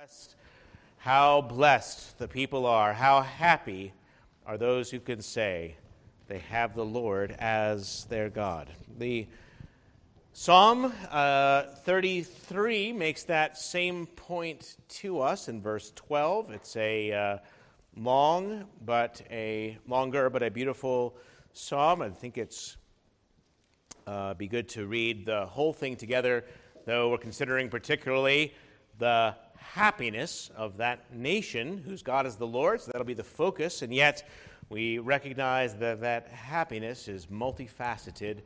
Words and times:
Blessed, 0.00 0.34
how 0.96 1.42
blessed 1.42 2.18
the 2.18 2.26
people 2.26 2.64
are, 2.64 2.94
how 2.94 3.20
happy 3.20 3.92
are 4.46 4.56
those 4.56 4.90
who 4.90 4.98
can 4.98 5.20
say 5.20 5.76
they 6.26 6.38
have 6.38 6.74
the 6.74 6.86
Lord 6.86 7.36
as 7.38 8.06
their 8.06 8.30
God. 8.30 8.70
The 8.96 9.26
Psalm 10.32 10.90
uh, 11.10 11.64
33 11.84 12.94
makes 12.94 13.24
that 13.24 13.58
same 13.58 14.06
point 14.06 14.78
to 14.88 15.20
us 15.20 15.48
in 15.48 15.60
verse 15.60 15.92
12. 15.96 16.50
It's 16.52 16.76
a 16.76 17.12
uh, 17.12 17.38
long, 17.94 18.64
but 18.82 19.20
a 19.30 19.76
longer, 19.86 20.30
but 20.30 20.42
a 20.42 20.50
beautiful 20.50 21.14
psalm. 21.52 22.00
I 22.00 22.08
think 22.08 22.38
it's 22.38 22.78
uh, 24.06 24.32
be 24.32 24.48
good 24.48 24.70
to 24.70 24.86
read 24.86 25.26
the 25.26 25.44
whole 25.44 25.74
thing 25.74 25.94
together, 25.96 26.46
though 26.86 27.10
we're 27.10 27.18
considering 27.18 27.68
particularly 27.68 28.54
the 28.98 29.34
happiness 29.60 30.50
of 30.56 30.76
that 30.78 31.14
nation 31.14 31.78
whose 31.86 32.02
God 32.02 32.26
is 32.26 32.36
the 32.36 32.46
Lord, 32.46 32.80
so 32.80 32.90
that'll 32.90 33.06
be 33.06 33.14
the 33.14 33.22
focus. 33.22 33.82
And 33.82 33.94
yet, 33.94 34.28
we 34.68 34.98
recognize 34.98 35.74
that 35.76 36.00
that 36.00 36.28
happiness 36.28 37.08
is 37.08 37.26
multifaceted 37.26 38.40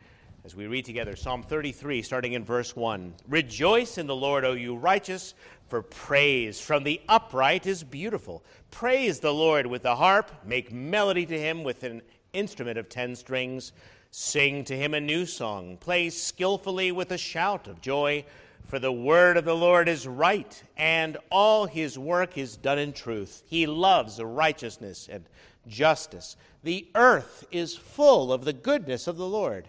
as 0.44 0.54
we 0.54 0.66
read 0.66 0.84
together 0.84 1.16
Psalm 1.16 1.42
33, 1.42 2.02
starting 2.02 2.34
in 2.34 2.44
verse 2.44 2.76
1. 2.76 3.14
Rejoice 3.28 3.96
in 3.96 4.06
the 4.06 4.14
Lord, 4.14 4.44
O 4.44 4.52
you 4.52 4.76
righteous, 4.76 5.34
for 5.68 5.80
praise 5.80 6.60
from 6.60 6.84
the 6.84 7.00
upright 7.08 7.66
is 7.66 7.82
beautiful. 7.82 8.44
Praise 8.70 9.20
the 9.20 9.32
Lord 9.32 9.66
with 9.66 9.82
the 9.82 9.96
harp, 9.96 10.30
make 10.44 10.70
melody 10.70 11.24
to 11.24 11.40
him 11.40 11.64
with 11.64 11.82
an 11.82 12.02
instrument 12.34 12.76
of 12.76 12.90
ten 12.90 13.16
strings. 13.16 13.72
Sing 14.10 14.64
to 14.64 14.76
him 14.76 14.94
a 14.94 15.00
new 15.00 15.26
song, 15.26 15.76
play 15.78 16.08
skillfully 16.08 16.92
with 16.92 17.10
a 17.10 17.18
shout 17.18 17.66
of 17.66 17.80
joy. 17.80 18.24
For 18.66 18.78
the 18.78 18.92
word 18.92 19.36
of 19.36 19.44
the 19.44 19.54
Lord 19.54 19.88
is 19.88 20.08
right, 20.08 20.62
and 20.76 21.18
all 21.30 21.66
his 21.66 21.98
work 21.98 22.38
is 22.38 22.56
done 22.56 22.78
in 22.78 22.92
truth. 22.92 23.42
He 23.46 23.66
loves 23.66 24.20
righteousness 24.20 25.08
and 25.10 25.24
justice. 25.66 26.36
The 26.62 26.88
earth 26.94 27.46
is 27.50 27.76
full 27.76 28.32
of 28.32 28.44
the 28.44 28.54
goodness 28.54 29.06
of 29.06 29.16
the 29.16 29.26
Lord. 29.26 29.68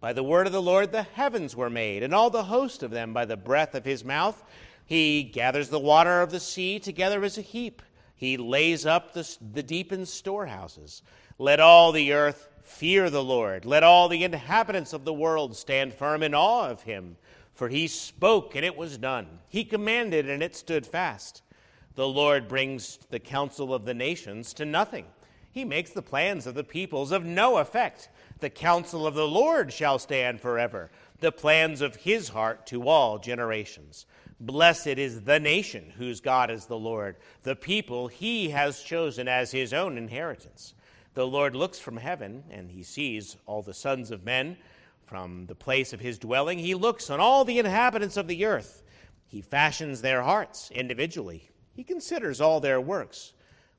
By 0.00 0.12
the 0.12 0.22
word 0.22 0.46
of 0.46 0.52
the 0.52 0.62
Lord 0.62 0.92
the 0.92 1.02
heavens 1.02 1.56
were 1.56 1.68
made, 1.68 2.04
and 2.04 2.14
all 2.14 2.30
the 2.30 2.44
host 2.44 2.84
of 2.84 2.92
them 2.92 3.12
by 3.12 3.24
the 3.24 3.36
breath 3.36 3.74
of 3.74 3.84
his 3.84 4.04
mouth. 4.04 4.42
He 4.86 5.24
gathers 5.24 5.68
the 5.68 5.80
water 5.80 6.22
of 6.22 6.30
the 6.30 6.40
sea 6.40 6.78
together 6.78 7.24
as 7.24 7.38
a 7.38 7.42
heap. 7.42 7.82
He 8.14 8.36
lays 8.36 8.86
up 8.86 9.12
the, 9.12 9.36
the 9.52 9.62
deep 9.62 9.92
in 9.92 10.06
storehouses. 10.06 11.02
Let 11.38 11.60
all 11.60 11.92
the 11.92 12.12
earth 12.12 12.48
fear 12.62 13.10
the 13.10 13.22
Lord. 13.22 13.64
Let 13.64 13.82
all 13.82 14.08
the 14.08 14.24
inhabitants 14.24 14.92
of 14.92 15.04
the 15.04 15.12
world 15.12 15.56
stand 15.56 15.92
firm 15.92 16.22
in 16.22 16.34
awe 16.34 16.68
of 16.68 16.82
him. 16.82 17.16
For 17.58 17.68
he 17.68 17.88
spoke, 17.88 18.54
and 18.54 18.64
it 18.64 18.76
was 18.76 18.98
done. 18.98 19.40
He 19.48 19.64
commanded, 19.64 20.30
and 20.30 20.44
it 20.44 20.54
stood 20.54 20.86
fast. 20.86 21.42
The 21.96 22.06
Lord 22.06 22.46
brings 22.46 23.00
the 23.10 23.18
counsel 23.18 23.74
of 23.74 23.84
the 23.84 23.94
nations 23.94 24.54
to 24.54 24.64
nothing. 24.64 25.06
He 25.50 25.64
makes 25.64 25.90
the 25.90 26.00
plans 26.00 26.46
of 26.46 26.54
the 26.54 26.62
peoples 26.62 27.10
of 27.10 27.24
no 27.24 27.56
effect. 27.56 28.10
The 28.38 28.48
counsel 28.48 29.08
of 29.08 29.14
the 29.14 29.26
Lord 29.26 29.72
shall 29.72 29.98
stand 29.98 30.40
forever, 30.40 30.92
the 31.18 31.32
plans 31.32 31.80
of 31.80 31.96
his 31.96 32.28
heart 32.28 32.64
to 32.68 32.88
all 32.88 33.18
generations. 33.18 34.06
Blessed 34.38 34.86
is 34.86 35.22
the 35.22 35.40
nation 35.40 35.92
whose 35.98 36.20
God 36.20 36.52
is 36.52 36.66
the 36.66 36.78
Lord, 36.78 37.16
the 37.42 37.56
people 37.56 38.06
he 38.06 38.50
has 38.50 38.84
chosen 38.84 39.26
as 39.26 39.50
his 39.50 39.72
own 39.72 39.98
inheritance. 39.98 40.74
The 41.14 41.26
Lord 41.26 41.56
looks 41.56 41.80
from 41.80 41.96
heaven, 41.96 42.44
and 42.52 42.70
he 42.70 42.84
sees 42.84 43.36
all 43.46 43.62
the 43.62 43.74
sons 43.74 44.12
of 44.12 44.24
men 44.24 44.58
from 45.08 45.46
the 45.46 45.54
place 45.54 45.92
of 45.92 46.00
his 46.00 46.18
dwelling, 46.18 46.58
he 46.58 46.74
looks 46.74 47.08
on 47.08 47.18
all 47.18 47.44
the 47.44 47.58
inhabitants 47.58 48.18
of 48.18 48.28
the 48.28 48.44
earth. 48.44 48.82
He 49.26 49.40
fashions 49.40 50.02
their 50.02 50.22
hearts 50.22 50.70
individually. 50.70 51.48
He 51.74 51.82
considers 51.82 52.40
all 52.40 52.60
their 52.60 52.80
works. 52.80 53.32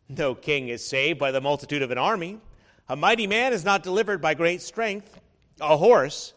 No 0.07 0.33
king 0.33 0.69
is 0.69 0.83
saved 0.83 1.19
by 1.19 1.31
the 1.31 1.41
multitude 1.41 1.83
of 1.83 1.91
an 1.91 1.97
army. 1.99 2.39
A 2.87 2.95
mighty 2.95 3.27
man 3.27 3.53
is 3.53 3.63
not 3.63 3.83
delivered 3.83 4.21
by 4.21 4.33
great 4.33 4.61
strength. 4.61 5.19
A 5.61 5.77
horse 5.77 6.33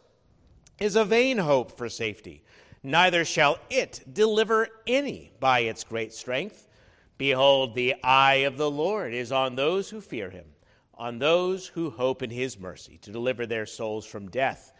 is 0.78 0.94
a 0.94 1.04
vain 1.04 1.38
hope 1.38 1.78
for 1.78 1.88
safety. 1.88 2.42
Neither 2.82 3.24
shall 3.24 3.58
it 3.70 4.02
deliver 4.12 4.68
any 4.86 5.32
by 5.40 5.60
its 5.60 5.84
great 5.84 6.12
strength. 6.12 6.68
Behold, 7.16 7.74
the 7.74 7.94
eye 8.02 8.44
of 8.44 8.58
the 8.58 8.70
Lord 8.70 9.14
is 9.14 9.32
on 9.32 9.54
those 9.54 9.88
who 9.88 10.00
fear 10.00 10.28
him, 10.28 10.46
on 10.94 11.18
those 11.18 11.68
who 11.68 11.90
hope 11.90 12.22
in 12.22 12.30
his 12.30 12.58
mercy, 12.58 12.98
to 12.98 13.12
deliver 13.12 13.46
their 13.46 13.64
souls 13.64 14.04
from 14.04 14.28
death 14.28 14.71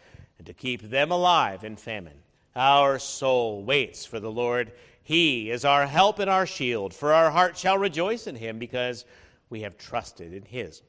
and 0.43 0.47
to 0.47 0.53
keep 0.53 0.81
them 0.81 1.09
alive 1.09 1.63
in 1.63 1.77
famine. 1.77 2.17
Our 2.53 2.99
soul 2.99 3.63
waits 3.63 4.05
for 4.05 4.19
the 4.19 4.29
Lord. 4.29 4.73
He 5.01 5.49
is 5.49 5.63
our 5.63 5.87
help 5.87 6.19
and 6.19 6.29
our 6.29 6.45
shield, 6.45 6.93
for 6.93 7.13
our 7.13 7.31
heart 7.31 7.57
shall 7.57 7.77
rejoice 7.77 8.27
in 8.27 8.35
him 8.35 8.59
because 8.59 9.05
we 9.49 9.61
have 9.61 9.77
trusted 9.77 10.33
in 10.33 10.43
his 10.43 10.81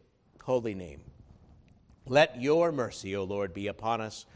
holy 0.42 0.74
name. 0.74 1.02
Let 2.04 2.42
your 2.42 2.72
mercy, 2.72 3.14
O 3.14 3.22
Lord, 3.22 3.54
be 3.54 3.68
upon 3.68 4.00
us, 4.00 4.26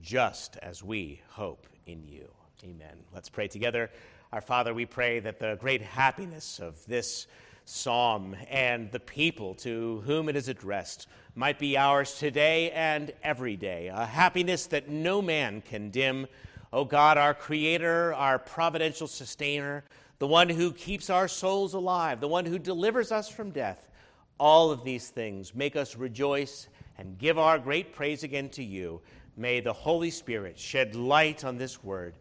just 0.00 0.56
as 0.58 0.80
we 0.84 1.22
hope 1.30 1.66
in 1.86 2.06
you. 2.06 2.28
Amen. 2.62 2.98
Let's 3.12 3.28
pray 3.28 3.48
together. 3.48 3.90
Our 4.32 4.40
Father, 4.40 4.72
we 4.72 4.86
pray 4.86 5.18
that 5.18 5.40
the 5.40 5.58
great 5.60 5.82
happiness 5.82 6.60
of 6.60 6.86
this 6.86 7.26
psalm 7.68 8.34
and 8.48 8.90
the 8.92 9.00
people 9.00 9.54
to 9.54 10.02
whom 10.06 10.30
it 10.30 10.36
is 10.36 10.48
addressed 10.48 11.06
might 11.34 11.58
be 11.58 11.76
ours 11.76 12.18
today 12.18 12.70
and 12.70 13.12
every 13.22 13.56
day, 13.56 13.88
a 13.88 14.06
happiness 14.06 14.66
that 14.66 14.88
no 14.88 15.20
man 15.20 15.60
can 15.60 15.90
dim. 15.90 16.26
O 16.72 16.80
oh 16.80 16.84
God, 16.84 17.18
our 17.18 17.34
Creator, 17.34 18.14
our 18.14 18.38
providential 18.38 19.06
sustainer, 19.06 19.84
the 20.18 20.26
one 20.26 20.48
who 20.48 20.72
keeps 20.72 21.10
our 21.10 21.28
souls 21.28 21.74
alive, 21.74 22.20
the 22.20 22.28
one 22.28 22.46
who 22.46 22.58
delivers 22.58 23.12
us 23.12 23.28
from 23.28 23.50
death, 23.50 23.90
all 24.38 24.70
of 24.70 24.82
these 24.82 25.10
things 25.10 25.54
make 25.54 25.76
us 25.76 25.94
rejoice 25.94 26.68
and 26.96 27.18
give 27.18 27.38
our 27.38 27.58
great 27.58 27.92
praise 27.92 28.22
again 28.22 28.48
to 28.50 28.64
you. 28.64 29.00
May 29.36 29.60
the 29.60 29.72
Holy 29.72 30.10
Spirit 30.10 30.58
shed 30.58 30.94
light 30.94 31.44
on 31.44 31.58
this 31.58 31.84
word 31.84 32.14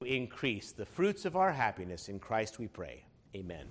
to 0.00 0.06
increase 0.06 0.70
the 0.70 0.86
fruits 0.86 1.24
of 1.24 1.36
our 1.36 1.52
happiness. 1.52 2.08
In 2.08 2.18
Christ 2.20 2.58
we 2.58 2.68
pray. 2.68 3.04
Amen. 3.34 3.66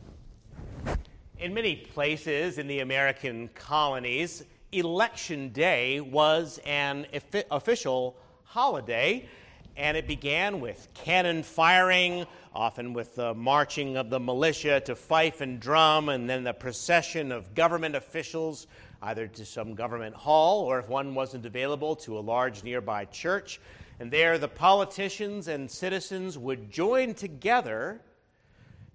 In 1.40 1.54
many 1.54 1.76
places 1.76 2.60
in 2.60 2.68
the 2.68 2.80
American 2.80 3.50
colonies, 3.56 4.44
Election 4.72 5.50
Day 5.50 6.00
was 6.00 6.60
an 6.64 7.08
official 7.50 8.16
holiday, 8.44 9.28
and 9.76 9.98
it 9.98 10.08
began 10.08 10.62
with 10.62 10.88
cannon 10.94 11.42
firing, 11.42 12.28
often 12.54 12.94
with 12.94 13.16
the 13.16 13.34
marching 13.34 13.98
of 13.98 14.12
the 14.12 14.20
militia 14.20 14.80
to 14.82 14.96
fife 14.96 15.42
and 15.42 15.60
drum, 15.60 16.10
and 16.10 16.30
then 16.30 16.44
the 16.44 16.54
procession 16.54 17.32
of 17.32 17.56
government 17.56 17.96
officials 17.96 18.68
either 19.02 19.28
to 19.28 19.44
some 19.44 19.74
government 19.74 20.16
hall 20.16 20.62
or, 20.62 20.80
if 20.80 20.88
one 20.88 21.16
wasn't 21.16 21.46
available, 21.46 21.96
to 21.96 22.18
a 22.18 22.22
large 22.22 22.64
nearby 22.64 23.06
church. 23.06 23.60
And 24.00 24.12
there, 24.12 24.38
the 24.38 24.48
politicians 24.48 25.48
and 25.48 25.70
citizens 25.70 26.38
would 26.38 26.72
join 26.72 27.16
together 27.16 28.02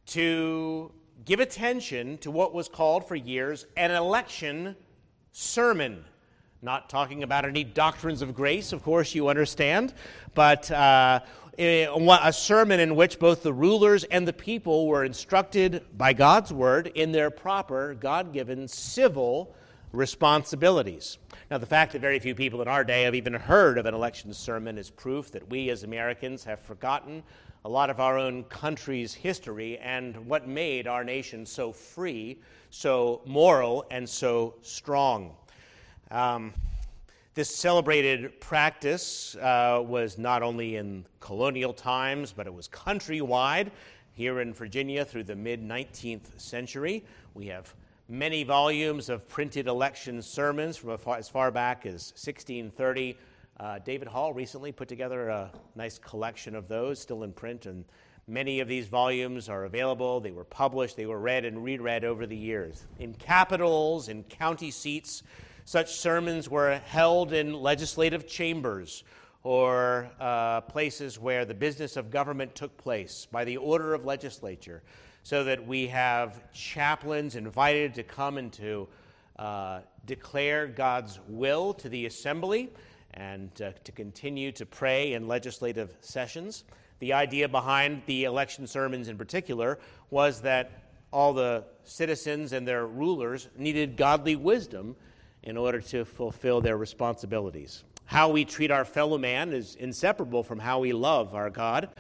to 0.07 0.93
give 1.25 1.41
attention 1.41 2.19
to 2.19 2.31
what 2.31 2.55
was 2.55 2.69
called 2.69 3.07
for 3.07 3.17
years 3.17 3.67
an 3.77 3.91
election 3.91 4.77
sermon. 5.33 6.05
Not 6.61 6.91
talking 6.91 7.23
about 7.23 7.45
any 7.45 7.65
doctrines 7.65 8.23
of 8.23 8.35
grace, 8.35 8.73
of 8.73 8.83
course, 8.83 9.15
you 9.15 9.29
understand, 9.29 9.95
but 10.35 10.71
uh, 10.71 11.21
a 11.59 12.33
sermon 12.33 12.81
in 12.81 12.95
which 12.97 13.19
both 13.19 13.43
the 13.43 13.53
rulers 13.53 14.05
and 14.05 14.27
the 14.27 14.33
people 14.33 14.87
were 14.87 15.05
instructed 15.05 15.85
by 15.97 16.13
God's 16.13 16.53
word 16.53 16.89
in 16.95 17.13
their 17.13 17.31
proper, 17.31 17.95
God 17.95 18.33
given 18.33 18.69
civil 18.69 19.55
responsibilities. 19.93 21.19
Now, 21.51 21.59
the 21.59 21.67
fact 21.67 21.93
that 21.93 22.01
very 22.01 22.19
few 22.19 22.35
people 22.35 22.61
in 22.63 22.69
our 22.69 22.85
day 22.85 23.03
have 23.03 23.15
even 23.15 23.33
heard 23.33 23.79
of 23.79 23.87
an 23.87 23.95
election 23.95 24.33
sermon 24.33 24.77
is 24.77 24.91
proof 24.91 25.31
that 25.33 25.49
we 25.49 25.71
as 25.71 25.83
Americans 25.83 26.45
have 26.45 26.61
forgotten 26.61 27.23
a 27.65 27.69
lot 27.69 27.91
of 27.91 28.01
our 28.01 28.19
own 28.19 28.45
country's 28.45 29.15
history 29.15 29.79
and 29.79 30.17
what 30.27 30.47
made 30.47 30.87
our 30.87 31.05
nation 31.05 31.45
so 31.45 31.73
free, 31.73 32.39
so 32.71 33.21
moral, 33.27 33.85
and 33.91 34.09
so 34.09 34.55
strong. 34.63 35.35
Um, 36.11 36.53
this 37.35 37.55
celebrated 37.55 38.41
practice 38.41 39.37
uh, 39.37 39.83
was 39.85 40.19
not 40.19 40.43
only 40.43 40.77
in 40.77 41.05
colonial 41.21 41.73
times, 41.73 42.33
but 42.33 42.47
it 42.47 42.53
was 42.53 42.69
countrywide. 42.69 43.71
Here 44.13 44.41
in 44.41 44.53
Virginia 44.53 45.05
through 45.05 45.25
the 45.25 45.37
mid 45.37 45.63
19th 45.63 46.41
century, 46.41 47.05
we 47.35 47.47
have 47.47 47.73
many 48.09 48.43
volumes 48.43 49.09
of 49.09 49.29
printed 49.29 49.67
election 49.67 50.23
sermons 50.23 50.77
from 50.77 50.99
as 51.17 51.29
far 51.29 51.51
back 51.51 51.85
as 51.85 52.13
1630 52.17 53.17
uh, 53.61 53.79
David 53.81 54.07
Hall 54.07 54.33
recently 54.33 54.71
put 54.71 54.89
together 54.89 55.29
a 55.29 55.51
nice 55.75 55.99
collection 55.99 56.55
of 56.55 56.69
those, 56.69 57.01
still 57.01 57.25
in 57.25 57.33
print, 57.33 57.67
and 57.67 57.85
many 58.29 58.61
of 58.61 58.69
these 58.69 58.87
volumes 58.87 59.49
are 59.49 59.65
available. 59.65 60.21
They 60.21 60.31
were 60.31 60.45
published, 60.45 60.97
they 60.97 61.07
were 61.07 61.19
read 61.19 61.45
and 61.45 61.65
reread 61.65 62.05
over 62.05 62.25
the 62.25 62.37
years. 62.37 62.87
In 63.01 63.15
capitals, 63.15 64.09
in 64.09 64.23
county 64.25 64.71
seats, 64.71 65.25
such 65.65 65.97
sermons 65.97 66.49
were 66.49 66.81
held 66.87 67.33
in 67.33 67.53
legislative 67.53 68.29
chambers 68.29 69.03
or 69.43 70.09
uh, 70.21 70.61
places 70.63 71.19
where 71.19 71.45
the 71.45 71.55
business 71.55 71.97
of 71.97 72.11
government 72.11 72.55
took 72.55 72.77
place 72.77 73.27
by 73.33 73.45
the 73.45 73.57
order 73.57 73.93
of 73.93 74.05
legislature, 74.05 74.83
so 75.29 75.45
that 75.45 75.67
we 75.67 75.87
have 75.87 76.41
chaplains 76.55 77.37
invited 77.37 77.93
to 77.93 78.03
come 78.03 78.39
and 78.39 78.51
to 78.51 78.89
uh, 79.39 79.81
declare 80.07 80.67
God's 80.67 81.21
will 81.29 81.75
to 81.75 81.91
the 81.91 82.07
assembly 82.07 82.71
and 83.13 83.51
uh, 83.61 83.73
to 83.85 83.93
continue 83.93 84.51
to 84.53 84.65
pray 84.65 85.13
in 85.13 85.29
legislative 85.29 85.95
sessions. 86.01 86.65
The 87.01 87.13
idea 87.13 87.47
behind 87.47 88.01
the 88.07 88.25
election 88.25 88.67
sermons 88.67 89.09
in 89.09 89.19
particular 89.19 89.79
was 90.09 90.41
that 90.41 90.85
all 91.13 91.35
the 91.35 91.65
citizens 91.85 92.55
and 92.55 92.67
their 92.67 92.87
rulers 92.87 93.49
needed 93.55 93.99
godly 93.99 94.35
wisdom 94.35 94.97
in 95.43 95.59
order 95.59 95.83
to 95.83 96.07
fulfill 96.07 96.63
their 96.63 96.79
responsibilities. 96.79 97.85
How 98.07 98.31
we 98.31 98.47
treat 98.47 98.71
our 98.71 98.87
fellow 98.87 99.19
man 99.19 99.53
is 99.53 99.75
inseparable 99.75 100.43
from 100.43 100.59
how 100.59 100.79
we 100.79 100.95
love 100.95 101.35
our 101.35 101.51
God. 101.51 101.91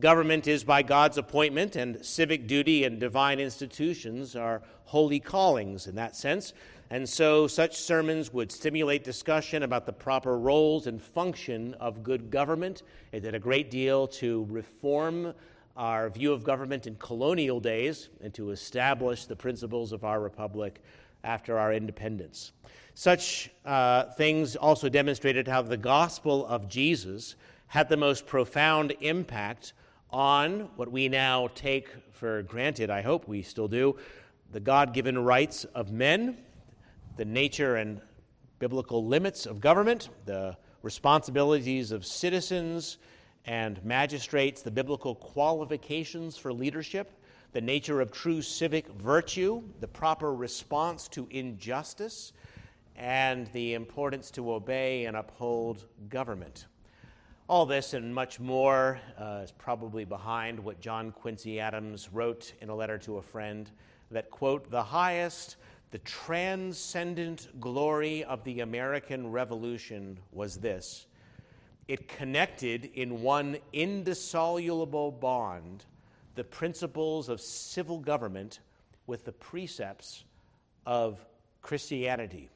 Government 0.00 0.46
is 0.46 0.62
by 0.62 0.82
God's 0.82 1.18
appointment, 1.18 1.74
and 1.74 2.04
civic 2.06 2.46
duty 2.46 2.84
and 2.84 3.00
divine 3.00 3.40
institutions 3.40 4.36
are 4.36 4.62
holy 4.84 5.18
callings 5.18 5.88
in 5.88 5.96
that 5.96 6.14
sense. 6.14 6.52
And 6.90 7.06
so, 7.08 7.48
such 7.48 7.76
sermons 7.76 8.32
would 8.32 8.52
stimulate 8.52 9.02
discussion 9.02 9.64
about 9.64 9.86
the 9.86 9.92
proper 9.92 10.38
roles 10.38 10.86
and 10.86 11.02
function 11.02 11.74
of 11.74 12.04
good 12.04 12.30
government. 12.30 12.84
It 13.10 13.20
did 13.20 13.34
a 13.34 13.40
great 13.40 13.72
deal 13.72 14.06
to 14.08 14.46
reform 14.48 15.34
our 15.76 16.10
view 16.10 16.32
of 16.32 16.44
government 16.44 16.86
in 16.86 16.94
colonial 16.94 17.58
days 17.58 18.08
and 18.22 18.32
to 18.34 18.50
establish 18.50 19.24
the 19.24 19.36
principles 19.36 19.92
of 19.92 20.04
our 20.04 20.20
republic 20.20 20.80
after 21.24 21.58
our 21.58 21.72
independence. 21.72 22.52
Such 22.94 23.50
uh, 23.64 24.04
things 24.12 24.54
also 24.54 24.88
demonstrated 24.88 25.48
how 25.48 25.62
the 25.62 25.76
gospel 25.76 26.46
of 26.46 26.68
Jesus 26.68 27.34
had 27.66 27.88
the 27.88 27.96
most 27.96 28.26
profound 28.26 28.94
impact 29.00 29.72
on 30.10 30.68
what 30.76 30.90
we 30.90 31.08
now 31.08 31.48
take 31.54 31.88
for 32.12 32.42
granted, 32.42 32.90
I 32.90 33.02
hope 33.02 33.28
we 33.28 33.42
still 33.42 33.68
do, 33.68 33.96
the 34.52 34.60
God 34.60 34.94
given 34.94 35.18
rights 35.18 35.64
of 35.74 35.92
men, 35.92 36.38
the 37.16 37.24
nature 37.24 37.76
and 37.76 38.00
biblical 38.58 39.06
limits 39.06 39.46
of 39.46 39.60
government, 39.60 40.08
the 40.24 40.56
responsibilities 40.82 41.92
of 41.92 42.06
citizens 42.06 42.98
and 43.44 43.82
magistrates, 43.84 44.62
the 44.62 44.70
biblical 44.70 45.14
qualifications 45.14 46.36
for 46.36 46.52
leadership, 46.52 47.12
the 47.52 47.60
nature 47.60 48.00
of 48.00 48.12
true 48.12 48.42
civic 48.42 48.88
virtue, 48.92 49.62
the 49.80 49.88
proper 49.88 50.34
response 50.34 51.08
to 51.08 51.26
injustice, 51.30 52.32
and 52.96 53.46
the 53.52 53.74
importance 53.74 54.30
to 54.30 54.52
obey 54.52 55.06
and 55.06 55.16
uphold 55.16 55.84
government. 56.08 56.66
All 57.48 57.64
this 57.64 57.94
and 57.94 58.14
much 58.14 58.38
more 58.38 59.00
uh, 59.18 59.40
is 59.42 59.52
probably 59.52 60.04
behind 60.04 60.60
what 60.60 60.80
John 60.80 61.10
Quincy 61.10 61.58
Adams 61.58 62.10
wrote 62.12 62.52
in 62.60 62.68
a 62.68 62.74
letter 62.74 62.98
to 62.98 63.16
a 63.16 63.22
friend 63.22 63.70
that, 64.10 64.30
quote, 64.30 64.70
the 64.70 64.82
highest, 64.82 65.56
the 65.90 65.98
transcendent 66.00 67.48
glory 67.58 68.22
of 68.24 68.44
the 68.44 68.60
American 68.60 69.32
Revolution 69.32 70.18
was 70.30 70.58
this 70.58 71.06
it 71.88 72.06
connected 72.06 72.90
in 72.92 73.22
one 73.22 73.56
indissoluble 73.72 75.10
bond 75.10 75.86
the 76.34 76.44
principles 76.44 77.30
of 77.30 77.40
civil 77.40 77.98
government 77.98 78.60
with 79.06 79.24
the 79.24 79.32
precepts 79.32 80.24
of 80.84 81.24
Christianity. 81.62 82.50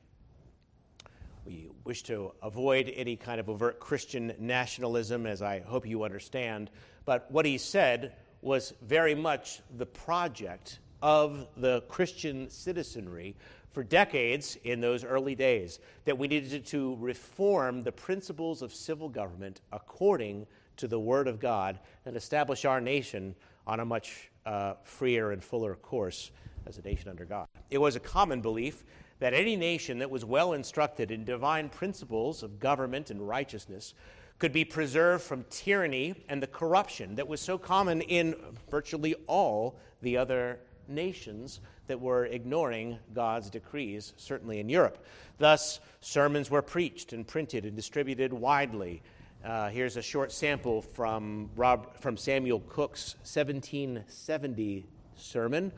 We 1.45 1.69
wish 1.85 2.05
to 2.05 2.33
avoid 2.41 2.93
any 2.95 3.17
kind 3.17 3.41
of 3.41 3.49
overt 3.49 3.81
Christian 3.81 4.33
nationalism, 4.39 5.27
as 5.27 5.43
I 5.43 5.61
hope 5.61 5.87
you 5.87 6.05
understand, 6.05 6.71
but 7.05 7.29
what 7.31 7.45
he 7.45 7.59
said 7.59 8.15
was 8.43 8.75
very 8.83 9.15
much 9.15 9.61
the 9.77 9.87
project 9.87 10.79
of 11.03 11.49
the 11.57 11.81
Christian 11.83 12.49
citizenry 12.49 13.35
for 13.73 13.83
decades 13.83 14.57
in 14.63 14.81
those 14.81 15.03
early 15.03 15.35
days 15.35 15.81
that 16.05 16.17
we 16.17 16.29
needed 16.29 16.65
to 16.67 16.97
reform 17.01 17.83
the 17.83 17.93
principles 17.93 18.63
of 18.63 18.73
civil 18.73 19.09
government 19.09 19.63
according 19.73 20.47
to 20.77 20.87
the 20.87 21.01
Word 21.01 21.27
of 21.27 21.41
God 21.41 21.81
and 22.07 22.17
establish 22.17 22.65
our 22.65 22.81
nation 22.81 23.35
on 23.67 23.81
a 23.81 23.85
much 23.85 24.31
uh, 24.47 24.75
freer 24.85 25.33
and 25.33 25.43
fuller 25.43 25.75
course 25.75 26.31
as 26.67 26.79
a 26.79 26.83
nation 26.83 27.09
under 27.09 27.25
God. 27.25 27.47
It 27.71 27.79
was 27.79 27.97
a 27.97 28.01
common 28.01 28.41
belief 28.41 28.85
that 29.23 29.35
any 29.35 29.55
nation 29.55 30.01
that 30.01 30.11
was 30.11 30.25
well 30.25 30.53
instructed 30.53 31.13
in 31.13 31.25
divine 31.25 31.69
principles 31.69 32.43
of 32.43 32.59
government 32.59 33.09
and 33.09 33.29
righteousness 33.29 33.95
could 34.41 34.53
be 34.53 34.65
preserved 34.65 35.23
from 35.23 35.45
tyranny 35.49 36.13
and 36.29 36.43
the 36.43 36.47
corruption 36.49 37.15
that 37.15 37.29
was 37.29 37.41
so 37.41 37.57
common 37.57 38.01
in 38.01 38.35
virtually 38.69 39.15
all 39.29 39.79
the 40.01 40.17
other 40.17 40.59
nations 40.89 41.61
that 41.87 42.01
were 42.01 42.27
ignoring 42.27 42.99
God's 43.15 43.49
decrees, 43.49 44.13
certainly 44.17 44.59
in 44.59 44.69
Europe. 44.69 45.07
Thus, 45.39 45.79
sermons 46.01 46.51
were 46.51 46.61
preached 46.61 47.13
and 47.13 47.25
printed 47.25 47.65
and 47.65 47.77
distributed 47.77 48.33
widely. 48.33 49.03
Uh, 49.45 49.69
here's 49.69 49.97
a 49.97 50.03
short 50.03 50.33
sample 50.33 50.83
from, 50.83 51.49
Rob, 51.55 51.97
from 52.01 52.17
Samuel 52.17 52.59
Cooke's 52.69 53.15
1770 53.23 54.85
sermon, 55.15 55.71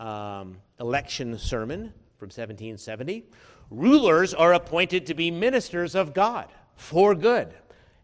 um, 0.00 0.56
election 0.80 1.38
sermon 1.38 1.92
from 2.22 2.28
1770. 2.28 3.24
Rulers 3.68 4.32
are 4.32 4.54
appointed 4.54 5.06
to 5.06 5.14
be 5.14 5.28
ministers 5.28 5.96
of 5.96 6.14
God 6.14 6.46
for 6.76 7.16
good. 7.16 7.52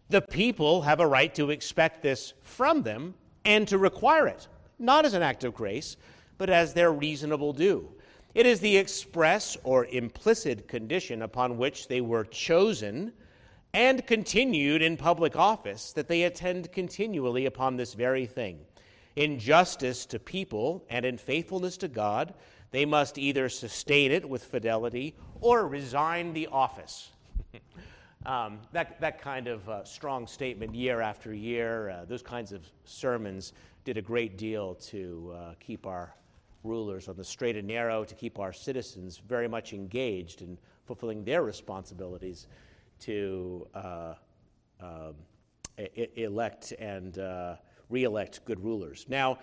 The 0.09 0.23
people 0.23 0.83
have 0.83 0.99
a 0.99 1.07
right 1.07 1.33
to 1.37 1.51
expect 1.51 2.03
this 2.03 2.33
from 2.43 2.83
them 2.83 3.15
and 3.45 3.69
to 3.69 3.79
require 3.79 4.27
it, 4.27 4.49
not 4.77 5.05
as 5.05 5.15
an 5.15 5.23
act 5.23 5.45
of 5.45 5.55
grace, 5.55 5.97
but 6.37 6.51
as 6.51 6.75
their 6.75 6.91
reasonable 6.91 7.53
due. 7.53 7.89
It 8.35 8.45
is 8.45 8.59
the 8.59 8.77
express 8.77 9.57
or 9.63 9.85
implicit 9.85 10.67
condition 10.67 11.23
upon 11.23 11.57
which 11.57 11.87
they 11.87 12.01
were 12.01 12.25
chosen 12.25 13.13
and 13.73 14.05
continued 14.05 14.83
in 14.83 14.97
public 14.97 15.37
office 15.37 15.93
that 15.93 16.09
they 16.09 16.25
attend 16.25 16.73
continually 16.73 17.47
upon 17.47 17.77
this 17.77 17.95
very 17.95 18.27
thing. 18.27 18.59
In 19.15 19.39
justice 19.39 20.07
to 20.07 20.19
people 20.19 20.85
and 20.91 21.05
in 21.05 21.19
faithfulness 21.19 21.77
to 21.77 21.87
God, 21.87 22.35
they 22.71 22.85
must 22.85 23.19
either 23.19 23.49
sustain 23.49 24.13
it 24.13 24.29
with 24.29 24.45
fidelity 24.45 25.15
or 25.41 25.67
resign 25.67 26.33
the 26.33 26.47
office. 26.49 27.11
um, 28.27 28.59
that, 28.73 29.01
that 29.01 29.21
kind 29.21 29.47
of 29.49 29.69
uh, 29.69 29.85
strong 29.85 30.27
statement 30.27 30.75
year 30.75 31.01
after 31.01 31.33
year, 31.33 31.91
uh, 31.91 32.05
those 32.05 32.23
kinds 32.23 32.53
of 32.53 32.63
sermons 32.85 33.53
did 33.85 33.97
a 33.97 34.03
great 34.03 34.37
deal 34.37 34.75
to 34.75 35.35
uh, 35.37 35.55
keep 35.61 35.87
our 35.87 36.15
rulers 36.65 37.09
on 37.09 37.17
the 37.17 37.25
straight 37.25 37.57
and 37.57 37.67
narrow, 37.67 38.05
to 38.05 38.15
keep 38.15 38.39
our 38.39 38.53
citizens 38.53 39.19
very 39.29 39.49
much 39.49 39.73
engaged 39.73 40.43
in 40.43 40.59
fulfilling 40.85 41.25
their 41.25 41.43
responsibilities 41.43 42.47
to 43.01 43.67
uh, 43.75 44.15
um, 44.81 45.15
elect 46.17 46.73
and 46.79 47.19
uh, 47.19 47.55
re 47.89 48.05
elect 48.05 48.45
good 48.45 48.63
rulers. 48.63 49.07
Now, 49.09 49.39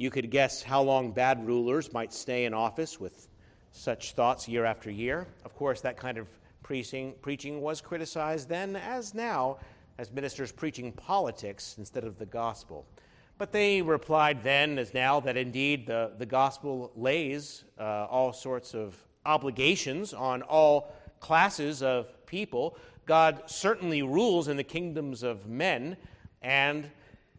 you 0.00 0.08
could 0.08 0.30
guess 0.30 0.62
how 0.62 0.80
long 0.80 1.12
bad 1.12 1.46
rulers 1.46 1.92
might 1.92 2.10
stay 2.10 2.46
in 2.46 2.54
office 2.54 2.98
with 2.98 3.28
such 3.70 4.12
thoughts 4.12 4.48
year 4.48 4.64
after 4.64 4.90
year. 4.90 5.26
Of 5.44 5.54
course, 5.54 5.82
that 5.82 5.98
kind 5.98 6.16
of 6.16 6.26
preaching, 6.62 7.12
preaching 7.20 7.60
was 7.60 7.82
criticized 7.82 8.48
then 8.48 8.76
as 8.76 9.12
now 9.12 9.58
as 9.98 10.10
ministers 10.10 10.52
preaching 10.52 10.90
politics 10.92 11.74
instead 11.76 12.04
of 12.04 12.18
the 12.18 12.24
gospel. 12.24 12.86
But 13.36 13.52
they 13.52 13.82
replied 13.82 14.42
then 14.42 14.78
as 14.78 14.94
now 14.94 15.20
that 15.20 15.36
indeed 15.36 15.86
the, 15.86 16.12
the 16.16 16.24
gospel 16.24 16.92
lays 16.96 17.64
uh, 17.78 18.06
all 18.08 18.32
sorts 18.32 18.74
of 18.74 18.96
obligations 19.26 20.14
on 20.14 20.40
all 20.40 20.94
classes 21.20 21.82
of 21.82 22.24
people. 22.24 22.78
God 23.04 23.42
certainly 23.44 24.00
rules 24.00 24.48
in 24.48 24.56
the 24.56 24.64
kingdoms 24.64 25.22
of 25.22 25.46
men, 25.46 25.98
and 26.40 26.90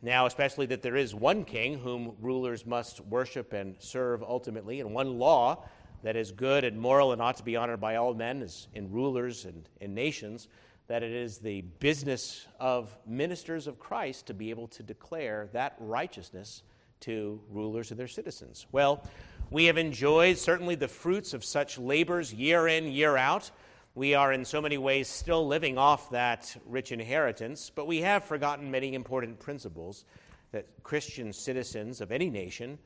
now, 0.02 0.26
especially 0.26 0.66
that 0.68 0.82
there 0.82 0.96
is 0.96 1.14
one 1.14 1.46
king 1.46 1.80
whom 1.80 2.16
rulers 2.22 2.66
must 2.66 3.00
worship 3.02 3.54
and 3.54 3.76
serve 3.80 4.24
ultimately, 4.24 4.80
and 4.80 4.94
one 4.94 5.20
law 5.20 5.64
that 6.04 6.16
is 6.16 6.32
good 6.32 6.64
and 6.64 6.80
moral 6.80 7.12
and 7.12 7.22
ought 7.22 7.38
to 7.38 7.44
be 7.44 7.56
honored 7.56 7.80
by 7.80 7.96
all 7.96 8.14
men, 8.14 8.42
as 8.42 8.68
in 8.74 8.92
rulers 8.92 9.46
and 9.46 9.70
in 9.80 9.94
nations, 9.94 10.48
that 10.88 11.04
it 11.04 11.12
is 11.12 11.38
the 11.38 11.62
business 11.80 12.48
of 12.60 12.96
ministers 13.06 13.68
of 13.68 13.80
Christ 13.80 14.28
to 14.28 14.34
be 14.34 14.50
able 14.50 14.68
to 14.70 14.84
declare 14.84 15.50
that 15.54 15.76
righteousness 15.80 16.64
to 17.02 17.40
rulers 17.50 17.92
and 17.92 18.00
their 18.00 18.08
citizens. 18.08 18.66
Well, 18.72 19.04
we 19.50 19.66
have 19.66 19.78
enjoyed 19.78 20.38
certainly 20.38 20.76
the 20.76 20.88
fruits 20.88 21.34
of 21.34 21.44
such 21.44 21.78
labors 21.78 22.34
year 22.34 22.68
in, 22.68 22.92
year 22.92 23.18
out. 23.18 23.52
We 23.94 24.14
are 24.16 24.32
in 24.32 24.46
so 24.46 24.62
many 24.62 24.78
ways 24.78 25.10
still 25.10 25.46
living 25.46 25.78
off 25.78 26.12
that 26.12 26.56
rich 26.66 26.94
inheritance, 26.94 27.70
but 27.76 27.88
we 27.88 28.00
have 28.00 28.24
forgotten 28.24 28.72
many 28.72 28.94
important 28.94 29.38
principles 29.38 30.06
that 30.54 30.66
Christian 30.82 31.34
citizens 31.34 32.00
of 32.00 32.10
any 32.10 32.30
nation 32.30 32.78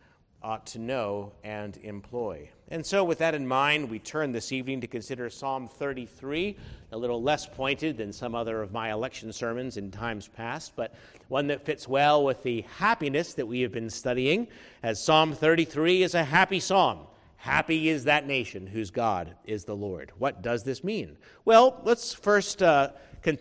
ought 0.41 0.65
to 0.65 0.79
know 0.79 1.31
and 1.43 1.77
employ. 1.83 2.49
And 2.69 2.83
so, 2.83 3.03
with 3.03 3.19
that 3.19 3.35
in 3.35 3.47
mind, 3.47 3.87
we 3.87 3.99
turn 3.99 4.31
this 4.31 4.51
evening 4.51 4.81
to 4.81 4.87
consider 4.87 5.29
Psalm 5.29 5.67
33, 5.67 6.57
a 6.91 6.97
little 6.97 7.21
less 7.21 7.45
pointed 7.45 7.97
than 7.97 8.11
some 8.11 8.33
other 8.33 8.63
of 8.63 8.71
my 8.71 8.91
election 8.91 9.31
sermons 9.31 9.77
in 9.77 9.91
times 9.91 10.27
past, 10.27 10.73
but 10.75 10.95
one 11.27 11.45
that 11.47 11.63
fits 11.63 11.87
well 11.87 12.23
with 12.23 12.41
the 12.41 12.61
happiness 12.61 13.35
that 13.35 13.47
we 13.47 13.61
have 13.61 13.71
been 13.71 13.91
studying, 13.91 14.47
as 14.81 15.03
Psalm 15.03 15.33
33 15.33 16.01
is 16.01 16.15
a 16.15 16.23
happy 16.23 16.59
psalm. 16.59 17.01
Happy 17.45 17.89
is 17.89 18.05
that 18.05 18.25
nation 18.25 18.65
whose 18.65 18.89
God 18.89 19.35
is 19.45 19.65
the 19.65 19.75
Lord. 19.75 20.11
What 20.17 20.41
does 20.41 20.63
this 20.63 20.83
mean? 20.83 21.15
Well, 21.45 21.79
let's 21.83 22.11
first 22.11 22.63
uh, 22.63 22.93
con- 23.21 23.37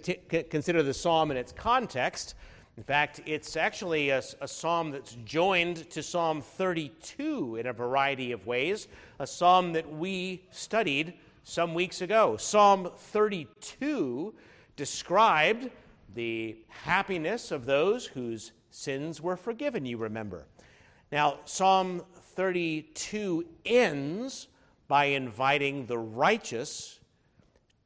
consider 0.50 0.82
the 0.82 0.92
psalm 0.92 1.30
in 1.30 1.38
its 1.38 1.52
context. 1.52 2.34
In 2.76 2.82
fact, 2.82 3.22
it's 3.24 3.56
actually 3.56 4.10
a, 4.10 4.22
a, 4.42 4.46
psalm 4.46 4.90
that's 4.90 5.16
joined 5.24 5.88
to 5.88 6.02
Psalm 6.02 6.42
32 6.42 7.56
in 7.56 7.66
a 7.66 7.72
variety 7.72 8.32
of 8.32 8.46
ways, 8.46 8.88
a 9.20 9.26
psalm 9.26 9.72
that 9.72 9.90
we 9.90 10.44
studied 10.50 11.14
some 11.42 11.72
weeks 11.72 12.02
ago. 12.02 12.36
Psalm 12.36 12.90
32 12.94 14.34
described 14.76 15.70
the 16.14 16.58
happiness 16.68 17.50
of 17.50 17.64
those 17.64 18.04
whose 18.04 18.52
sins 18.70 19.22
were 19.22 19.38
forgiven, 19.38 19.86
you 19.86 19.96
remember. 19.96 20.44
Now, 21.10 21.38
Psalm 21.46 22.02
32 22.34 23.44
ends 23.64 24.48
by 24.88 25.06
inviting 25.06 25.86
the 25.86 25.98
righteous 25.98 27.00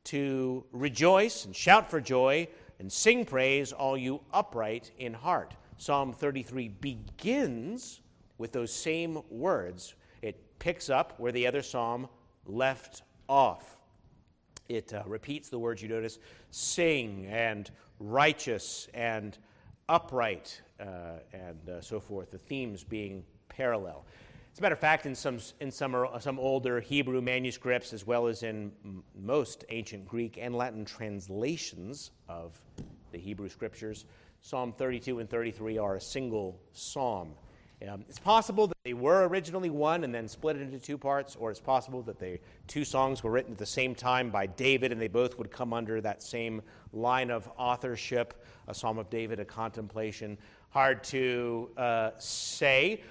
to 0.05 0.65
rejoice 0.73 1.45
and 1.45 1.55
shout 1.55 1.91
for 1.91 2.01
joy 2.01 2.49
and 2.79 2.91
sing 2.91 3.25
praise, 3.25 3.73
all 3.73 3.97
you 3.97 4.21
upright 4.33 4.91
in 4.99 5.13
heart. 5.13 5.55
Psalm 5.77 6.13
33 6.13 6.69
begins 6.69 8.01
with 8.39 8.53
those 8.53 8.73
same 8.73 9.21
words. 9.31 9.95
It 10.23 10.59
picks 10.59 10.91
up 10.91 11.19
where 11.19 11.33
the 11.33 11.47
other 11.47 11.63
psalm 11.63 12.09
left 12.47 13.03
off. 13.29 13.77
It 14.69 14.93
uh, 14.93 15.03
repeats 15.07 15.49
the 15.49 15.59
words 15.59 15.83
you 15.83 15.89
notice 15.89 16.19
sing 16.51 17.27
and 17.27 17.71
righteous 18.01 18.89
and 18.95 19.37
upright 19.89 20.61
uh, 20.81 21.19
and 21.33 21.69
uh, 21.69 21.81
so 21.81 22.01
forth, 22.01 22.31
the 22.31 22.39
themes 22.39 22.85
being 22.85 23.25
parallel. 23.49 24.05
As 24.59 24.61
a 24.61 24.65
matter 24.65 24.75
of 24.75 24.81
fact, 24.81 25.07
in 25.07 25.15
some, 25.15 25.39
in 25.61 25.71
some, 25.71 26.09
some 26.19 26.37
older 26.41 26.81
Hebrew 26.81 27.21
manuscripts, 27.21 27.93
as 27.93 28.05
well 28.05 28.27
as 28.27 28.43
in 28.43 28.73
m- 28.85 29.05
most 29.15 29.65
ancient 29.69 30.05
Greek 30.05 30.37
and 30.37 30.53
Latin 30.53 30.85
translations 30.85 32.11
of 32.29 32.59
the 33.13 33.19
Hebrew 33.19 33.49
scriptures, 33.49 34.05
Psalm 34.41 34.73
32 34.73 35.21
and 35.21 35.31
33 35.31 35.79
are 35.79 35.95
a 35.95 36.01
single 36.01 36.59
psalm. 36.73 37.35
Um, 37.89 38.05
it's 38.09 38.19
possible 38.19 38.67
that 38.67 38.77
they 38.83 38.95
were 38.95 39.29
originally 39.29 39.71
one 39.71 40.03
and 40.03 40.13
then 40.13 40.27
split 40.27 40.57
into 40.57 40.81
two 40.81 40.99
parts, 40.99 41.37
or 41.37 41.53
it's 41.53 41.61
possible 41.61 42.03
that 42.03 42.19
the 42.19 42.41
two 42.67 42.85
songs 42.85 43.23
were 43.23 43.31
written 43.31 43.53
at 43.53 43.59
the 43.59 43.65
same 43.65 43.95
time 43.95 44.29
by 44.29 44.47
David 44.47 44.91
and 44.91 45.01
they 45.01 45.07
both 45.07 45.39
would 45.39 45.53
come 45.53 45.73
under 45.73 46.01
that 46.01 46.21
same 46.21 46.63
line 46.93 47.31
of 47.31 47.49
authorship 47.57 48.45
a 48.69 48.75
psalm 48.75 48.99
of 48.99 49.09
David, 49.11 49.41
a 49.41 49.45
contemplation 49.45 50.37
hard 50.71 51.03
to 51.05 51.71
uh, 51.77 52.11
say. 52.19 53.03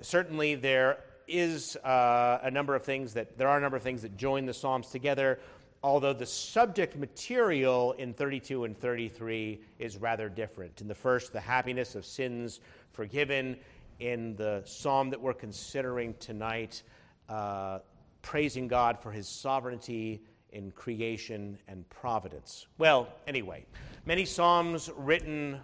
Certainly, 0.00 0.56
there 0.56 0.98
is 1.28 1.76
uh, 1.76 2.38
a 2.42 2.50
number 2.50 2.74
of 2.74 2.84
things 2.84 3.12
that 3.14 3.36
there 3.36 3.48
are 3.48 3.58
a 3.58 3.60
number 3.60 3.76
of 3.76 3.82
things 3.82 4.02
that 4.02 4.16
join 4.16 4.46
the 4.46 4.54
Psalms 4.54 4.88
together. 4.88 5.38
Although 5.82 6.14
the 6.14 6.26
subject 6.26 6.96
material 6.96 7.92
in 7.92 8.12
32 8.12 8.64
and 8.64 8.76
33 8.76 9.60
is 9.78 9.98
rather 9.98 10.28
different. 10.28 10.80
In 10.80 10.88
the 10.88 10.94
first, 10.94 11.32
the 11.32 11.40
happiness 11.40 11.94
of 11.94 12.04
sins 12.04 12.60
forgiven. 12.92 13.56
In 14.00 14.36
the 14.36 14.62
psalm 14.66 15.10
that 15.10 15.20
we're 15.20 15.32
considering 15.32 16.14
tonight, 16.18 16.82
uh, 17.28 17.78
praising 18.20 18.68
God 18.68 18.98
for 19.00 19.10
his 19.10 19.28
sovereignty 19.28 20.22
in 20.50 20.70
creation 20.72 21.58
and 21.68 21.88
providence. 21.88 22.66
Well, 22.78 23.08
anyway, 23.26 23.64
many 24.04 24.24
psalms 24.24 24.90
written 24.96 25.60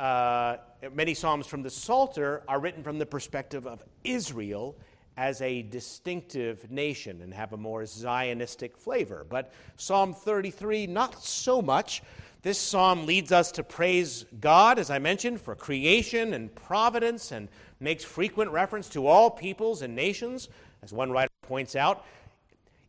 uh, 0.00 0.56
many 0.94 1.12
Psalms 1.12 1.46
from 1.46 1.62
the 1.62 1.68
Psalter 1.68 2.42
are 2.48 2.58
written 2.58 2.82
from 2.82 2.98
the 2.98 3.04
perspective 3.04 3.66
of 3.66 3.84
Israel 4.02 4.74
as 5.18 5.42
a 5.42 5.60
distinctive 5.62 6.70
nation 6.70 7.20
and 7.20 7.34
have 7.34 7.52
a 7.52 7.56
more 7.56 7.82
Zionistic 7.82 8.78
flavor. 8.78 9.26
But 9.28 9.52
Psalm 9.76 10.14
33, 10.14 10.86
not 10.86 11.22
so 11.22 11.60
much. 11.60 12.02
This 12.40 12.58
psalm 12.58 13.04
leads 13.04 13.30
us 13.30 13.52
to 13.52 13.62
praise 13.62 14.24
God, 14.40 14.78
as 14.78 14.88
I 14.88 14.98
mentioned, 14.98 15.42
for 15.42 15.54
creation 15.54 16.32
and 16.32 16.54
providence 16.54 17.32
and 17.32 17.48
makes 17.78 18.02
frequent 18.02 18.50
reference 18.50 18.88
to 18.90 19.06
all 19.06 19.30
peoples 19.30 19.82
and 19.82 19.94
nations. 19.94 20.48
As 20.82 20.94
one 20.94 21.10
writer 21.10 21.28
points 21.42 21.76
out, 21.76 22.06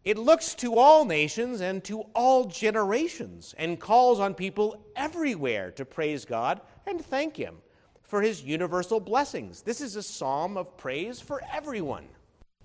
it 0.05 0.17
looks 0.17 0.55
to 0.55 0.77
all 0.77 1.03
nations 1.03 1.59
and 1.59 1.83
to 1.83 2.03
all 2.15 2.45
generations 2.45 3.53
and 3.57 3.77
calls 3.77 4.21
on 4.21 4.33
people 4.33 4.81
everywhere 4.95 5.71
to 5.71 5.83
praise 5.83 6.23
God 6.23 6.61
and 6.91 7.03
thank 7.03 7.35
Him 7.35 7.55
for 8.03 8.21
His 8.21 8.43
universal 8.43 8.99
blessings. 8.99 9.61
This 9.61 9.81
is 9.81 9.95
a 9.95 10.03
psalm 10.03 10.57
of 10.57 10.77
praise 10.77 11.19
for 11.19 11.41
everyone. 11.51 12.05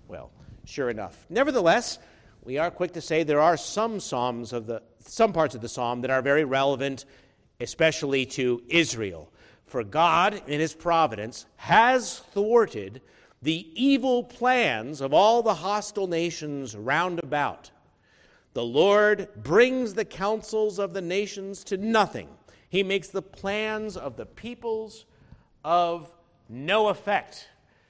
Well, 0.07 0.31
sure 0.65 0.89
enough. 0.89 1.25
Nevertheless, 1.29 1.97
we 2.43 2.57
are 2.57 2.69
quick 2.69 2.91
to 2.93 3.01
say 3.01 3.23
there 3.23 3.41
are 3.41 3.57
some 3.57 3.99
psalms 3.99 4.53
of 4.53 4.67
the 4.67 4.83
some 4.99 5.31
parts 5.31 5.55
of 5.55 5.61
the 5.61 5.69
psalm 5.69 6.01
that 6.01 6.11
are 6.11 6.21
very 6.21 6.43
relevant 6.43 7.05
especially 7.61 8.25
to 8.25 8.61
Israel. 8.67 9.31
For 9.65 9.83
God 9.83 10.41
in 10.47 10.59
his 10.59 10.73
providence 10.73 11.45
has 11.55 12.19
thwarted 12.19 13.01
the 13.41 13.67
evil 13.73 14.23
plans 14.23 15.01
of 15.01 15.13
all 15.13 15.41
the 15.41 15.53
hostile 15.53 16.07
nations 16.07 16.75
round 16.75 17.19
about. 17.19 17.71
The 18.53 18.65
Lord 18.65 19.29
brings 19.37 19.93
the 19.93 20.05
counsels 20.05 20.79
of 20.79 20.93
the 20.93 21.01
nations 21.01 21.63
to 21.65 21.77
nothing. 21.77 22.27
He 22.69 22.83
makes 22.83 23.07
the 23.07 23.21
plans 23.21 23.95
of 23.95 24.17
the 24.17 24.25
peoples 24.25 25.05
of 25.63 26.13
no 26.49 26.89
effect. 26.89 27.47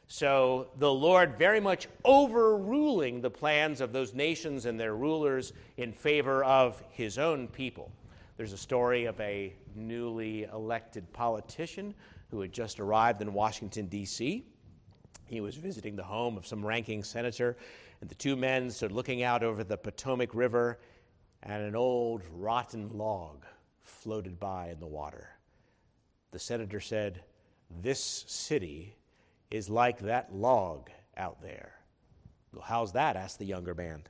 So 0.08 0.70
the 0.78 0.92
Lord 0.92 1.38
very 1.38 1.60
much 1.60 1.88
overruling 2.06 3.22
the 3.22 3.30
plans 3.30 3.82
of 3.82 3.92
those 3.92 4.14
nations 4.14 4.66
and 4.66 4.80
their 4.80 4.96
rulers 4.96 5.54
in 5.78 5.92
favor 5.92 6.44
of 6.44 6.82
his 6.92 7.18
own 7.18 7.48
people. 7.48 7.92
There's 8.38 8.54
a 8.54 8.58
story 8.58 9.06
of 9.06 9.20
a 9.20 9.54
newly 9.76 10.44
elected 10.44 11.12
politician 11.12 11.94
who 12.30 12.40
had 12.40 12.54
just 12.54 12.80
arrived 12.80 13.22
in 13.22 13.34
Washington, 13.34 13.88
D.C. 13.88 14.46
He 15.26 15.42
was 15.42 15.56
visiting 15.56 15.96
the 15.96 16.04
home 16.04 16.38
of 16.38 16.46
some 16.46 16.66
ranking 16.66 17.04
senator, 17.04 17.58
and 18.00 18.10
the 18.10 18.16
two 18.16 18.36
men 18.36 18.70
stood 18.70 18.92
looking 18.92 19.24
out 19.24 19.44
over 19.44 19.64
the 19.64 19.78
Potomac 19.78 20.36
River, 20.36 20.80
and 21.44 21.64
an 21.64 21.76
old 21.76 22.22
rotten 22.32 22.90
log 22.98 23.44
floated 23.88 24.40
by 24.40 24.70
in 24.70 24.80
the 24.80 24.88
water. 24.88 25.30
The 26.32 26.40
senator 26.40 26.80
said, 26.80 27.24
This 27.82 28.26
city 28.28 28.96
is 29.50 29.70
like 29.70 30.00
that 30.00 30.34
log 30.34 30.90
out 31.16 31.42
there. 31.42 31.74
Well, 32.54 32.64
how's 32.64 32.94
that? 32.94 33.16
asked 33.16 33.40
the 33.40 33.46
younger 33.46 33.74
man. 33.74 34.04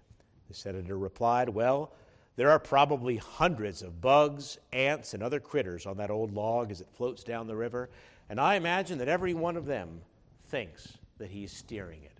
The 0.47 0.53
senator 0.53 0.97
replied, 0.97 1.49
Well, 1.49 1.93
there 2.35 2.51
are 2.51 2.59
probably 2.59 3.17
hundreds 3.17 3.81
of 3.81 4.01
bugs, 4.01 4.57
ants, 4.71 5.13
and 5.13 5.23
other 5.23 5.39
critters 5.39 5.85
on 5.85 5.97
that 5.97 6.11
old 6.11 6.33
log 6.33 6.71
as 6.71 6.81
it 6.81 6.89
floats 6.93 7.23
down 7.23 7.47
the 7.47 7.55
river, 7.55 7.89
and 8.29 8.39
I 8.39 8.55
imagine 8.55 8.99
that 8.99 9.07
every 9.07 9.33
one 9.33 9.57
of 9.57 9.65
them 9.65 10.01
thinks 10.47 10.97
that 11.17 11.31
he's 11.31 11.51
steering 11.51 12.03
it 12.03 12.16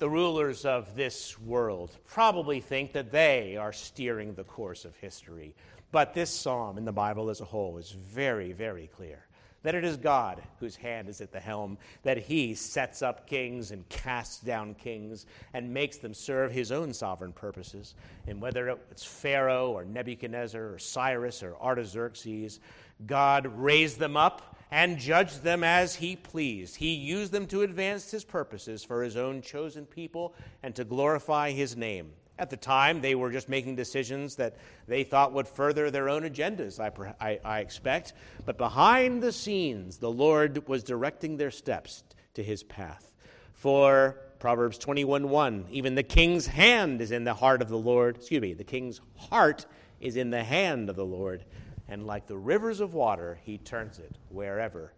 the 0.00 0.08
rulers 0.08 0.64
of 0.64 0.96
this 0.96 1.38
world 1.38 1.90
probably 2.06 2.58
think 2.58 2.92
that 2.94 3.12
they 3.12 3.56
are 3.58 3.72
steering 3.72 4.34
the 4.34 4.44
course 4.44 4.86
of 4.86 4.96
history. 4.96 5.54
But 5.92 6.14
this 6.14 6.30
psalm 6.30 6.78
in 6.78 6.86
the 6.86 6.92
Bible 6.92 7.28
as 7.28 7.42
a 7.42 7.44
whole 7.44 7.76
is 7.76 7.90
very, 7.90 8.52
very 8.52 8.88
clear 8.88 9.26
that 9.62 9.74
it 9.74 9.84
is 9.84 9.98
God 9.98 10.42
whose 10.58 10.74
hand 10.74 11.10
is 11.10 11.20
at 11.20 11.32
the 11.32 11.38
helm, 11.38 11.76
that 12.02 12.16
he 12.16 12.54
sets 12.54 13.02
up 13.02 13.26
kings 13.26 13.72
and 13.72 13.86
casts 13.90 14.40
down 14.40 14.74
kings 14.74 15.26
and 15.52 15.74
makes 15.74 15.98
them 15.98 16.14
serve 16.14 16.50
his 16.50 16.72
own 16.72 16.94
sovereign 16.94 17.34
purposes. 17.34 17.94
And 18.26 18.40
whether 18.40 18.70
it's 18.90 19.04
Pharaoh 19.04 19.72
or 19.72 19.84
Nebuchadnezzar 19.84 20.72
or 20.72 20.78
Cyrus 20.78 21.42
or 21.42 21.56
Artaxerxes, 21.60 22.60
God 23.06 23.46
raised 23.54 23.98
them 23.98 24.16
up 24.16 24.56
and 24.70 24.98
judged 24.98 25.42
them 25.42 25.64
as 25.64 25.96
he 25.96 26.16
pleased. 26.16 26.76
He 26.76 26.94
used 26.94 27.32
them 27.32 27.46
to 27.46 27.62
advance 27.62 28.10
his 28.10 28.24
purposes 28.24 28.84
for 28.84 29.02
his 29.02 29.16
own 29.16 29.42
chosen 29.42 29.84
people 29.84 30.34
and 30.62 30.74
to 30.76 30.84
glorify 30.84 31.50
his 31.50 31.76
name. 31.76 32.12
At 32.38 32.48
the 32.48 32.56
time, 32.56 33.02
they 33.02 33.14
were 33.14 33.30
just 33.30 33.50
making 33.50 33.76
decisions 33.76 34.36
that 34.36 34.56
they 34.86 35.04
thought 35.04 35.34
would 35.34 35.46
further 35.46 35.90
their 35.90 36.08
own 36.08 36.22
agendas, 36.22 36.80
I, 36.80 36.90
I, 37.20 37.38
I 37.44 37.60
expect. 37.60 38.14
But 38.46 38.56
behind 38.56 39.22
the 39.22 39.32
scenes, 39.32 39.98
the 39.98 40.10
Lord 40.10 40.66
was 40.66 40.82
directing 40.82 41.36
their 41.36 41.50
steps 41.50 42.02
to 42.34 42.42
his 42.42 42.62
path. 42.62 43.12
For 43.52 44.16
Proverbs 44.38 44.78
21 44.78 45.28
1, 45.28 45.66
even 45.70 45.94
the 45.94 46.02
king's 46.02 46.46
hand 46.46 47.02
is 47.02 47.10
in 47.10 47.24
the 47.24 47.34
heart 47.34 47.60
of 47.60 47.68
the 47.68 47.76
Lord. 47.76 48.16
Excuse 48.16 48.40
me, 48.40 48.54
the 48.54 48.64
king's 48.64 49.02
heart 49.18 49.66
is 50.00 50.16
in 50.16 50.30
the 50.30 50.42
hand 50.42 50.88
of 50.88 50.96
the 50.96 51.04
Lord 51.04 51.44
and 51.90 52.06
like 52.06 52.28
the 52.28 52.36
rivers 52.36 52.80
of 52.80 52.94
water, 52.94 53.38
he 53.42 53.58
turns 53.58 53.98
it 53.98 54.16
wherever 54.28 54.92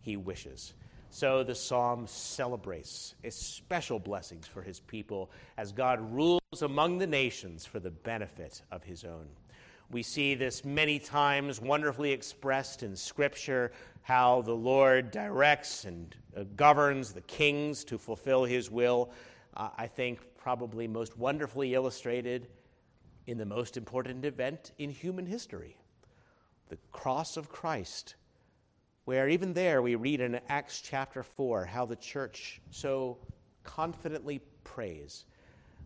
he 0.00 0.16
wishes. 0.16 0.72
So 1.10 1.42
the 1.42 1.54
psalm 1.54 2.06
celebrates 2.06 3.14
special 3.28 3.98
blessings 3.98 4.46
for 4.46 4.62
his 4.62 4.80
people 4.80 5.30
as 5.58 5.72
God 5.72 6.00
rules 6.12 6.40
among 6.62 6.98
the 6.98 7.06
nations 7.06 7.64
for 7.64 7.80
the 7.80 7.90
benefit 7.90 8.62
of 8.72 8.82
his 8.82 9.04
own. 9.04 9.26
We 9.90 10.02
see 10.02 10.34
this 10.34 10.64
many 10.64 10.98
times 10.98 11.60
wonderfully 11.60 12.12
expressed 12.12 12.82
in 12.82 12.94
Scripture 12.94 13.72
how 14.02 14.42
the 14.42 14.54
Lord 14.54 15.10
directs 15.10 15.84
and 15.84 16.14
uh, 16.36 16.44
governs 16.56 17.12
the 17.12 17.22
kings 17.22 17.84
to 17.84 17.96
fulfill 17.96 18.44
his 18.44 18.70
will. 18.70 19.10
Uh, 19.56 19.70
I 19.76 19.86
think 19.86 20.20
probably 20.36 20.86
most 20.86 21.16
wonderfully 21.16 21.74
illustrated 21.74 22.48
in 23.26 23.38
the 23.38 23.46
most 23.46 23.78
important 23.78 24.24
event 24.26 24.72
in 24.78 24.90
human 24.90 25.24
history 25.24 25.77
the 26.68 26.78
cross 26.92 27.36
of 27.36 27.48
Christ, 27.48 28.14
where 29.04 29.28
even 29.28 29.52
there 29.52 29.82
we 29.82 29.94
read 29.94 30.20
in 30.20 30.40
Acts 30.48 30.80
chapter 30.80 31.22
4 31.22 31.64
how 31.64 31.86
the 31.86 31.96
church 31.96 32.60
so 32.70 33.18
confidently 33.64 34.40
prays 34.64 35.24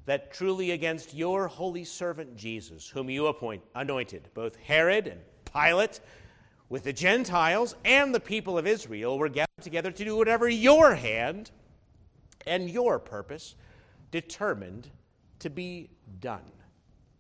that 0.05 0.33
truly 0.33 0.73
against 0.73 1.15
your 1.15 1.47
holy 1.47 1.85
servant 1.85 2.37
Jesus, 2.37 2.89
whom 2.89 3.09
you 3.09 3.27
appoint, 3.27 3.63
anointed, 3.75 4.29
both 4.35 4.57
Herod 4.57 5.07
and 5.07 5.21
Pilate, 5.45 6.01
with 6.69 6.85
the 6.85 6.93
Gentiles 6.93 7.77
and 7.85 8.15
the 8.15 8.21
people 8.21 8.59
of 8.59 8.67
Israel, 8.67 9.19
were 9.19 9.29
gathered 9.29 9.63
together 9.63 9.93
to 9.93 10.05
do 10.05 10.17
whatever 10.17 10.49
your 10.49 10.95
hand 10.95 11.51
and 12.47 12.69
your 12.69 12.99
purpose 12.99 13.55
determined 14.11 14.89
to 15.39 15.51
be 15.51 15.91
done. 16.21 16.51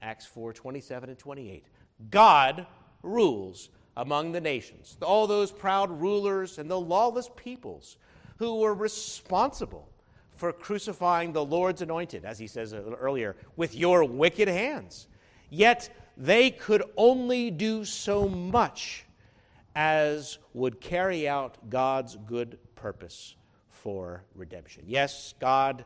Acts 0.00 0.26
4 0.26 0.52
27 0.52 1.10
and 1.10 1.18
28. 1.18 1.66
God 2.10 2.66
rules 3.02 3.70
among 3.96 4.32
the 4.32 4.40
nations, 4.40 4.96
all 5.02 5.26
those 5.26 5.52
proud 5.52 5.90
rulers 6.00 6.58
and 6.58 6.70
the 6.70 6.80
lawless 6.80 7.28
peoples 7.36 7.96
who 8.38 8.60
were 8.60 8.74
responsible 8.74 9.88
for 10.36 10.52
crucifying 10.52 11.32
the 11.32 11.44
Lord's 11.44 11.82
anointed, 11.82 12.24
as 12.24 12.38
he 12.38 12.46
says 12.46 12.74
earlier, 12.74 13.36
with 13.56 13.74
your 13.74 14.04
wicked 14.04 14.48
hands. 14.48 15.06
Yet 15.50 15.90
they 16.16 16.50
could 16.50 16.82
only 16.96 17.50
do 17.50 17.84
so 17.84 18.28
much 18.28 19.04
as 19.74 20.38
would 20.54 20.80
carry 20.80 21.28
out 21.28 21.70
God's 21.70 22.16
good 22.26 22.58
purpose 22.74 23.36
for 23.68 24.24
redemption. 24.34 24.84
Yes, 24.86 25.34
God 25.40 25.84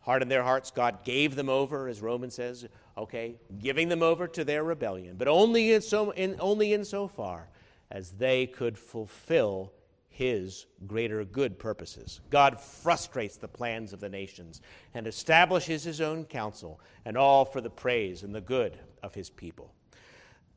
hardened 0.00 0.30
their 0.30 0.42
hearts. 0.42 0.70
God 0.70 1.04
gave 1.04 1.34
them 1.34 1.48
over, 1.48 1.88
as 1.88 2.00
Romans 2.00 2.34
says, 2.34 2.66
okay, 2.96 3.36
giving 3.58 3.88
them 3.88 4.02
over 4.02 4.26
to 4.28 4.44
their 4.44 4.64
rebellion, 4.64 5.16
but 5.16 5.28
only 5.28 5.72
in 5.72 5.82
so, 5.82 6.10
in, 6.10 6.36
only 6.40 6.72
in 6.72 6.84
so 6.84 7.08
far 7.08 7.48
as 7.90 8.12
they 8.12 8.46
could 8.46 8.78
fulfill 8.78 9.72
his 10.08 10.66
greater 10.86 11.24
good 11.24 11.58
purposes. 11.58 12.20
God 12.30 12.58
frustrates 12.58 13.36
the 13.36 13.48
plans 13.48 13.92
of 13.92 14.00
the 14.00 14.08
nations 14.08 14.62
and 14.94 15.06
establishes 15.06 15.84
his 15.84 16.00
own 16.00 16.24
counsel, 16.24 16.80
and 17.04 17.18
all 17.18 17.44
for 17.44 17.60
the 17.60 17.70
praise 17.70 18.22
and 18.22 18.34
the 18.34 18.40
good 18.40 18.78
of 19.02 19.14
his 19.14 19.28
people. 19.28 19.74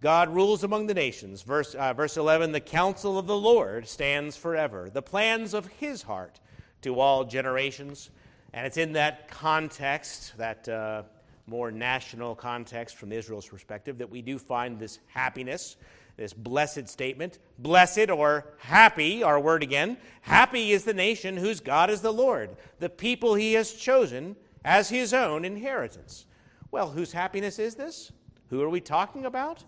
God 0.02 0.34
rules 0.34 0.64
among 0.64 0.88
the 0.88 0.94
nations. 0.94 1.42
Verse, 1.42 1.76
uh, 1.76 1.94
verse 1.94 2.16
11 2.16 2.54
The 2.54 2.62
counsel 2.62 3.20
of 3.20 3.28
the 3.28 3.36
Lord 3.36 3.86
stands 3.88 4.38
forever, 4.38 4.90
the 4.90 5.02
plans 5.02 5.54
of 5.54 5.68
his 5.68 6.04
heart 6.04 6.40
to 6.84 7.00
all 7.00 7.26
generations. 7.26 8.12
And 8.54 8.66
it's 8.66 8.78
in 8.78 8.94
that 8.94 9.28
context, 9.28 10.38
that 10.38 10.68
uh, 10.70 11.04
more 11.50 11.72
national 11.72 12.36
context 12.36 12.96
from 12.96 13.12
Israel's 13.12 13.48
perspective, 13.48 13.98
that 13.98 14.10
we 14.10 14.22
do 14.22 14.38
find 14.38 14.80
this 14.80 15.00
happiness 15.08 15.76
this 16.20 16.34
blessed 16.34 16.88
statement. 16.90 17.40
Blessed 17.60 18.10
or 18.10 18.54
happy, 18.58 19.24
our 19.24 19.40
word 19.40 19.64
again. 19.64 19.98
Happy 20.22 20.74
is 20.74 20.84
the 20.84 20.94
nation 20.94 21.38
whose 21.38 21.62
God 21.62 21.90
is 21.90 22.02
the 22.02 22.12
Lord, 22.12 22.58
the 22.80 22.90
people 22.90 23.36
he 23.36 23.54
has 23.54 23.72
chosen 23.72 24.36
as 24.66 24.90
his 24.90 25.14
own 25.14 25.46
inheritance. 25.46 26.26
Well, 26.72 26.90
whose 26.90 27.14
happiness 27.14 27.58
is 27.58 27.76
this? 27.76 28.12
Who 28.50 28.62
are 28.62 28.70
we 28.70 28.82
talking 28.82 29.26
about? 29.26 29.64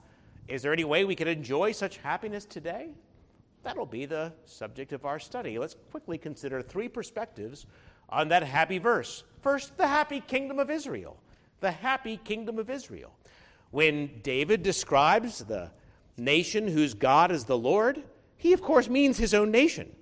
Is 0.50 0.62
there 0.62 0.74
any 0.74 0.84
way 0.84 1.06
we 1.06 1.16
could 1.16 1.30
enjoy 1.30 1.72
such 1.72 1.98
happiness 1.98 2.44
today? 2.44 2.90
That'll 3.64 3.86
be 3.86 4.06
the 4.06 4.34
subject 4.46 4.92
of 4.92 5.06
our 5.06 5.20
study. 5.20 5.58
Let's 5.58 5.78
quickly 5.90 6.18
consider 6.18 6.62
three 6.62 6.90
perspectives 6.90 7.66
on 8.10 8.28
that 8.28 8.44
happy 8.44 8.78
verse. 8.78 9.24
First, 9.42 9.78
the 9.78 9.88
happy 9.88 10.20
kingdom 10.20 10.60
of 10.60 10.70
Israel. 10.70 11.16
The 11.62 11.72
happy 11.72 12.18
kingdom 12.18 12.60
of 12.60 12.70
Israel. 12.70 13.14
When 13.70 14.20
David 14.24 14.64
describes 14.64 15.40
the 15.40 15.72
nation 16.18 16.68
whose 16.68 16.94
God 16.94 17.32
is 17.32 17.46
the 17.46 17.58
Lord, 17.58 18.04
he 18.36 18.52
of 18.54 18.62
course 18.62 18.90
means 18.90 19.18
his 19.18 19.34
own 19.34 19.52
nation, 19.52 19.96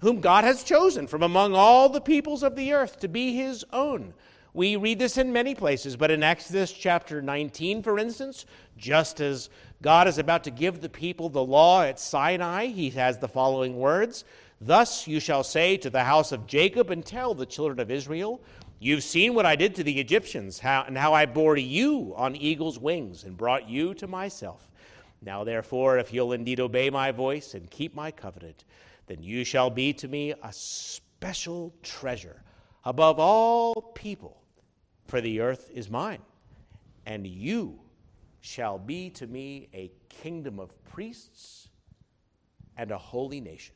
whom 0.00 0.20
God 0.20 0.44
has 0.44 0.64
chosen 0.64 1.06
from 1.06 1.22
among 1.22 1.54
all 1.54 1.88
the 1.88 2.00
peoples 2.00 2.42
of 2.42 2.56
the 2.56 2.72
earth 2.72 3.00
to 3.00 3.08
be 3.08 3.34
his 3.34 3.64
own. 3.72 4.12
We 4.52 4.76
read 4.76 4.98
this 4.98 5.16
in 5.16 5.32
many 5.32 5.54
places, 5.54 5.96
but 5.96 6.10
in 6.10 6.22
Exodus 6.22 6.72
chapter 6.72 7.22
19, 7.22 7.82
for 7.82 7.98
instance, 7.98 8.44
just 8.76 9.20
as 9.20 9.50
God 9.82 10.06
is 10.06 10.18
about 10.18 10.44
to 10.44 10.50
give 10.50 10.80
the 10.80 10.88
people 10.88 11.28
the 11.28 11.44
law 11.44 11.82
at 11.82 11.98
Sinai, 11.98 12.66
he 12.66 12.90
has 12.90 13.18
the 13.18 13.28
following 13.28 13.76
words 13.76 14.24
Thus 14.60 15.06
you 15.06 15.20
shall 15.20 15.44
say 15.44 15.76
to 15.78 15.90
the 15.90 16.04
house 16.04 16.32
of 16.32 16.46
Jacob 16.46 16.90
and 16.90 17.04
tell 17.04 17.34
the 17.34 17.46
children 17.46 17.80
of 17.80 17.90
Israel, 17.90 18.40
You've 18.78 19.02
seen 19.02 19.34
what 19.34 19.46
I 19.46 19.56
did 19.56 19.74
to 19.76 19.84
the 19.84 19.98
Egyptians, 20.00 20.58
how, 20.58 20.84
and 20.86 20.98
how 20.98 21.14
I 21.14 21.26
bore 21.26 21.56
you 21.56 22.12
on 22.16 22.36
eagle's 22.36 22.78
wings 22.78 23.24
and 23.24 23.36
brought 23.36 23.68
you 23.68 23.94
to 23.94 24.06
myself. 24.06 24.68
Now, 25.22 25.44
therefore, 25.44 25.98
if 25.98 26.12
you'll 26.12 26.32
indeed 26.32 26.60
obey 26.60 26.90
my 26.90 27.10
voice 27.10 27.54
and 27.54 27.70
keep 27.70 27.94
my 27.94 28.10
covenant, 28.10 28.64
then 29.06 29.22
you 29.22 29.44
shall 29.44 29.70
be 29.70 29.92
to 29.94 30.08
me 30.08 30.32
a 30.42 30.52
special 30.52 31.74
treasure 31.82 32.42
above 32.84 33.18
all 33.18 33.74
people, 33.94 34.42
for 35.06 35.20
the 35.20 35.40
earth 35.40 35.70
is 35.72 35.88
mine, 35.88 36.20
and 37.06 37.26
you 37.26 37.80
shall 38.40 38.78
be 38.78 39.08
to 39.10 39.26
me 39.26 39.68
a 39.72 39.90
kingdom 40.10 40.60
of 40.60 40.70
priests 40.84 41.68
and 42.76 42.90
a 42.90 42.98
holy 42.98 43.40
nation. 43.40 43.74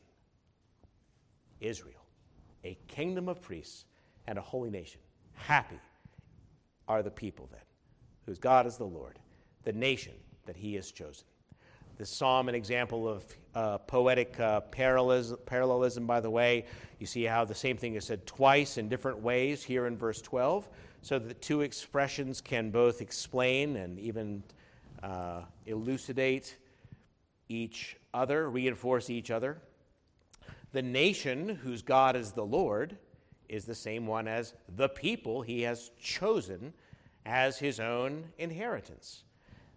Israel, 1.61 2.05
a 2.65 2.77
kingdom 2.87 3.29
of 3.29 3.41
priests 3.41 3.87
and 4.29 4.39
a 4.39 4.43
holy 4.43 4.69
nation. 4.69 5.01
Happy 5.33 5.81
are 6.87 7.03
the 7.03 7.11
people 7.11 7.49
then, 7.51 7.63
whose 8.27 8.39
God 8.39 8.67
is 8.67 8.77
the 8.77 8.85
Lord, 8.85 9.19
the 9.65 9.73
nation 9.73 10.13
that 10.45 10.55
he 10.55 10.75
has 10.75 10.93
chosen. 10.93 11.25
This 11.97 12.11
psalm, 12.11 12.49
an 12.49 12.55
example 12.55 13.09
of 13.09 13.25
uh, 13.55 13.79
poetic 13.79 14.39
uh, 14.39 14.61
parallelism, 14.61 15.39
parallelism, 15.47 16.07
by 16.07 16.21
the 16.21 16.31
way. 16.31 16.67
You 16.99 17.07
see 17.07 17.25
how 17.25 17.47
the 17.47 17.55
same 17.55 17.79
thing 17.79 17.95
is 17.95 18.05
said 18.05 18.27
twice 18.27 18.77
in 18.77 18.89
different 18.89 19.19
ways 19.19 19.65
here 19.65 19.87
in 19.87 19.97
verse 19.97 20.21
12, 20.21 20.69
so 21.01 21.19
that 21.19 21.27
the 21.27 21.35
two 21.35 21.63
expressions 21.63 22.43
can 22.43 22.71
both 22.71 23.01
explain 23.01 23.77
and 23.77 23.99
even 23.99 24.43
uh, 25.03 25.41
elucidate 25.65 26.55
each 27.49 27.97
other, 28.13 28.51
reinforce 28.51 29.09
each 29.09 29.31
other. 29.31 29.59
The 30.73 30.83
nation 30.83 31.49
whose 31.49 31.81
God 31.81 32.15
is 32.15 32.33
the 32.33 32.45
Lord 32.45 32.99
is 33.49 33.65
the 33.65 33.75
same 33.75 34.07
one 34.07 34.29
as 34.29 34.55
the 34.77 34.89
people 34.89 35.43
he 35.43 35.63
has 35.63 35.91
chosen 36.01 36.73
as 37.27 37.59
his 37.59 37.81
own 37.81 38.25
inheritance. 38.39 39.25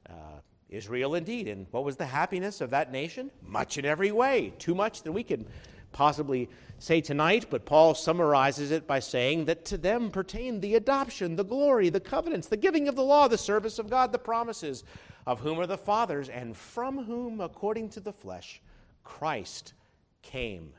Uh, 0.09 0.39
Israel 0.69 1.15
indeed. 1.15 1.47
And 1.47 1.67
what 1.71 1.83
was 1.83 1.97
the 1.97 2.05
happiness 2.05 2.61
of 2.61 2.69
that 2.71 2.91
nation? 2.91 3.29
Much 3.45 3.77
in 3.77 3.85
every 3.85 4.11
way, 4.11 4.53
too 4.57 4.73
much 4.73 5.03
than 5.03 5.13
we 5.13 5.23
can 5.23 5.45
possibly 5.91 6.49
say 6.79 7.01
tonight, 7.01 7.47
but 7.49 7.65
Paul 7.65 7.93
summarizes 7.93 8.71
it 8.71 8.87
by 8.87 8.99
saying 8.99 9.45
that 9.45 9.65
to 9.65 9.77
them 9.77 10.09
pertain 10.09 10.59
the 10.59 10.75
adoption, 10.75 11.35
the 11.35 11.43
glory, 11.43 11.89
the 11.89 11.99
covenants, 11.99 12.47
the 12.47 12.57
giving 12.57 12.87
of 12.87 12.95
the 12.95 13.03
law, 13.03 13.27
the 13.27 13.37
service 13.37 13.77
of 13.77 13.89
God, 13.89 14.11
the 14.11 14.17
promises, 14.17 14.83
of 15.27 15.41
whom 15.41 15.59
are 15.59 15.67
the 15.67 15.77
fathers, 15.77 16.29
and 16.29 16.57
from 16.57 17.03
whom, 17.03 17.41
according 17.41 17.89
to 17.89 17.99
the 17.99 18.13
flesh, 18.13 18.61
Christ 19.03 19.73
came. 20.21 20.73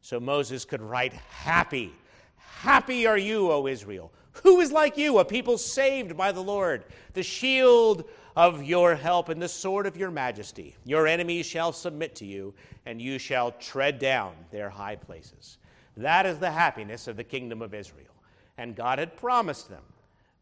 So 0.00 0.18
Moses 0.18 0.64
could 0.64 0.82
write, 0.82 1.12
Happy, 1.12 1.92
happy 2.46 3.06
are 3.06 3.18
you, 3.18 3.50
O 3.50 3.66
Israel. 3.66 4.12
Who 4.42 4.60
is 4.60 4.72
like 4.72 4.96
you, 4.96 5.18
a 5.18 5.24
people 5.24 5.58
saved 5.58 6.16
by 6.16 6.32
the 6.32 6.42
Lord, 6.42 6.84
the 7.12 7.22
shield 7.22 8.04
of 8.36 8.64
your 8.64 8.96
help 8.96 9.28
and 9.28 9.40
the 9.40 9.48
sword 9.48 9.86
of 9.86 9.96
your 9.96 10.10
majesty. 10.10 10.74
Your 10.84 11.06
enemies 11.06 11.46
shall 11.46 11.72
submit 11.72 12.16
to 12.16 12.24
you, 12.24 12.52
and 12.84 13.00
you 13.00 13.18
shall 13.18 13.52
tread 13.52 13.98
down 13.98 14.34
their 14.50 14.68
high 14.68 14.96
places. 14.96 15.58
That 15.96 16.26
is 16.26 16.38
the 16.38 16.50
happiness 16.50 17.06
of 17.06 17.16
the 17.16 17.24
kingdom 17.24 17.62
of 17.62 17.74
Israel. 17.74 18.08
And 18.58 18.74
God 18.74 18.98
had 18.98 19.16
promised 19.16 19.68
them 19.68 19.82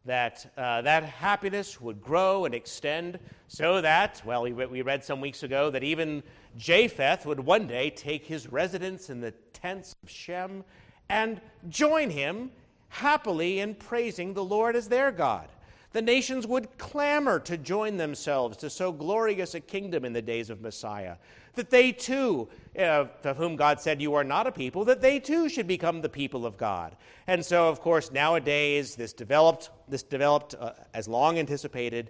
that 0.05 0.51
uh, 0.57 0.81
that 0.81 1.03
happiness 1.03 1.79
would 1.79 2.01
grow 2.01 2.45
and 2.45 2.53
extend 2.53 3.19
so 3.47 3.79
that, 3.81 4.21
well, 4.25 4.43
we, 4.43 4.81
read 4.81 5.03
some 5.03 5.21
weeks 5.21 5.43
ago 5.43 5.69
that 5.69 5.83
even 5.83 6.21
Japheth 6.57 7.25
would 7.25 7.39
one 7.39 7.67
day 7.67 7.89
take 7.89 8.25
his 8.25 8.51
residence 8.51 9.09
in 9.09 9.21
the 9.21 9.31
tents 9.53 9.95
of 10.03 10.09
Shem 10.09 10.63
and 11.09 11.41
join 11.69 12.09
him 12.09 12.51
happily 12.89 13.59
in 13.59 13.75
praising 13.75 14.33
the 14.33 14.43
Lord 14.43 14.75
as 14.75 14.87
their 14.87 15.11
God 15.11 15.49
The 15.93 16.01
nations 16.01 16.47
would 16.47 16.77
clamor 16.77 17.39
to 17.41 17.57
join 17.57 17.97
themselves 17.97 18.57
to 18.57 18.69
so 18.69 18.91
glorious 18.91 19.53
a 19.53 19.59
kingdom 19.59 20.05
in 20.05 20.13
the 20.13 20.21
days 20.21 20.49
of 20.49 20.61
Messiah. 20.61 21.17
That 21.55 21.69
they 21.69 21.91
too, 21.91 22.49
uh, 22.77 23.05
of 23.23 23.37
whom 23.37 23.55
God 23.55 23.79
said, 23.79 24.01
You 24.01 24.15
are 24.15 24.23
not 24.23 24.47
a 24.47 24.51
people, 24.51 24.85
that 24.85 25.01
they 25.01 25.19
too 25.19 25.49
should 25.49 25.67
become 25.67 26.01
the 26.01 26.09
people 26.09 26.47
of 26.47 26.57
God. 26.57 26.95
And 27.27 27.45
so, 27.45 27.69
of 27.69 27.79
course, 27.79 28.11
nowadays, 28.11 28.95
this 28.95 29.13
developed, 29.13 29.69
this 29.87 30.01
developed 30.01 30.55
uh, 30.59 30.71
as 30.95 31.07
long 31.07 31.37
anticipated 31.37 32.09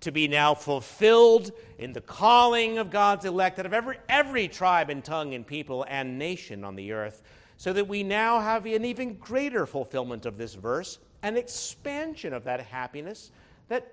to 0.00 0.12
be 0.12 0.28
now 0.28 0.54
fulfilled 0.54 1.50
in 1.78 1.92
the 1.92 2.00
calling 2.00 2.78
of 2.78 2.90
God's 2.90 3.24
elect 3.24 3.58
out 3.58 3.66
of 3.66 3.72
every, 3.72 3.98
every 4.08 4.46
tribe 4.46 4.90
and 4.90 5.04
tongue 5.04 5.34
and 5.34 5.46
people 5.46 5.84
and 5.88 6.18
nation 6.18 6.62
on 6.62 6.76
the 6.76 6.92
earth, 6.92 7.22
so 7.56 7.72
that 7.72 7.86
we 7.86 8.02
now 8.02 8.40
have 8.40 8.66
an 8.66 8.84
even 8.84 9.14
greater 9.14 9.66
fulfillment 9.66 10.26
of 10.26 10.36
this 10.36 10.54
verse, 10.54 10.98
an 11.22 11.36
expansion 11.36 12.32
of 12.32 12.44
that 12.44 12.60
happiness 12.60 13.30
that 13.68 13.92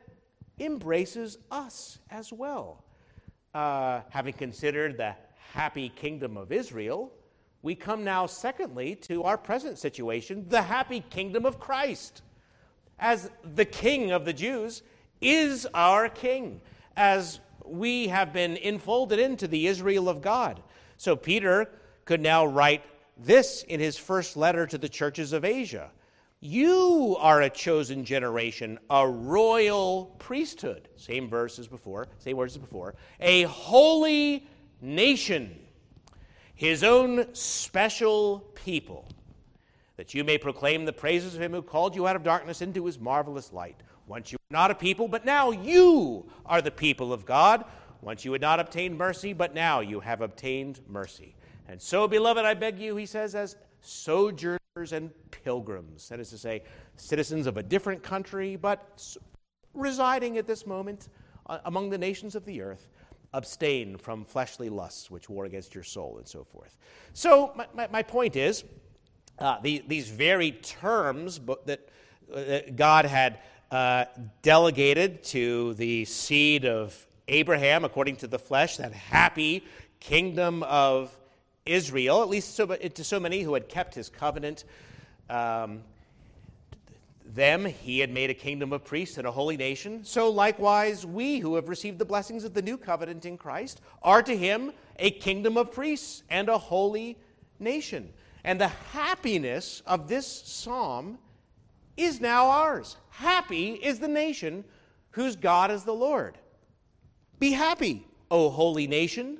embraces 0.59 1.37
us 1.49 1.99
as 2.09 2.31
well. 2.33 2.83
Uh, 3.53 4.01
having 4.09 4.33
considered 4.33 4.97
the 4.97 5.15
happy 5.53 5.89
kingdom 5.89 6.37
of 6.37 6.51
Israel, 6.51 7.11
we 7.61 7.75
come 7.75 8.03
now, 8.03 8.25
secondly, 8.25 8.95
to 8.95 9.23
our 9.23 9.37
present 9.37 9.77
situation, 9.77 10.45
the 10.49 10.61
happy 10.61 11.03
kingdom 11.09 11.45
of 11.45 11.59
Christ. 11.59 12.21
As 12.97 13.29
the 13.55 13.65
king 13.65 14.11
of 14.11 14.25
the 14.25 14.33
Jews, 14.33 14.81
is 15.21 15.67
our 15.73 16.09
king, 16.09 16.61
as 16.97 17.39
we 17.63 18.07
have 18.07 18.33
been 18.33 18.57
enfolded 18.57 19.19
into 19.19 19.47
the 19.47 19.67
Israel 19.67 20.09
of 20.09 20.21
God. 20.21 20.61
So 20.97 21.15
Peter 21.15 21.69
could 22.05 22.21
now 22.21 22.45
write 22.45 22.83
this 23.23 23.63
in 23.63 23.79
his 23.79 23.97
first 23.97 24.35
letter 24.35 24.65
to 24.67 24.77
the 24.77 24.89
churches 24.89 25.33
of 25.33 25.45
Asia. 25.45 25.91
You 26.39 27.17
are 27.19 27.43
a 27.43 27.49
chosen 27.49 28.03
generation, 28.03 28.79
a 28.89 29.07
royal 29.07 30.15
priesthood. 30.17 30.89
Same 30.95 31.29
verse 31.29 31.59
as 31.59 31.67
before, 31.67 32.07
same 32.17 32.37
words 32.37 32.55
as 32.55 32.61
before. 32.61 32.95
A 33.19 33.43
holy 33.43 34.47
nation, 34.81 35.55
his 36.55 36.83
own 36.83 37.27
special 37.35 38.39
people, 38.55 39.07
that 39.97 40.15
you 40.15 40.23
may 40.23 40.39
proclaim 40.39 40.85
the 40.85 40.93
praises 40.93 41.35
of 41.35 41.41
him 41.41 41.51
who 41.51 41.61
called 41.61 41.95
you 41.95 42.07
out 42.07 42.15
of 42.15 42.23
darkness 42.23 42.63
into 42.63 42.85
his 42.87 42.97
marvelous 42.97 43.53
light. 43.53 43.77
Once 44.07 44.31
you 44.31 44.37
were 44.39 44.53
not 44.53 44.71
a 44.71 44.75
people, 44.75 45.07
but 45.07 45.25
now 45.25 45.51
you 45.51 46.25
are 46.47 46.61
the 46.61 46.71
people 46.71 47.13
of 47.13 47.23
God. 47.23 47.65
Once 48.01 48.25
you 48.25 48.31
had 48.31 48.41
not 48.41 48.59
obtained 48.59 48.97
mercy, 48.97 49.31
but 49.31 49.53
now 49.53 49.79
you 49.79 49.99
have 49.99 50.21
obtained 50.21 50.79
mercy. 50.87 51.35
And 51.71 51.81
so, 51.81 52.05
beloved, 52.05 52.43
I 52.43 52.53
beg 52.53 52.79
you, 52.79 52.97
he 52.97 53.05
says, 53.05 53.33
as 53.33 53.55
sojourners 53.79 54.91
and 54.91 55.09
pilgrims, 55.31 56.09
that 56.09 56.19
is 56.19 56.29
to 56.31 56.37
say, 56.37 56.63
citizens 56.97 57.47
of 57.47 57.55
a 57.55 57.63
different 57.63 58.03
country, 58.03 58.57
but 58.57 59.15
residing 59.73 60.37
at 60.37 60.45
this 60.45 60.67
moment 60.67 61.07
uh, 61.47 61.59
among 61.63 61.89
the 61.89 61.97
nations 61.97 62.35
of 62.35 62.43
the 62.43 62.61
earth, 62.61 62.89
abstain 63.33 63.95
from 63.95 64.25
fleshly 64.25 64.67
lusts 64.67 65.09
which 65.09 65.29
war 65.29 65.45
against 65.45 65.73
your 65.73 65.85
soul, 65.85 66.17
and 66.17 66.27
so 66.27 66.43
forth. 66.43 66.75
So, 67.13 67.53
my, 67.55 67.65
my, 67.73 67.87
my 67.87 68.03
point 68.03 68.35
is, 68.35 68.65
uh, 69.39 69.61
the, 69.61 69.81
these 69.87 70.09
very 70.09 70.51
terms 70.51 71.39
that 71.67 71.87
uh, 72.35 72.59
God 72.75 73.05
had 73.05 73.39
uh, 73.71 74.05
delegated 74.41 75.23
to 75.23 75.73
the 75.75 76.03
seed 76.03 76.65
of 76.65 77.07
Abraham 77.29 77.85
according 77.85 78.17
to 78.17 78.27
the 78.27 78.39
flesh, 78.39 78.75
that 78.75 78.91
happy 78.91 79.63
kingdom 80.01 80.63
of 80.63 81.17
Israel, 81.65 82.21
at 82.21 82.29
least 82.29 82.55
so, 82.55 82.65
to 82.67 83.03
so 83.03 83.19
many 83.19 83.41
who 83.41 83.53
had 83.53 83.69
kept 83.69 83.93
his 83.95 84.09
covenant. 84.09 84.63
Um, 85.29 85.83
them 87.33 87.65
he 87.65 87.99
had 87.99 88.11
made 88.11 88.29
a 88.29 88.33
kingdom 88.33 88.73
of 88.73 88.83
priests 88.83 89.17
and 89.17 89.25
a 89.25 89.31
holy 89.31 89.55
nation. 89.55 90.03
So 90.03 90.29
likewise, 90.29 91.05
we 91.05 91.39
who 91.39 91.55
have 91.55 91.69
received 91.69 91.97
the 91.97 92.05
blessings 92.05 92.43
of 92.43 92.53
the 92.53 92.61
new 92.61 92.77
covenant 92.77 93.25
in 93.25 93.37
Christ 93.37 93.81
are 94.03 94.21
to 94.23 94.35
him 94.35 94.73
a 94.97 95.11
kingdom 95.11 95.57
of 95.57 95.71
priests 95.71 96.23
and 96.29 96.49
a 96.49 96.57
holy 96.57 97.17
nation. 97.59 98.11
And 98.43 98.59
the 98.59 98.67
happiness 98.67 99.81
of 99.85 100.07
this 100.07 100.27
psalm 100.27 101.19
is 101.95 102.19
now 102.19 102.47
ours. 102.47 102.97
Happy 103.09 103.73
is 103.73 103.99
the 103.99 104.07
nation 104.07 104.65
whose 105.11 105.35
God 105.35 105.71
is 105.71 105.83
the 105.83 105.93
Lord. 105.93 106.37
Be 107.39 107.51
happy, 107.51 108.07
O 108.29 108.49
holy 108.49 108.87
nation. 108.87 109.39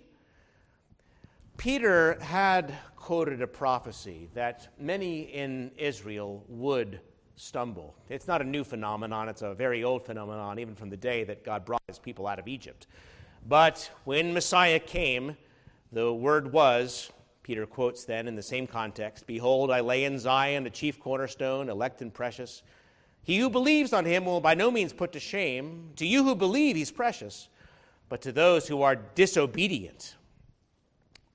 Peter 1.61 2.17
had 2.21 2.73
quoted 2.95 3.39
a 3.39 3.45
prophecy 3.45 4.27
that 4.33 4.69
many 4.79 5.31
in 5.31 5.69
Israel 5.77 6.43
would 6.47 6.99
stumble. 7.35 7.93
It's 8.09 8.27
not 8.27 8.41
a 8.41 8.43
new 8.43 8.63
phenomenon, 8.63 9.29
it's 9.29 9.43
a 9.43 9.53
very 9.53 9.83
old 9.83 10.03
phenomenon, 10.03 10.57
even 10.57 10.73
from 10.73 10.89
the 10.89 10.97
day 10.97 11.23
that 11.25 11.43
God 11.43 11.63
brought 11.63 11.83
his 11.85 11.99
people 11.99 12.25
out 12.25 12.39
of 12.39 12.47
Egypt. 12.47 12.87
But 13.47 13.91
when 14.05 14.33
Messiah 14.33 14.79
came, 14.79 15.37
the 15.91 16.11
word 16.11 16.51
was 16.51 17.11
Peter 17.43 17.67
quotes 17.67 18.05
then 18.05 18.27
in 18.27 18.35
the 18.35 18.41
same 18.41 18.65
context 18.65 19.27
Behold, 19.27 19.69
I 19.69 19.81
lay 19.81 20.05
in 20.05 20.17
Zion 20.17 20.65
a 20.65 20.71
chief 20.71 20.99
cornerstone, 20.99 21.69
elect 21.69 22.01
and 22.01 22.11
precious. 22.11 22.63
He 23.21 23.37
who 23.37 23.51
believes 23.51 23.93
on 23.93 24.03
him 24.03 24.25
will 24.25 24.41
by 24.41 24.55
no 24.55 24.71
means 24.71 24.93
put 24.93 25.11
to 25.11 25.19
shame. 25.19 25.91
To 25.97 26.07
you 26.07 26.23
who 26.23 26.33
believe, 26.33 26.75
he's 26.75 26.89
precious. 26.89 27.49
But 28.09 28.23
to 28.23 28.31
those 28.31 28.67
who 28.67 28.81
are 28.81 28.95
disobedient, 28.95 30.15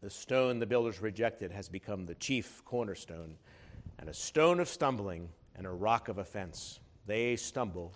the 0.03 0.11
stone 0.11 0.59
the 0.59 0.67
builders 0.67 1.01
rejected 1.01 1.51
has 1.51 1.69
become 1.69 2.07
the 2.07 2.15
chief 2.17 2.63
cornerstone, 2.65 3.37
and 3.99 4.09
a 4.09 4.15
stone 4.15 4.61
of 4.61 4.69
stumbling 4.69 5.29
and 5.57 5.67
a 5.67 5.71
rock 5.71 6.09
of 6.09 6.19
offense. 6.19 6.81
They 7.07 7.37
stumble, 7.37 7.93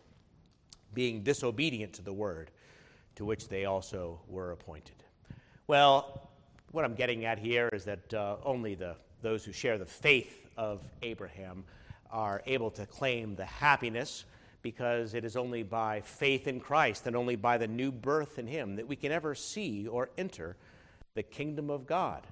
being 0.95 1.23
disobedient 1.23 1.93
to 1.95 2.03
the 2.03 2.13
word 2.13 2.51
to 3.17 3.25
which 3.25 3.49
they 3.49 3.65
also 3.65 4.21
were 4.29 4.53
appointed. 4.53 5.05
Well, 5.67 6.31
what 6.73 6.85
I'm 6.85 6.95
getting 6.95 7.25
at 7.25 7.39
here 7.39 7.69
is 7.73 7.85
that 7.85 8.15
uh, 8.15 8.37
only 8.45 8.75
the, 8.75 8.97
those 9.23 9.45
who 9.45 9.53
share 9.53 9.79
the 9.79 9.87
faith 9.87 10.47
of 10.57 10.83
Abraham 11.03 11.65
are 12.11 12.43
able 12.47 12.71
to 12.71 12.87
claim 12.87 13.35
the 13.35 13.45
happiness 13.45 14.25
because 14.63 15.15
it 15.15 15.25
is 15.25 15.37
only 15.37 15.63
by 15.63 16.01
faith 16.01 16.47
in 16.47 16.61
Christ 16.61 17.07
and 17.07 17.17
only 17.17 17.37
by 17.37 17.59
the 17.59 17.67
new 17.67 17.91
birth 17.91 18.39
in 18.39 18.47
Him 18.47 18.77
that 18.77 18.87
we 18.87 18.97
can 18.97 19.13
ever 19.13 19.35
see 19.35 19.87
or 19.87 20.11
enter 20.19 20.57
the 21.15 21.23
kingdom 21.23 21.71
of 21.71 21.87
God. 21.87 22.27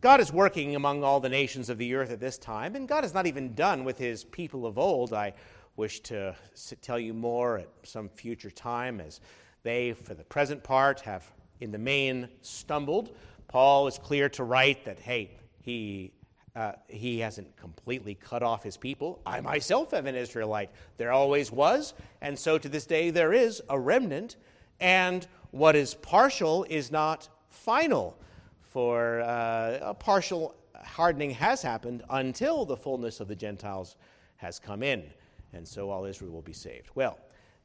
God 0.00 0.20
is 0.20 0.32
working 0.32 0.76
among 0.76 1.04
all 1.04 1.20
the 1.20 1.28
nations 1.28 1.68
of 1.68 1.78
the 1.78 1.94
earth 1.94 2.10
at 2.10 2.20
this 2.20 2.38
time, 2.38 2.74
and 2.74 2.88
God 2.88 3.04
is 3.04 3.12
not 3.12 3.26
even 3.26 3.54
done 3.54 3.84
with 3.84 3.98
His 3.98 4.24
people 4.24 4.66
of 4.66 4.78
old. 4.78 5.12
I 5.12 5.34
wish 5.76 6.00
to 6.00 6.34
tell 6.80 6.98
you 6.98 7.14
more 7.14 7.58
at 7.58 7.68
some 7.82 8.08
future 8.08 8.50
time 8.50 9.00
as 9.00 9.20
they, 9.62 9.92
for 9.92 10.14
the 10.14 10.24
present 10.24 10.62
part, 10.62 11.00
have 11.00 11.30
in 11.60 11.70
the 11.70 11.78
main 11.78 12.28
stumbled 12.40 13.14
Paul 13.50 13.88
is 13.88 13.98
clear 13.98 14.28
to 14.28 14.44
write 14.44 14.84
that, 14.84 15.00
hey, 15.00 15.32
he, 15.62 16.12
uh, 16.54 16.72
he 16.86 17.18
hasn't 17.18 17.56
completely 17.56 18.14
cut 18.14 18.44
off 18.44 18.62
his 18.62 18.76
people. 18.76 19.20
I 19.26 19.40
myself 19.40 19.92
am 19.92 20.06
an 20.06 20.14
Israelite. 20.14 20.70
There 20.98 21.10
always 21.10 21.50
was, 21.50 21.94
and 22.20 22.38
so 22.38 22.58
to 22.58 22.68
this 22.68 22.86
day 22.86 23.10
there 23.10 23.32
is 23.32 23.60
a 23.68 23.76
remnant, 23.76 24.36
and 24.78 25.26
what 25.50 25.74
is 25.74 25.94
partial 25.94 26.64
is 26.70 26.92
not 26.92 27.28
final. 27.50 28.16
For 28.62 29.20
uh, 29.20 29.78
a 29.82 29.94
partial 29.94 30.54
hardening 30.82 31.30
has 31.30 31.60
happened 31.60 32.02
until 32.10 32.64
the 32.64 32.76
fullness 32.76 33.20
of 33.20 33.28
the 33.28 33.34
Gentiles 33.34 33.96
has 34.36 34.58
come 34.58 34.82
in, 34.82 35.04
and 35.52 35.66
so 35.66 35.90
all 35.90 36.04
Israel 36.04 36.32
will 36.32 36.40
be 36.42 36.52
saved. 36.52 36.88
Well, 36.94 37.18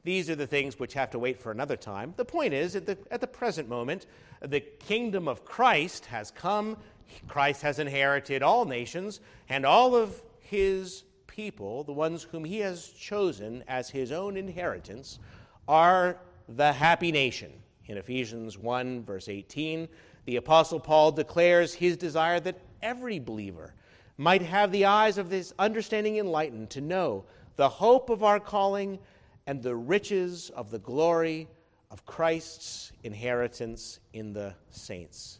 these 0.04 0.28
are 0.30 0.36
the 0.36 0.46
things 0.46 0.78
which 0.78 0.94
have 0.94 1.10
to 1.10 1.18
wait 1.18 1.40
for 1.40 1.50
another 1.50 1.76
time. 1.76 2.14
The 2.16 2.24
point 2.24 2.54
is, 2.54 2.76
at 2.76 2.86
the, 2.86 2.98
at 3.10 3.20
the 3.20 3.26
present 3.26 3.68
moment, 3.68 4.06
the 4.40 4.60
kingdom 4.60 5.26
of 5.26 5.44
Christ 5.44 6.06
has 6.06 6.30
come. 6.30 6.76
Christ 7.28 7.62
has 7.62 7.78
inherited 7.78 8.42
all 8.42 8.64
nations, 8.64 9.20
and 9.48 9.64
all 9.64 9.94
of 9.94 10.22
his 10.40 11.04
people, 11.26 11.84
the 11.84 11.92
ones 11.92 12.22
whom 12.22 12.44
he 12.44 12.58
has 12.58 12.88
chosen 12.88 13.64
as 13.68 13.90
his 13.90 14.12
own 14.12 14.36
inheritance, 14.36 15.18
are 15.66 16.18
the 16.48 16.72
happy 16.72 17.10
nation. 17.10 17.52
In 17.88 17.98
Ephesians 17.98 18.58
1, 18.58 19.04
verse 19.04 19.28
18, 19.28 19.88
the 20.24 20.36
Apostle 20.36 20.80
Paul 20.80 21.12
declares 21.12 21.74
his 21.74 21.96
desire 21.96 22.40
that 22.40 22.60
every 22.82 23.18
believer 23.18 23.74
might 24.16 24.42
have 24.42 24.72
the 24.72 24.86
eyes 24.86 25.18
of 25.18 25.30
this 25.30 25.52
understanding 25.58 26.16
enlightened 26.16 26.70
to 26.70 26.80
know 26.80 27.24
the 27.56 27.68
hope 27.68 28.10
of 28.10 28.24
our 28.24 28.40
calling 28.40 28.98
and 29.46 29.62
the 29.62 29.76
riches 29.76 30.50
of 30.50 30.70
the 30.70 30.78
glory 30.78 31.48
of 31.90 32.04
Christ's 32.04 32.92
inheritance 33.04 34.00
in 34.12 34.32
the 34.32 34.54
saints, 34.70 35.38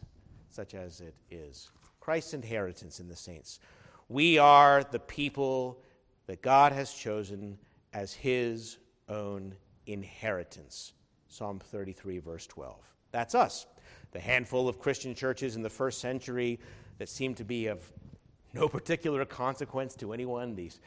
such 0.49 0.73
as 0.73 1.01
it 1.01 1.13
is. 1.29 1.69
Christ's 1.99 2.33
inheritance 2.33 2.99
in 2.99 3.09
the 3.09 3.15
saints. 3.15 3.59
We 4.07 4.37
are 4.37 4.83
the 4.83 4.99
people 4.99 5.81
that 6.27 6.41
God 6.41 6.71
has 6.71 6.93
chosen 6.93 7.57
as 7.93 8.13
his 8.13 8.77
own 9.09 9.55
inheritance. 9.85 10.93
Psalm 11.27 11.59
33, 11.59 12.19
verse 12.19 12.47
12. 12.47 12.75
That's 13.11 13.35
us. 13.35 13.67
The 14.11 14.19
handful 14.19 14.67
of 14.67 14.79
Christian 14.79 15.13
churches 15.15 15.55
in 15.55 15.61
the 15.61 15.69
first 15.69 15.99
century 15.99 16.59
that 16.97 17.09
seemed 17.09 17.37
to 17.37 17.43
be 17.43 17.67
of 17.67 17.91
no 18.53 18.67
particular 18.67 19.25
consequence 19.25 19.95
to 19.95 20.13
anyone, 20.13 20.55
these 20.55 20.79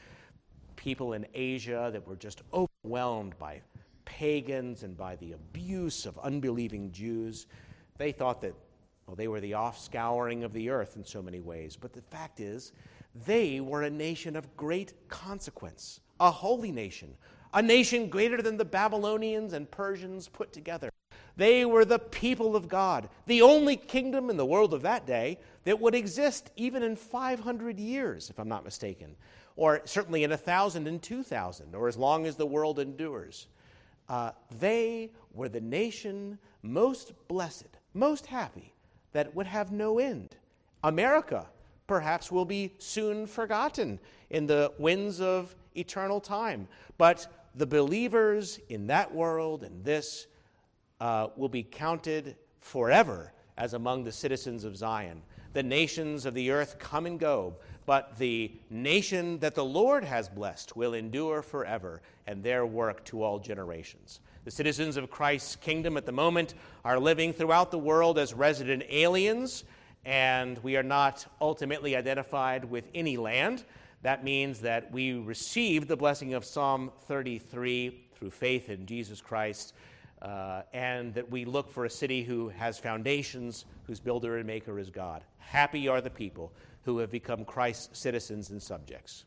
people 0.76 1.12
in 1.12 1.26
Asia 1.34 1.90
that 1.92 2.06
were 2.06 2.16
just 2.16 2.42
overwhelmed 2.52 3.38
by 3.38 3.60
pagans 4.04 4.82
and 4.82 4.96
by 4.96 5.16
the 5.16 5.32
abuse 5.32 6.06
of 6.06 6.18
unbelieving 6.18 6.90
Jews. 6.90 7.46
They 7.98 8.12
thought 8.12 8.40
that 8.40 8.54
well, 9.10 9.16
they 9.16 9.28
were 9.28 9.40
the 9.40 9.52
offscouring 9.52 10.44
of 10.44 10.52
the 10.52 10.70
earth 10.70 10.94
in 10.94 11.04
so 11.04 11.20
many 11.20 11.40
ways. 11.40 11.74
But 11.74 11.92
the 11.92 12.00
fact 12.00 12.38
is, 12.38 12.72
they 13.26 13.58
were 13.58 13.82
a 13.82 13.90
nation 13.90 14.36
of 14.36 14.56
great 14.56 14.94
consequence, 15.08 15.98
a 16.20 16.30
holy 16.30 16.70
nation, 16.70 17.16
a 17.52 17.62
nation 17.62 18.08
greater 18.08 18.40
than 18.42 18.56
the 18.56 18.64
Babylonians 18.64 19.52
and 19.52 19.70
Persians 19.70 20.28
put 20.28 20.52
together. 20.52 20.90
They 21.36 21.64
were 21.64 21.84
the 21.84 21.98
people 21.98 22.54
of 22.54 22.68
God, 22.68 23.08
the 23.26 23.42
only 23.42 23.76
kingdom 23.76 24.30
in 24.30 24.36
the 24.36 24.46
world 24.46 24.74
of 24.74 24.82
that 24.82 25.06
day 25.06 25.38
that 25.64 25.80
would 25.80 25.94
exist 25.94 26.50
even 26.56 26.82
in 26.82 26.96
500 26.96 27.78
years, 27.78 28.30
if 28.30 28.38
I'm 28.38 28.48
not 28.48 28.64
mistaken, 28.64 29.16
or 29.56 29.80
certainly 29.84 30.24
in 30.24 30.30
1,000 30.30 30.86
and 30.86 31.00
2,000, 31.02 31.74
or 31.74 31.88
as 31.88 31.96
long 31.96 32.26
as 32.26 32.36
the 32.36 32.46
world 32.46 32.78
endures. 32.78 33.46
Uh, 34.08 34.32
they 34.58 35.10
were 35.32 35.48
the 35.48 35.60
nation 35.60 36.38
most 36.62 37.12
blessed, 37.28 37.78
most 37.94 38.26
happy, 38.26 38.72
that 39.12 39.34
would 39.34 39.46
have 39.46 39.72
no 39.72 39.98
end. 39.98 40.36
America 40.84 41.46
perhaps 41.86 42.30
will 42.30 42.44
be 42.44 42.72
soon 42.78 43.26
forgotten 43.26 43.98
in 44.30 44.46
the 44.46 44.72
winds 44.78 45.20
of 45.20 45.54
eternal 45.74 46.20
time. 46.20 46.68
But 46.98 47.26
the 47.54 47.66
believers 47.66 48.60
in 48.68 48.86
that 48.88 49.14
world 49.14 49.62
and 49.62 49.84
this 49.84 50.26
uh, 51.00 51.28
will 51.36 51.48
be 51.48 51.62
counted 51.62 52.36
forever 52.60 53.32
as 53.56 53.74
among 53.74 54.04
the 54.04 54.12
citizens 54.12 54.64
of 54.64 54.76
Zion. 54.76 55.22
The 55.52 55.62
nations 55.62 56.26
of 56.26 56.34
the 56.34 56.50
earth 56.50 56.78
come 56.78 57.06
and 57.06 57.18
go, 57.18 57.56
but 57.86 58.16
the 58.18 58.52
nation 58.70 59.38
that 59.40 59.54
the 59.54 59.64
Lord 59.64 60.04
has 60.04 60.28
blessed 60.28 60.76
will 60.76 60.94
endure 60.94 61.42
forever, 61.42 62.02
and 62.26 62.42
their 62.42 62.64
work 62.64 63.04
to 63.06 63.22
all 63.22 63.40
generations. 63.40 64.20
The 64.44 64.50
citizens 64.50 64.96
of 64.96 65.10
Christ's 65.10 65.56
kingdom 65.56 65.96
at 65.96 66.06
the 66.06 66.12
moment 66.12 66.54
are 66.84 67.00
living 67.00 67.32
throughout 67.32 67.70
the 67.70 67.78
world 67.78 68.18
as 68.18 68.32
resident 68.32 68.84
aliens, 68.88 69.64
and 70.04 70.56
we 70.58 70.76
are 70.76 70.82
not 70.82 71.26
ultimately 71.40 71.96
identified 71.96 72.64
with 72.64 72.88
any 72.94 73.16
land. 73.16 73.64
That 74.02 74.24
means 74.24 74.60
that 74.60 74.90
we 74.90 75.12
receive 75.12 75.86
the 75.86 75.96
blessing 75.96 76.32
of 76.32 76.44
Psalm 76.44 76.90
33 77.06 78.06
through 78.14 78.30
faith 78.30 78.70
in 78.70 78.86
Jesus 78.86 79.20
Christ, 79.20 79.74
uh, 80.22 80.62
and 80.72 81.12
that 81.12 81.30
we 81.30 81.44
look 81.44 81.70
for 81.70 81.84
a 81.84 81.90
city 81.90 82.22
who 82.22 82.48
has 82.48 82.78
foundations, 82.78 83.66
whose 83.86 84.00
builder 84.00 84.38
and 84.38 84.46
maker 84.46 84.78
is 84.78 84.88
God. 84.88 85.22
Happy 85.38 85.86
are 85.86 86.00
the 86.00 86.08
people 86.08 86.50
who 86.84 86.96
have 86.98 87.10
become 87.10 87.44
Christ's 87.44 87.98
citizens 87.98 88.50
and 88.50 88.62
subjects. 88.62 89.24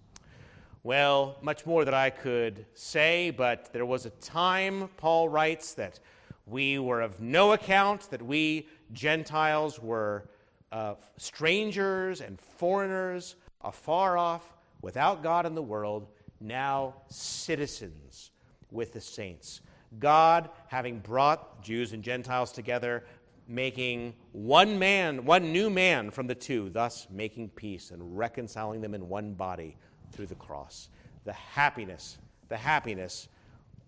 Well, 0.81 1.37
much 1.41 1.67
more 1.67 1.85
that 1.85 1.93
I 1.93 2.09
could 2.09 2.65
say, 2.73 3.29
but 3.29 3.71
there 3.73 3.85
was 3.85 4.07
a 4.07 4.09
time, 4.09 4.89
Paul 4.97 5.29
writes, 5.29 5.75
that 5.75 5.99
we 6.47 6.79
were 6.79 7.01
of 7.01 7.21
no 7.21 7.53
account, 7.53 8.09
that 8.09 8.21
we 8.21 8.67
Gentiles 8.91 9.79
were 9.79 10.27
uh, 10.71 10.95
strangers 11.17 12.21
and 12.21 12.39
foreigners, 12.39 13.35
afar 13.61 14.17
off, 14.17 14.52
without 14.83 15.23
God 15.23 15.47
in 15.47 15.55
the 15.55 15.63
world, 15.63 16.09
now 16.39 16.93
citizens 17.07 18.29
with 18.69 18.93
the 18.93 19.01
saints. 19.01 19.61
God, 19.97 20.49
having 20.67 20.99
brought 20.99 21.63
Jews 21.63 21.93
and 21.93 22.03
Gentiles 22.03 22.51
together, 22.51 23.05
making 23.47 24.13
one 24.33 24.77
man, 24.77 25.25
one 25.25 25.51
new 25.51 25.69
man 25.69 26.11
from 26.11 26.27
the 26.27 26.35
two, 26.35 26.69
thus 26.69 27.07
making 27.09 27.49
peace 27.49 27.91
and 27.91 28.17
reconciling 28.17 28.81
them 28.81 28.93
in 28.93 29.07
one 29.07 29.33
body 29.33 29.77
through 30.11 30.27
the 30.27 30.35
cross. 30.35 30.89
The 31.23 31.33
happiness, 31.33 32.17
the 32.49 32.57
happiness 32.57 33.29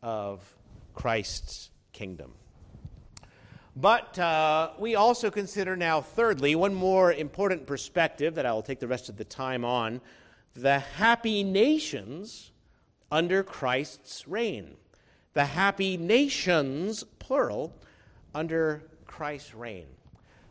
of 0.02 0.42
Christ's 0.94 1.72
kingdom. 1.92 2.32
But 3.76 4.18
uh, 4.18 4.72
we 4.80 4.96
also 4.96 5.30
consider 5.30 5.76
now, 5.76 6.00
thirdly, 6.00 6.56
one 6.56 6.74
more 6.74 7.12
important 7.12 7.68
perspective 7.68 8.36
that 8.36 8.46
I 8.46 8.54
will 8.54 8.62
take 8.62 8.80
the 8.80 8.88
rest 8.88 9.10
of 9.10 9.18
the 9.18 9.26
time 9.26 9.66
on 9.66 10.00
the 10.56 10.80
happy 10.80 11.44
nations 11.44 12.52
under 13.12 13.44
Christ's 13.44 14.28
reign. 14.28 14.76
The 15.34 15.46
happy 15.46 15.98
nations, 15.98 17.04
plural, 17.20 17.76
under 18.34 18.84
Christ's 19.06 19.54
reign. 19.54 19.88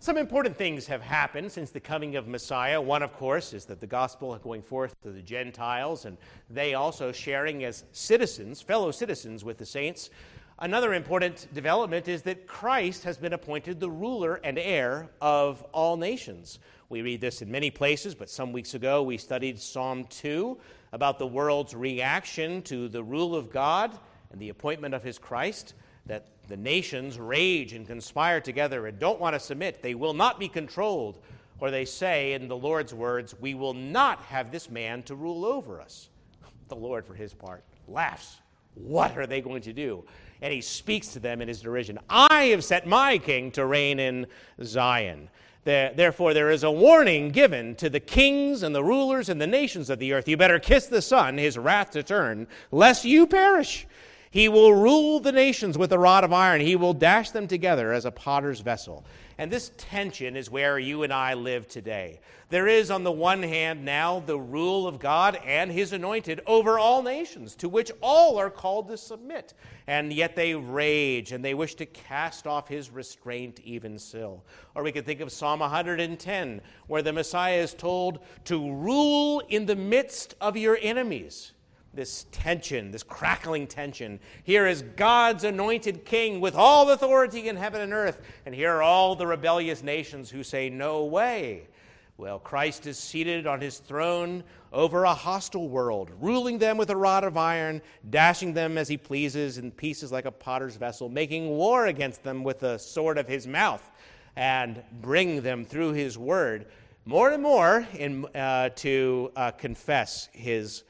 Some 0.01 0.19
important 0.19 0.59
things 0.59 0.87
have 0.87 1.01
happened 1.01 1.51
since 1.51 1.71
the 1.71 1.81
coming 1.81 2.17
of 2.17 2.29
Messiah. 2.29 2.79
One, 2.79 3.03
of 3.03 3.15
course, 3.15 3.55
is 3.55 3.65
that 3.65 3.81
the 3.81 3.87
gospel 3.87 4.37
going 4.37 4.61
forth 4.61 4.95
to 5.01 5.11
the 5.11 5.23
Gentiles 5.23 6.05
and 6.05 6.19
they 6.51 6.75
also 6.75 7.11
sharing 7.11 7.65
as 7.65 7.85
citizens, 7.93 8.61
fellow 8.61 8.91
citizens 8.91 9.43
with 9.43 9.57
the 9.57 9.65
saints. 9.65 10.11
Another 10.59 10.93
important 10.93 11.49
development 11.55 12.07
is 12.07 12.21
that 12.23 12.47
Christ 12.47 13.03
has 13.05 13.17
been 13.17 13.33
appointed 13.33 13.81
the 13.81 13.91
ruler 13.91 14.41
and 14.45 14.59
heir 14.59 15.09
of 15.23 15.63
all 15.73 15.97
nations. 15.97 16.59
We 16.95 17.03
read 17.03 17.21
this 17.21 17.43
in 17.43 17.51
many 17.51 17.73
places, 17.73 18.15
but 18.15 18.31
some 18.31 18.53
weeks 18.53 18.75
ago 18.75 19.03
we 19.03 19.19
studied 19.19 19.59
Psalm 19.59 20.05
2 20.11 20.57
about 20.93 21.19
the 21.19 21.27
world's 21.27 21.75
reaction 21.75 22.63
to 22.63 22.87
the 22.87 23.03
rule 23.03 23.35
of 23.35 23.51
God 23.51 23.99
and 24.31 24.41
the 24.41 24.51
appointment 24.51 24.95
of 24.95 25.03
his 25.03 25.19
Christ 25.19 25.75
that 26.07 26.29
the 26.47 26.57
nations 26.57 27.19
rage 27.19 27.73
and 27.73 27.85
conspire 27.85 28.41
together 28.41 28.87
and 28.87 28.97
don't 29.01 29.19
want 29.19 29.35
to 29.35 29.41
submit. 29.41 29.83
They 29.83 29.97
will 29.97 30.15
not 30.15 30.39
be 30.39 30.47
controlled. 30.47 31.19
Or 31.59 31.73
they 31.73 31.85
say, 31.85 32.35
in 32.35 32.47
the 32.47 32.57
Lord's 32.57 32.95
words, 32.95 33.35
We 33.41 33.55
will 33.55 33.75
not 33.75 34.21
have 34.27 34.53
this 34.53 34.71
man 34.71 35.03
to 35.03 35.17
rule 35.17 35.45
over 35.45 35.81
us. 35.81 36.11
The 36.69 36.77
Lord, 36.77 37.05
for 37.05 37.15
his 37.15 37.35
part, 37.35 37.65
laughs. 37.89 38.37
What 38.75 39.19
are 39.19 39.27
they 39.27 39.41
going 39.41 39.63
to 39.63 39.73
do? 39.73 40.05
And 40.43 40.53
he 40.53 40.61
speaks 40.61 41.09
to 41.09 41.19
them 41.19 41.43
in 41.43 41.49
his 41.49 41.61
derision 41.61 41.99
I 42.09 42.45
have 42.45 42.63
set 42.63 42.87
my 42.87 43.19
king 43.19 43.51
to 43.53 43.67
reign 43.67 43.99
in 43.99 44.29
Zion. 44.63 45.29
Therefore, 45.65 46.35
there 46.35 46.51
is 46.51 46.63
a 46.63 46.71
warning 46.71 47.31
given 47.31 47.75
to 47.77 47.89
the 47.89 48.01
kings 48.01 48.63
and 48.63 48.75
the 48.75 48.85
rulers 48.85 49.29
and 49.29 49.41
the 49.41 49.47
nations 49.47 49.89
of 49.89 49.99
the 49.99 50.13
earth. 50.13 50.29
You 50.29 50.37
better 50.37 50.59
kiss 50.59 50.87
the 50.87 51.03
Son, 51.03 51.39
his 51.39 51.57
wrath 51.57 51.91
to 51.93 52.03
turn, 52.03 52.47
lest 52.71 53.05
you 53.05 53.27
perish. 53.27 53.87
He 54.35 54.49
will 54.49 54.75
rule 54.75 55.21
the 55.21 55.31
nations 55.31 55.79
with 55.79 55.93
a 55.93 55.99
rod 56.01 56.25
of 56.25 56.33
iron. 56.33 56.61
He 56.61 56.75
will 56.75 56.93
dash 56.93 57.31
them 57.31 57.47
together 57.47 57.93
as 57.93 58.05
a 58.05 58.11
potter's 58.11 58.59
vessel. 58.59 59.05
And 59.39 59.49
this 59.49 59.71
tension 59.77 60.37
is 60.37 60.51
where 60.51 60.77
you 60.77 61.05
and 61.05 61.13
I 61.13 61.35
live 61.35 61.69
today. 61.69 62.19
There 62.49 62.67
is, 62.67 62.91
on 62.91 63.05
the 63.05 63.13
one 63.13 63.45
hand, 63.45 63.85
now 63.85 64.25
the 64.27 64.37
rule 64.37 64.89
of 64.89 64.99
God 64.99 65.39
and 65.47 65.71
his 65.71 65.93
anointed 65.93 66.41
over 66.49 66.81
all 66.81 67.01
nations, 67.01 67.55
to 67.55 67.69
which 67.69 67.93
all 68.01 68.37
are 68.37 68.51
called 68.51 68.89
to 68.89 68.97
submit. 68.97 69.55
And 69.87 70.13
yet 70.13 70.35
they 70.35 70.57
rage 70.57 71.31
and 71.31 71.45
they 71.45 71.55
wish 71.55 71.77
to 71.77 71.87
cast 71.87 72.49
off 72.49 72.67
his 72.67 72.91
restraint 72.91 73.61
even 73.63 74.01
still. 74.01 74.43
Or 74.75 74.83
we 74.83 74.91
could 74.91 75.07
think 75.07 75.21
of 75.21 75.31
Psalm 75.31 75.61
110, 75.61 76.61
where 76.89 77.03
the 77.03 77.13
Messiah 77.13 77.61
is 77.61 77.73
told 77.73 78.19
to 78.47 78.73
rule 78.73 79.45
in 79.49 79.65
the 79.65 79.77
midst 79.77 80.35
of 80.41 80.57
your 80.57 80.77
enemies 80.83 81.53
this 81.95 82.27
tension, 82.33 82.91
this 82.91 83.03
crackling 83.03 83.67
tension. 83.67 84.19
Here 84.43 84.67
is 84.67 84.83
God's 84.97 85.45
anointed 85.45 86.05
king 86.05 86.41
with 86.41 86.55
all 86.55 86.91
authority 86.91 87.49
in 87.49 87.57
heaven 87.57 87.81
and 87.81 87.93
earth, 87.93 88.21
and 88.47 88.55
here 88.55 88.73
are 88.73 88.83
all 88.83 89.15
the 89.15 89.27
rebellious 89.27 89.83
nations 89.83 90.31
who 90.31 90.43
say, 90.43 90.71
No 90.71 91.05
way. 91.05 91.69
Well, 92.17 92.39
Christ 92.39 92.87
is 92.87 92.97
seated 92.97 93.47
on 93.47 93.61
his 93.61 93.79
throne 93.79 94.45
over 94.73 95.05
a 95.05 95.15
hostile 95.15 95.69
world, 95.69 96.11
ruling 96.21 96.59
them 96.59 96.77
with 96.77 96.91
a 96.91 96.97
rod 96.97 97.25
of 97.25 97.37
iron, 97.37 97.83
dashing 98.11 98.53
them 98.53 98.79
as 98.79 98.87
he 98.87 98.97
pleases 98.97 99.59
in 99.59 99.73
pieces 99.73 100.13
like 100.13 100.25
a 100.25 100.31
potter's 100.31 100.77
vessel, 100.77 101.09
making 101.09 101.49
war 101.49 101.87
against 101.87 102.23
them 102.23 102.45
with 102.45 102.61
the 102.61 102.79
sword 102.79 103.19
of 103.19 103.27
his 103.27 103.49
mouth, 103.49 103.91
and 104.37 104.83
bring 105.01 105.43
them 105.43 105.65
through 105.65 105.93
his 105.93 106.17
word 106.17 106.67
more 107.07 107.31
and 107.31 107.43
more 107.43 107.87
in, 107.95 108.25
uh, 108.35 108.71
to 108.71 109.31
uh, 109.37 109.51
confess 109.51 110.29
his 110.33 110.85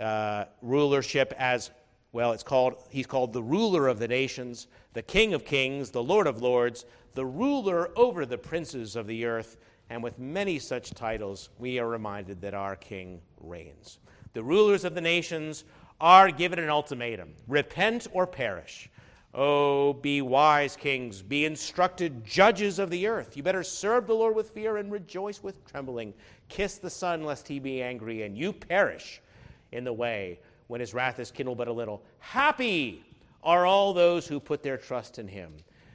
uh, 0.00 0.46
rulership 0.62 1.34
as 1.38 1.70
well 2.12 2.32
it's 2.32 2.42
called 2.42 2.74
he's 2.90 3.06
called 3.06 3.32
the 3.32 3.42
ruler 3.42 3.86
of 3.86 3.98
the 3.98 4.08
nations 4.08 4.66
the 4.94 5.02
king 5.02 5.34
of 5.34 5.44
kings 5.44 5.90
the 5.90 6.02
lord 6.02 6.26
of 6.26 6.42
lords 6.42 6.86
the 7.14 7.24
ruler 7.24 7.90
over 7.96 8.24
the 8.24 8.38
princes 8.38 8.96
of 8.96 9.06
the 9.06 9.24
earth 9.24 9.58
and 9.90 10.02
with 10.02 10.18
many 10.18 10.58
such 10.58 10.92
titles 10.92 11.50
we 11.58 11.78
are 11.78 11.88
reminded 11.88 12.40
that 12.40 12.54
our 12.54 12.76
king 12.76 13.20
reigns 13.40 13.98
the 14.32 14.42
rulers 14.42 14.84
of 14.84 14.94
the 14.94 15.00
nations 15.00 15.64
are 16.00 16.30
given 16.30 16.58
an 16.58 16.70
ultimatum 16.70 17.34
repent 17.46 18.06
or 18.12 18.26
perish 18.26 18.88
Oh, 19.32 19.92
be 19.92 20.22
wise, 20.22 20.74
kings. 20.74 21.22
Be 21.22 21.44
instructed, 21.44 22.24
judges 22.24 22.80
of 22.80 22.90
the 22.90 23.06
earth. 23.06 23.36
You 23.36 23.44
better 23.44 23.62
serve 23.62 24.08
the 24.08 24.14
Lord 24.14 24.34
with 24.34 24.50
fear 24.50 24.78
and 24.78 24.90
rejoice 24.90 25.40
with 25.40 25.64
trembling. 25.70 26.14
Kiss 26.48 26.78
the 26.78 26.90
Son, 26.90 27.22
lest 27.22 27.46
he 27.46 27.60
be 27.60 27.80
angry 27.80 28.22
and 28.22 28.36
you 28.36 28.52
perish 28.52 29.22
in 29.72 29.84
the 29.84 29.92
way 29.92 30.38
when 30.66 30.80
his 30.80 30.94
wrath 30.94 31.18
is 31.18 31.30
kindled 31.30 31.58
but 31.58 31.68
a 31.68 31.72
little. 31.72 32.02
Happy 32.18 33.04
are 33.42 33.66
all 33.66 33.92
those 33.92 34.26
who 34.26 34.38
put 34.38 34.62
their 34.62 34.76
trust 34.76 35.18
in 35.18 35.26
him. 35.26 35.52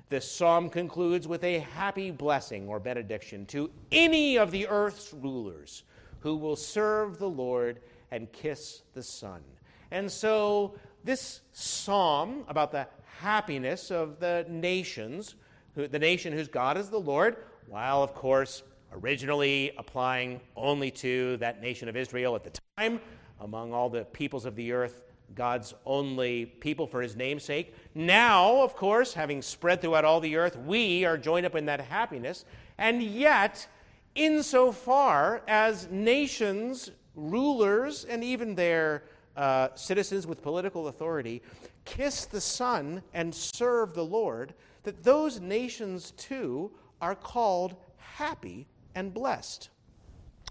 This 0.09 0.29
psalm 0.29 0.69
concludes 0.69 1.27
with 1.27 1.43
a 1.43 1.59
happy 1.59 2.11
blessing 2.11 2.67
or 2.67 2.79
benediction 2.79 3.45
to 3.47 3.71
any 3.91 4.37
of 4.37 4.51
the 4.51 4.67
earth's 4.67 5.13
rulers 5.13 5.83
who 6.19 6.35
will 6.35 6.55
serve 6.55 7.17
the 7.17 7.29
Lord 7.29 7.79
and 8.11 8.31
kiss 8.31 8.83
the 8.93 9.03
Son. 9.03 9.41
And 9.91 10.11
so 10.11 10.75
this 11.03 11.41
psalm 11.53 12.43
about 12.47 12.71
the 12.71 12.87
happiness 13.19 13.91
of 13.91 14.19
the 14.19 14.45
nations, 14.49 15.35
who, 15.73 15.87
the 15.87 15.99
nation 15.99 16.33
whose 16.33 16.47
God 16.47 16.77
is 16.77 16.89
the 16.89 16.99
Lord, 16.99 17.37
while, 17.67 18.03
of 18.03 18.13
course, 18.13 18.63
originally 18.91 19.71
applying 19.77 20.39
only 20.55 20.91
to 20.91 21.37
that 21.37 21.61
nation 21.61 21.89
of 21.89 21.95
Israel 21.95 22.35
at 22.35 22.43
the 22.43 22.59
time, 22.77 22.99
among 23.39 23.73
all 23.73 23.89
the 23.89 24.05
peoples 24.05 24.45
of 24.45 24.55
the 24.55 24.71
earth, 24.71 25.03
God's 25.33 25.73
only 25.85 26.45
people 26.45 26.87
for 26.87 27.01
his 27.01 27.15
namesake. 27.15 27.73
Now, 27.95 28.61
of 28.61 28.75
course, 28.75 29.13
having 29.13 29.41
spread 29.41 29.81
throughout 29.81 30.05
all 30.05 30.19
the 30.19 30.37
earth, 30.37 30.55
we 30.57 31.03
are 31.05 31.17
joined 31.17 31.45
up 31.45 31.55
in 31.55 31.65
that 31.65 31.81
happiness. 31.81 32.45
And 32.77 33.01
yet, 33.01 33.67
insofar 34.13 35.41
as 35.47 35.89
nations, 35.89 36.91
rulers, 37.15 38.05
and 38.05 38.23
even 38.23 38.55
their 38.55 39.03
uh, 39.35 39.69
citizens 39.75 40.25
with 40.27 40.41
political 40.41 40.87
authority 40.87 41.41
kiss 41.83 42.25
the 42.25 42.41
Son 42.41 43.01
and 43.13 43.33
serve 43.33 43.93
the 43.93 44.05
Lord, 44.05 44.53
that 44.83 45.03
those 45.03 45.39
nations 45.39 46.11
too 46.11 46.71
are 47.01 47.15
called 47.15 47.75
happy 47.97 48.67
and 48.93 49.13
blessed. 49.13 49.69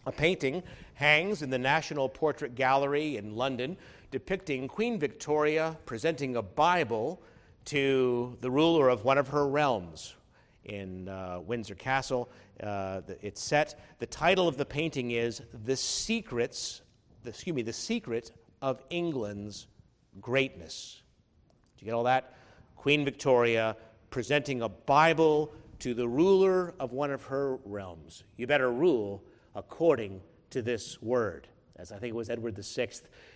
A 0.07 0.13
painting 0.13 0.63
hangs 0.95 1.43
in 1.43 1.51
the 1.51 1.59
National 1.59 2.09
Portrait 2.09 2.55
Gallery 2.55 3.17
in 3.17 3.35
London 3.35 3.77
depicting 4.11 4.69
Queen 4.69 4.99
Victoria 4.99 5.77
presenting 5.87 6.37
a 6.37 6.43
Bible 6.43 7.23
to 7.65 8.37
the 8.41 8.51
ruler 8.51 8.89
of 8.89 9.05
one 9.05 9.19
of 9.19 9.29
her 9.29 9.49
realms 9.49 10.15
in 10.65 11.09
uh, 11.09 11.41
Windsor 11.41 11.75
Castle. 11.75 12.31
Uh, 12.63 13.01
it's 13.23 13.43
set. 13.43 13.81
The 13.99 14.07
title 14.07 14.47
of 14.47 14.57
the 14.57 14.65
painting 14.65 15.13
is 15.13 15.43
"The 15.65 15.77
Secrets." 15.77 16.83
The, 17.23 17.31
excuse 17.31 17.57
me, 17.57 17.63
the 17.63 17.73
secret 17.73 18.33
of 18.61 18.83
England's 18.91 19.67
greatness. 20.21 21.03
Did 21.77 21.83
you 21.83 21.87
get 21.87 21.95
all 21.95 22.05
that? 22.05 22.35
Queen 22.77 23.05
Victoria 23.05 23.77
presenting 24.11 24.61
a 24.61 24.69
Bible 24.69 25.53
to 25.79 25.95
the 25.95 26.07
ruler 26.07 26.75
of 26.79 26.93
one 26.93 27.11
of 27.11 27.25
her 27.25 27.57
realms. 27.65 28.25
You 28.37 28.47
better 28.47 28.71
rule 28.71 29.23
according 29.55 30.21
to 30.51 30.63
this 30.63 31.01
word. 31.03 31.49
As 31.77 31.91
I 31.91 31.99
think 31.99 32.11
it 32.11 32.17
was 32.17 32.31
Edward 32.31 32.57
VI, 32.57 32.89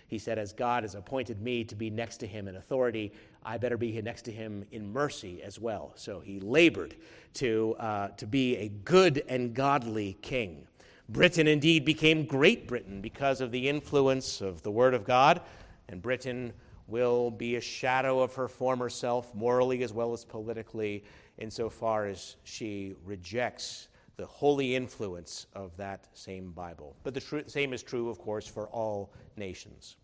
he 0.07 0.17
said, 0.17 0.39
As 0.39 0.53
God 0.53 0.83
has 0.83 0.95
appointed 0.95 1.41
me 1.41 1.65
to 1.65 1.75
be 1.75 1.89
next 1.89 2.17
to 2.17 2.27
him 2.27 2.47
in 2.47 2.55
authority, 2.55 3.11
I 3.43 3.57
better 3.57 3.77
be 3.77 4.01
next 4.01 4.21
to 4.23 4.31
him 4.31 4.65
in 4.71 4.91
mercy 4.91 5.43
as 5.43 5.59
well. 5.59 5.91
So 5.95 6.21
he 6.21 6.39
labored 6.39 6.95
to, 7.35 7.75
uh, 7.79 8.07
to 8.09 8.25
be 8.25 8.55
a 8.57 8.69
good 8.69 9.23
and 9.27 9.53
godly 9.53 10.17
king. 10.21 10.67
Britain 11.09 11.47
indeed 11.47 11.83
became 11.83 12.25
Great 12.25 12.67
Britain 12.67 13.01
because 13.01 13.41
of 13.41 13.51
the 13.51 13.67
influence 13.67 14.39
of 14.39 14.61
the 14.61 14.71
Word 14.71 14.93
of 14.93 15.03
God, 15.03 15.41
and 15.89 16.01
Britain 16.01 16.53
will 16.87 17.29
be 17.29 17.57
a 17.57 17.61
shadow 17.61 18.21
of 18.21 18.33
her 18.35 18.47
former 18.47 18.89
self, 18.89 19.35
morally 19.35 19.83
as 19.83 19.91
well 19.91 20.13
as 20.13 20.23
politically, 20.23 21.03
insofar 21.39 22.05
as 22.07 22.37
she 22.43 22.95
rejects 23.03 23.88
the 24.19 24.25
holy 24.25 24.75
influence 24.75 25.47
of 25.55 25.75
that 25.77 26.09
same 26.13 26.51
Bible. 26.51 26.93
But 27.03 27.13
the 27.13 27.21
tr- 27.21 27.47
same 27.47 27.71
is 27.71 27.81
true, 27.81 28.09
of 28.09 28.19
course, 28.19 28.45
for 28.45 28.67
all 28.67 29.13
nations. 29.37 29.95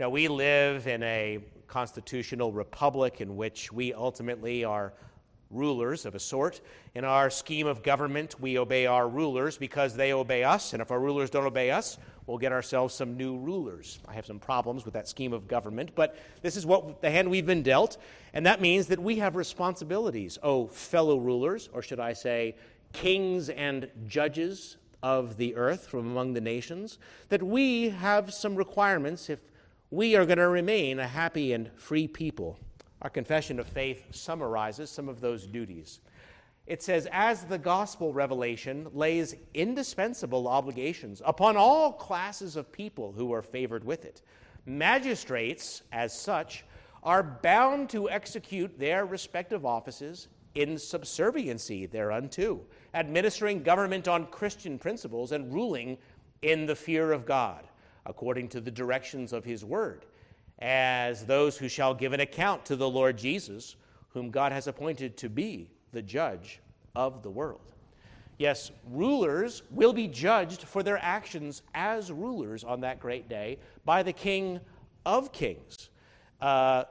Now, 0.00 0.10
we 0.10 0.26
live 0.26 0.88
in 0.88 1.04
a 1.04 1.38
constitutional 1.68 2.50
republic 2.50 3.20
in 3.20 3.36
which 3.36 3.72
we 3.72 3.94
ultimately 3.94 4.64
are 4.64 4.92
rulers 5.50 6.04
of 6.04 6.16
a 6.16 6.18
sort. 6.18 6.60
In 6.96 7.04
our 7.04 7.30
scheme 7.30 7.68
of 7.68 7.84
government, 7.84 8.40
we 8.40 8.58
obey 8.58 8.86
our 8.86 9.08
rulers 9.08 9.56
because 9.56 9.94
they 9.94 10.12
obey 10.12 10.42
us, 10.42 10.72
and 10.72 10.82
if 10.82 10.90
our 10.90 10.98
rulers 10.98 11.30
don't 11.30 11.46
obey 11.46 11.70
us, 11.70 11.96
we'll 12.26 12.38
get 12.38 12.50
ourselves 12.50 12.92
some 12.92 13.16
new 13.16 13.36
rulers. 13.38 14.00
I 14.08 14.14
have 14.14 14.26
some 14.26 14.40
problems 14.40 14.84
with 14.84 14.94
that 14.94 15.06
scheme 15.06 15.32
of 15.32 15.46
government, 15.46 15.92
but 15.94 16.16
this 16.42 16.56
is 16.56 16.66
what 16.66 17.00
the 17.02 17.10
hand 17.10 17.30
we've 17.30 17.46
been 17.46 17.62
dealt, 17.62 17.98
and 18.34 18.46
that 18.46 18.60
means 18.60 18.88
that 18.88 18.98
we 18.98 19.16
have 19.18 19.36
responsibilities. 19.36 20.38
Oh, 20.42 20.66
fellow 20.66 21.18
rulers, 21.18 21.68
or 21.72 21.82
should 21.82 22.00
I 22.00 22.14
say, 22.14 22.56
kings 22.92 23.48
and 23.48 23.88
judges 24.06 24.76
of 25.02 25.36
the 25.36 25.54
earth 25.56 25.86
from 25.86 26.00
among 26.00 26.34
the 26.34 26.40
nations, 26.40 26.98
that 27.28 27.42
we 27.42 27.88
have 27.88 28.32
some 28.32 28.54
requirements 28.54 29.30
if 29.30 29.38
we 29.90 30.14
are 30.16 30.26
going 30.26 30.38
to 30.38 30.48
remain 30.48 30.98
a 30.98 31.06
happy 31.06 31.52
and 31.52 31.70
free 31.76 32.06
people. 32.06 32.58
Our 33.02 33.10
confession 33.10 33.58
of 33.58 33.66
faith 33.66 34.04
summarizes 34.10 34.90
some 34.90 35.08
of 35.08 35.20
those 35.20 35.46
duties. 35.46 36.00
It 36.66 36.82
says, 36.82 37.08
as 37.10 37.44
the 37.44 37.58
gospel 37.58 38.12
revelation 38.12 38.86
lays 38.92 39.34
indispensable 39.54 40.46
obligations 40.46 41.22
upon 41.24 41.56
all 41.56 41.92
classes 41.92 42.54
of 42.54 42.70
people 42.70 43.12
who 43.12 43.32
are 43.32 43.42
favored 43.42 43.82
with 43.82 44.04
it, 44.04 44.22
magistrates, 44.66 45.82
as 45.90 46.16
such, 46.16 46.64
are 47.02 47.22
bound 47.22 47.88
to 47.90 48.10
execute 48.10 48.78
their 48.78 49.06
respective 49.06 49.64
offices 49.64 50.28
in 50.54 50.76
subserviency 50.76 51.86
thereunto, 51.86 52.60
administering 52.94 53.62
government 53.62 54.08
on 54.08 54.26
Christian 54.26 54.78
principles 54.78 55.32
and 55.32 55.52
ruling 55.52 55.98
in 56.42 56.66
the 56.66 56.74
fear 56.74 57.12
of 57.12 57.26
God, 57.26 57.66
according 58.06 58.48
to 58.48 58.60
the 58.60 58.70
directions 58.70 59.32
of 59.32 59.44
his 59.44 59.64
word, 59.64 60.06
as 60.58 61.24
those 61.24 61.56
who 61.56 61.68
shall 61.68 61.94
give 61.94 62.12
an 62.12 62.20
account 62.20 62.64
to 62.66 62.76
the 62.76 62.88
Lord 62.88 63.16
Jesus, 63.16 63.76
whom 64.08 64.30
God 64.30 64.52
has 64.52 64.66
appointed 64.66 65.16
to 65.18 65.28
be 65.28 65.70
the 65.92 66.02
judge 66.02 66.60
of 66.94 67.22
the 67.22 67.30
world. 67.30 67.72
Yes, 68.38 68.70
rulers 68.90 69.62
will 69.70 69.92
be 69.92 70.08
judged 70.08 70.62
for 70.62 70.82
their 70.82 70.98
actions 70.98 71.62
as 71.74 72.10
rulers 72.10 72.64
on 72.64 72.80
that 72.80 72.98
great 72.98 73.28
day 73.28 73.58
by 73.84 74.02
the 74.02 74.14
King 74.14 74.60
of 75.04 75.30
Kings. 75.30 75.90
Uh, 76.40 76.84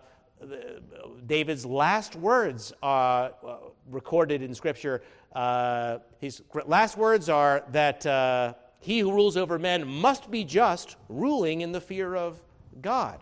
David's 1.25 1.65
last 1.65 2.15
words 2.15 2.71
are 2.81 3.31
uh, 3.45 3.57
recorded 3.89 4.41
in 4.41 4.53
Scripture. 4.53 5.01
Uh, 5.33 5.99
his 6.19 6.41
last 6.65 6.97
words 6.97 7.29
are 7.29 7.63
that 7.71 8.05
uh, 8.05 8.53
he 8.79 8.99
who 8.99 9.11
rules 9.11 9.37
over 9.37 9.59
men 9.59 9.87
must 9.87 10.31
be 10.31 10.43
just, 10.43 10.95
ruling 11.07 11.61
in 11.61 11.71
the 11.71 11.81
fear 11.81 12.15
of 12.15 12.41
God. 12.81 13.19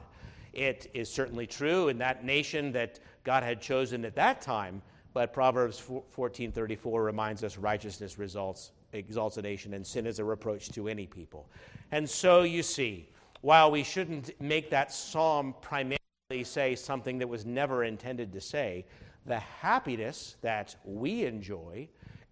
It 0.53 0.89
is 0.93 1.09
certainly 1.09 1.45
true 1.45 1.89
in 1.89 1.97
that 1.99 2.23
nation 2.23 2.71
that 2.71 2.99
God 3.23 3.43
had 3.43 3.61
chosen 3.61 4.05
at 4.05 4.15
that 4.15 4.41
time, 4.41 4.81
but 5.13 5.33
Proverbs 5.33 5.79
14:34 6.15 7.03
reminds 7.03 7.43
us 7.43 7.57
righteousness 7.57 8.17
results 8.17 8.71
exalts 8.93 9.37
a 9.37 9.41
nation 9.41 9.73
and 9.73 9.85
sin 9.85 10.07
is 10.07 10.19
a 10.19 10.23
reproach 10.23 10.69
to 10.69 10.87
any 10.87 11.05
people. 11.05 11.49
And 11.91 12.09
so 12.09 12.43
you 12.43 12.63
see, 12.63 13.09
while 13.41 13.69
we 13.69 13.83
shouldn't 13.83 14.39
make 14.39 14.69
that 14.69 14.93
psalm 14.93 15.53
primarily 15.61 15.97
say 16.43 16.75
something 16.75 17.17
that 17.19 17.27
was 17.27 17.45
never 17.45 17.83
intended 17.83 18.33
to 18.33 18.41
say. 18.41 18.85
The 19.25 19.39
happiness 19.39 20.35
that 20.41 20.75
we 20.83 21.25
enjoy 21.25 21.87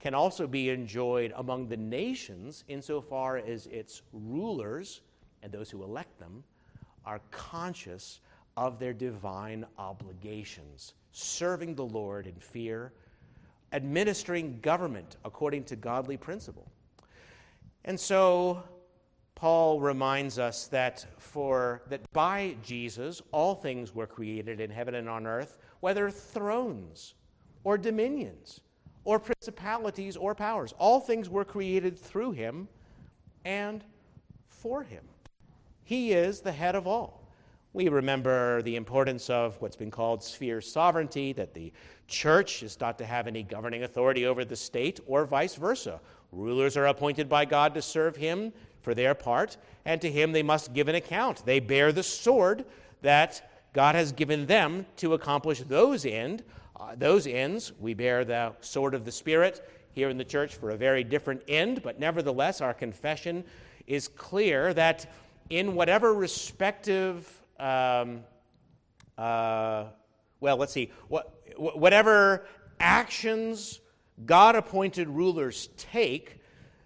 can 0.05 0.13
also 0.13 0.45
be 0.45 0.69
enjoyed 0.69 1.33
among 1.37 1.67
the 1.67 1.75
nations 1.75 2.63
insofar 2.67 3.37
as 3.37 3.65
its 3.65 4.03
rulers 4.13 5.01
and 5.41 5.51
those 5.51 5.71
who 5.71 5.81
elect 5.81 6.19
them 6.19 6.43
are 7.07 7.19
conscious 7.31 8.19
of 8.55 8.77
their 8.77 8.93
divine 8.93 9.65
obligations, 9.79 10.93
serving 11.11 11.73
the 11.73 11.83
Lord 11.83 12.27
in 12.27 12.35
fear, 12.35 12.93
administering 13.73 14.59
government 14.59 15.17
according 15.25 15.63
to 15.63 15.75
godly 15.75 16.17
principle. 16.17 16.71
And 17.85 17.99
so 17.99 18.61
Paul 19.33 19.79
reminds 19.79 20.37
us 20.37 20.67
that 20.67 21.03
for 21.17 21.81
that 21.89 22.13
by 22.13 22.55
Jesus 22.61 23.23
all 23.31 23.55
things 23.55 23.95
were 23.95 24.05
created 24.05 24.59
in 24.59 24.69
heaven 24.69 24.93
and 24.93 25.09
on 25.09 25.25
earth, 25.25 25.57
whether 25.79 26.11
thrones 26.11 27.15
or 27.63 27.75
dominions 27.75 28.61
or 29.05 29.19
principalities 29.19 30.17
or 30.17 30.35
powers. 30.35 30.73
All 30.77 30.99
things 30.99 31.29
were 31.29 31.45
created 31.45 31.97
through 31.97 32.31
him 32.31 32.67
and 33.45 33.83
for 34.47 34.83
him. 34.83 35.03
He 35.83 36.11
is 36.11 36.41
the 36.41 36.51
head 36.51 36.75
of 36.75 36.87
all. 36.87 37.21
We 37.73 37.89
remember 37.89 38.61
the 38.61 38.77
importance 38.77 39.29
of 39.29 39.61
what's 39.61 39.75
been 39.75 39.91
called 39.91 40.23
sphere 40.23 40.61
sovereignty, 40.61 41.33
that 41.33 41.53
the 41.53 41.71
church 42.07 42.63
is 42.63 42.79
not 42.79 42.97
to 42.97 43.05
have 43.05 43.27
any 43.27 43.43
governing 43.43 43.83
authority 43.83 44.25
over 44.25 44.45
the 44.45 44.55
state, 44.55 44.99
or 45.05 45.25
vice 45.25 45.55
versa. 45.55 45.99
Rulers 46.31 46.77
are 46.77 46.87
appointed 46.87 47.29
by 47.29 47.45
God 47.45 47.73
to 47.73 47.81
serve 47.81 48.15
him 48.15 48.53
for 48.81 48.93
their 48.93 49.13
part, 49.13 49.57
and 49.83 49.99
to 50.01 50.09
him 50.09 50.31
they 50.31 50.41
must 50.41 50.73
give 50.73 50.87
an 50.87 50.95
account. 50.95 51.45
They 51.45 51.59
bear 51.59 51.91
the 51.91 52.01
sword 52.01 52.65
that 53.01 53.51
God 53.73 53.93
has 53.93 54.13
given 54.13 54.45
them 54.45 54.85
to 54.97 55.13
accomplish 55.13 55.59
those 55.59 56.05
end, 56.05 56.43
uh, 56.77 56.95
those 56.95 57.27
ends. 57.27 57.73
We 57.79 57.93
bear 57.93 58.25
the 58.25 58.53
sword 58.61 58.93
of 58.93 59.05
the 59.05 59.11
Spirit 59.11 59.67
here 59.93 60.09
in 60.09 60.17
the 60.17 60.25
church 60.25 60.55
for 60.55 60.71
a 60.71 60.77
very 60.77 61.03
different 61.03 61.43
end, 61.47 61.81
but 61.81 61.99
nevertheless, 61.99 62.61
our 62.61 62.73
confession 62.73 63.43
is 63.87 64.07
clear 64.09 64.73
that 64.73 65.11
in 65.49 65.75
whatever 65.75 66.13
respective, 66.13 67.27
um, 67.59 68.21
uh, 69.17 69.85
well, 70.39 70.57
let's 70.57 70.73
see, 70.73 70.91
what, 71.07 71.33
whatever 71.57 72.45
actions 72.79 73.79
God 74.25 74.55
appointed 74.55 75.07
rulers 75.07 75.69
take, 75.77 76.39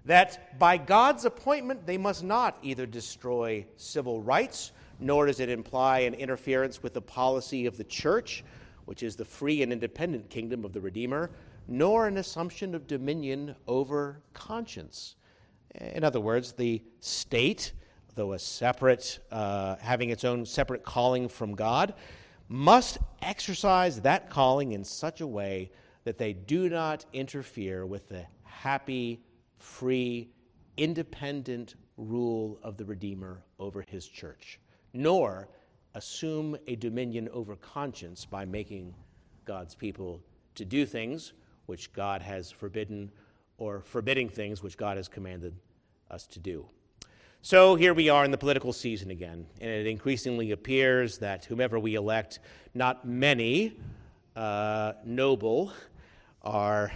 that 0.05 0.57
by 0.59 0.77
God's 0.77 1.25
appointment 1.25 1.85
they 1.85 1.97
must 1.97 2.23
not 2.23 2.57
either 2.61 2.85
destroy 2.85 3.65
civil 3.75 4.21
rights, 4.21 4.71
nor 4.99 5.25
does 5.25 5.39
it 5.39 5.49
imply 5.49 5.99
an 5.99 6.13
interference 6.13 6.83
with 6.83 6.93
the 6.93 7.01
policy 7.01 7.65
of 7.65 7.77
the 7.77 7.83
church, 7.83 8.43
which 8.89 9.03
is 9.03 9.15
the 9.15 9.23
free 9.23 9.61
and 9.61 9.71
independent 9.71 10.27
kingdom 10.31 10.65
of 10.65 10.73
the 10.73 10.81
Redeemer, 10.81 11.29
nor 11.67 12.07
an 12.07 12.17
assumption 12.17 12.73
of 12.73 12.87
dominion 12.87 13.55
over 13.67 14.19
conscience. 14.33 15.15
In 15.75 16.03
other 16.03 16.19
words, 16.19 16.53
the 16.53 16.81
state, 16.99 17.73
though 18.15 18.33
a 18.33 18.39
separate, 18.39 19.19
uh, 19.31 19.75
having 19.75 20.09
its 20.09 20.23
own 20.23 20.43
separate 20.43 20.83
calling 20.83 21.29
from 21.29 21.53
God, 21.53 21.93
must 22.47 22.97
exercise 23.21 24.01
that 24.01 24.31
calling 24.31 24.71
in 24.71 24.83
such 24.83 25.21
a 25.21 25.27
way 25.27 25.69
that 26.03 26.17
they 26.17 26.33
do 26.33 26.67
not 26.67 27.05
interfere 27.13 27.85
with 27.85 28.07
the 28.07 28.25
happy, 28.41 29.21
free, 29.59 30.31
independent 30.77 31.75
rule 31.95 32.57
of 32.63 32.75
the 32.77 32.85
Redeemer 32.85 33.43
over 33.59 33.85
his 33.87 34.07
church, 34.07 34.59
nor 34.93 35.47
assume 35.99 36.57
a 36.65 36.77
dominion 36.77 37.27
over 37.33 37.57
conscience 37.57 38.23
by 38.23 38.45
making 38.45 38.95
God's 39.43 39.75
people 39.75 40.21
to 40.55 40.63
do 40.63 40.85
things 40.85 41.33
which 41.65 41.91
God 41.91 42.21
has 42.21 42.49
forbidden 42.49 43.11
or 43.57 43.81
forbidding 43.81 44.29
things 44.29 44.63
which 44.63 44.77
God 44.77 44.95
has 44.95 45.09
commanded 45.09 45.53
us 46.09 46.25
to 46.27 46.39
do. 46.39 46.65
So 47.41 47.75
here 47.75 47.93
we 47.93 48.07
are 48.07 48.23
in 48.23 48.31
the 48.31 48.37
political 48.37 48.71
season 48.71 49.11
again, 49.11 49.45
and 49.59 49.69
it 49.69 49.87
increasingly 49.87 50.51
appears 50.51 51.17
that 51.17 51.43
whomever 51.43 51.77
we 51.77 51.95
elect, 51.95 52.39
not 52.73 53.05
many 53.05 53.77
uh, 54.37 54.93
noble 55.03 55.73
are 56.41 56.93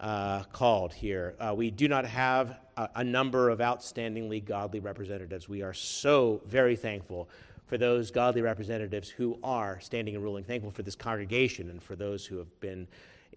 uh, 0.00 0.42
called 0.52 0.92
here. 0.92 1.36
Uh, 1.38 1.54
we 1.56 1.70
do 1.70 1.86
not 1.86 2.04
have 2.06 2.56
a, 2.76 2.88
a, 2.96 3.04
number 3.04 3.50
of 3.50 3.60
outstandingly 3.60 4.44
godly 4.44 4.80
representatives. 4.80 5.48
We 5.48 5.62
are 5.62 5.74
so 5.74 6.42
very 6.44 6.74
thankful 6.74 7.28
for 7.72 7.78
those 7.78 8.10
godly 8.10 8.42
representatives 8.42 9.08
who 9.08 9.38
are 9.42 9.80
standing 9.80 10.14
and 10.14 10.22
ruling, 10.22 10.44
thankful 10.44 10.70
for 10.70 10.82
this 10.82 10.94
congregation 10.94 11.70
and 11.70 11.82
for 11.82 11.96
those 11.96 12.26
who 12.26 12.36
have 12.36 12.60
been 12.60 12.86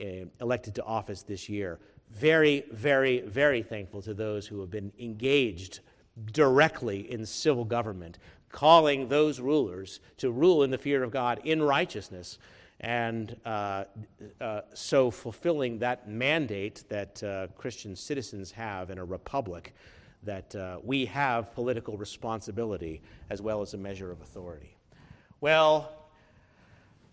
uh, 0.02 0.26
elected 0.42 0.76
to 0.76 0.84
office 0.84 1.24
this 1.24 1.48
year. 1.48 1.80
Very, 2.12 2.66
very, 2.74 3.22
very 3.22 3.64
thankful 3.64 4.02
to 4.02 4.14
those 4.14 4.46
who 4.46 4.60
have 4.60 4.70
been 4.70 4.92
engaged 5.00 5.80
directly 6.34 7.10
in 7.10 7.26
civil 7.26 7.64
government, 7.64 8.18
calling 8.50 9.08
those 9.08 9.40
rulers 9.40 10.02
to 10.18 10.32
rule 10.32 10.64
in 10.64 10.70
the 10.70 10.78
fear 10.78 11.02
of 11.02 11.12
God 11.12 11.40
in 11.46 11.64
righteousness 11.64 12.38
and 12.82 13.38
uh, 13.46 13.86
uh, 14.42 14.62
so 14.74 15.10
fulfilling 15.10 15.80
that 15.80 16.10
mandate 16.10 16.84
that 16.90 17.24
uh, 17.24 17.48
Christian 17.58 17.96
citizens 17.96 18.52
have 18.52 18.90
in 18.90 18.98
a 18.98 19.06
republic, 19.06 19.74
that 20.26 20.56
uh, 20.56 20.80
we 20.84 21.06
have 21.06 21.54
political 21.54 21.98
responsibility 21.98 23.02
as 23.30 23.42
well 23.42 23.62
as 23.62 23.74
a 23.74 23.78
measure 23.78 24.12
of 24.12 24.22
authority. 24.22 24.76
Well, 25.42 25.92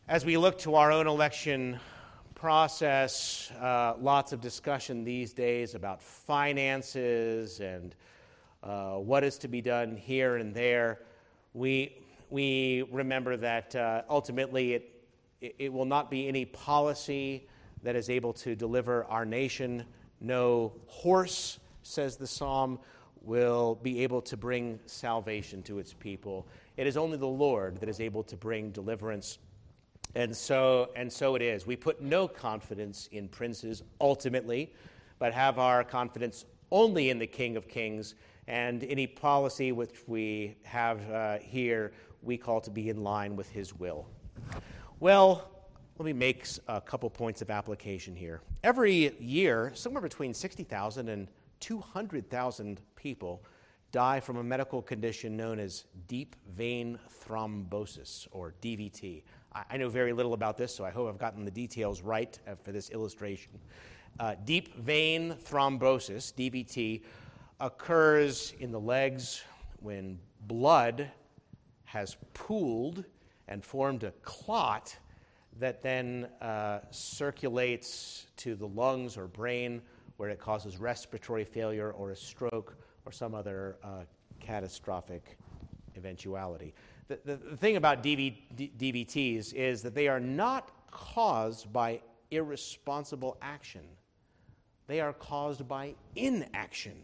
as 0.08 0.24
we 0.24 0.36
look 0.36 0.58
to 0.60 0.74
our 0.74 0.90
own 0.90 1.06
election 1.06 1.78
process, 2.34 3.52
uh, 3.60 3.94
lots 4.00 4.32
of 4.32 4.40
discussion 4.40 5.04
these 5.04 5.32
days 5.32 5.74
about 5.74 6.02
finances 6.02 7.60
and 7.60 7.94
uh, 8.62 8.94
what 8.94 9.22
is 9.22 9.38
to 9.38 9.48
be 9.48 9.60
done 9.60 9.96
here 9.96 10.36
and 10.36 10.54
there. 10.54 11.00
We, 11.54 11.98
we 12.30 12.82
remember 12.90 13.36
that 13.36 13.74
ultimately 14.08 14.74
it 14.74 14.92
it 15.42 15.72
will 15.72 15.84
not 15.84 16.10
be 16.10 16.28
any 16.28 16.44
policy 16.44 17.48
that 17.82 17.96
is 17.96 18.08
able 18.08 18.32
to 18.32 18.54
deliver 18.54 19.04
our 19.06 19.24
nation. 19.24 19.84
No 20.20 20.72
horse, 20.86 21.58
says 21.82 22.16
the 22.16 22.28
psalm, 22.28 22.78
will 23.24 23.76
be 23.76 24.02
able 24.02 24.20
to 24.22 24.36
bring 24.36 24.78
salvation 24.86 25.62
to 25.62 25.78
its 25.78 25.92
people. 25.92 26.46
It 26.76 26.86
is 26.86 26.96
only 26.96 27.16
the 27.16 27.26
Lord 27.26 27.78
that 27.78 27.88
is 27.88 28.00
able 28.00 28.22
to 28.24 28.36
bring 28.36 28.70
deliverance. 28.70 29.38
And 30.14 30.36
so, 30.36 30.90
and 30.96 31.10
so 31.10 31.34
it 31.34 31.42
is. 31.42 31.66
We 31.66 31.76
put 31.76 32.02
no 32.02 32.28
confidence 32.28 33.08
in 33.12 33.28
princes 33.28 33.82
ultimately, 34.00 34.72
but 35.18 35.32
have 35.32 35.58
our 35.58 35.84
confidence 35.84 36.44
only 36.70 37.10
in 37.10 37.18
the 37.18 37.26
King 37.26 37.56
of 37.56 37.68
Kings. 37.68 38.14
And 38.48 38.82
any 38.84 39.06
policy 39.06 39.72
which 39.72 40.00
we 40.06 40.56
have 40.64 41.08
uh, 41.10 41.38
here, 41.38 41.92
we 42.22 42.36
call 42.36 42.60
to 42.60 42.70
be 42.70 42.88
in 42.88 43.02
line 43.02 43.36
with 43.36 43.48
his 43.48 43.74
will. 43.74 44.06
Well, 45.00 45.48
let 45.98 46.06
me 46.06 46.12
make 46.12 46.46
a 46.68 46.80
couple 46.80 47.08
points 47.10 47.42
of 47.42 47.50
application 47.50 48.16
here. 48.16 48.40
Every 48.64 49.14
year, 49.20 49.70
somewhere 49.74 50.02
between 50.02 50.34
60,000 50.34 51.08
and 51.08 51.28
200,000 51.62 52.80
people 52.96 53.42
die 53.92 54.18
from 54.18 54.38
a 54.38 54.42
medical 54.42 54.82
condition 54.82 55.36
known 55.36 55.60
as 55.60 55.84
deep 56.08 56.34
vein 56.56 56.98
thrombosis, 57.24 58.26
or 58.32 58.54
DVT. 58.60 59.22
I 59.70 59.76
know 59.76 59.88
very 59.88 60.12
little 60.12 60.34
about 60.34 60.56
this, 60.56 60.74
so 60.74 60.84
I 60.84 60.90
hope 60.90 61.08
I've 61.08 61.18
gotten 61.18 61.44
the 61.44 61.50
details 61.50 62.02
right 62.02 62.36
uh, 62.48 62.56
for 62.56 62.72
this 62.72 62.90
illustration. 62.90 63.52
Uh, 64.18 64.34
deep 64.44 64.74
vein 64.76 65.36
thrombosis, 65.44 66.32
DVT, 66.34 67.02
occurs 67.60 68.54
in 68.58 68.72
the 68.72 68.80
legs 68.80 69.44
when 69.80 70.18
blood 70.46 71.08
has 71.84 72.16
pooled 72.34 73.04
and 73.46 73.64
formed 73.64 74.02
a 74.02 74.10
clot 74.22 74.96
that 75.60 75.82
then 75.82 76.28
uh, 76.40 76.80
circulates 76.90 78.26
to 78.38 78.54
the 78.54 78.66
lungs 78.66 79.16
or 79.16 79.26
brain, 79.26 79.82
where 80.22 80.30
it 80.30 80.38
causes 80.38 80.78
respiratory 80.78 81.44
failure 81.44 81.90
or 81.90 82.12
a 82.12 82.16
stroke 82.16 82.76
or 83.04 83.10
some 83.10 83.34
other 83.34 83.76
uh, 83.82 84.04
catastrophic 84.38 85.36
eventuality. 85.96 86.72
The, 87.08 87.18
the, 87.24 87.36
the 87.38 87.56
thing 87.56 87.74
about 87.74 88.04
DV, 88.04 88.36
D, 88.54 88.72
DVTs 88.78 89.52
is 89.52 89.82
that 89.82 89.96
they 89.96 90.06
are 90.06 90.20
not 90.20 90.70
caused 90.92 91.72
by 91.72 92.02
irresponsible 92.30 93.36
action, 93.42 93.82
they 94.86 95.00
are 95.00 95.12
caused 95.12 95.66
by 95.66 95.96
inaction. 96.14 97.02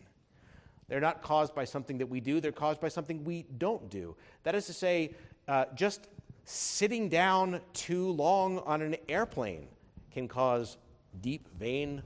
They're 0.87 1.01
not 1.01 1.21
caused 1.21 1.57
by 1.57 1.65
something 1.65 1.99
that 1.99 2.07
we 2.07 2.21
do, 2.21 2.41
they're 2.41 2.53
caused 2.53 2.81
by 2.81 2.89
something 2.89 3.25
we 3.25 3.47
don't 3.59 3.91
do. 3.91 4.15
That 4.45 4.55
is 4.55 4.67
to 4.67 4.73
say, 4.73 5.17
uh, 5.49 5.65
just 5.75 6.07
sitting 6.45 7.09
down 7.09 7.63
too 7.73 8.13
long 8.13 8.61
on 8.61 8.81
an 8.81 8.95
airplane 9.09 9.67
can 10.13 10.29
cause 10.29 10.77
deep 11.21 11.49
vein 11.59 12.01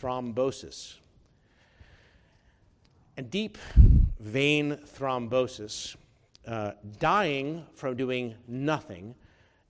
thrombosis. 0.00 0.96
And 3.16 3.30
deep 3.30 3.58
vein 4.20 4.78
thrombosis, 4.98 5.96
uh, 6.46 6.72
dying 6.98 7.64
from 7.74 7.96
doing 7.96 8.34
nothing, 8.46 9.14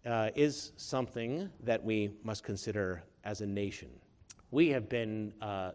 uh, 0.04 0.30
is 0.34 0.72
something 0.76 1.50
that 1.62 1.82
we 1.82 2.10
must 2.22 2.44
consider 2.44 3.02
as 3.24 3.40
a 3.40 3.46
nation. 3.46 3.88
We 4.50 4.68
have 4.68 4.88
been 4.88 5.32
uh, 5.40 5.72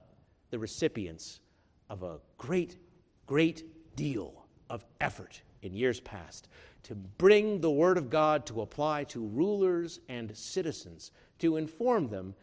the 0.49 0.60
recipients 0.60 1.41
of 1.89 2.04
a 2.04 2.20
great, 2.38 2.78
great 3.26 3.66
deal 3.95 4.45
of 4.70 4.86
effort 5.02 5.41
in 5.62 5.74
years 5.74 5.99
past 5.99 6.47
to 6.84 6.95
bring 6.95 7.62
the 7.62 7.70
Word 7.70 7.97
of 7.97 8.10
God 8.10 8.45
to 8.47 8.62
apply 8.62 9.04
to 9.06 9.26
rulers 9.28 9.99
and 10.10 10.36
citizens, 10.36 11.12
to 11.39 11.58
inform 11.58 12.08
them 12.08 12.34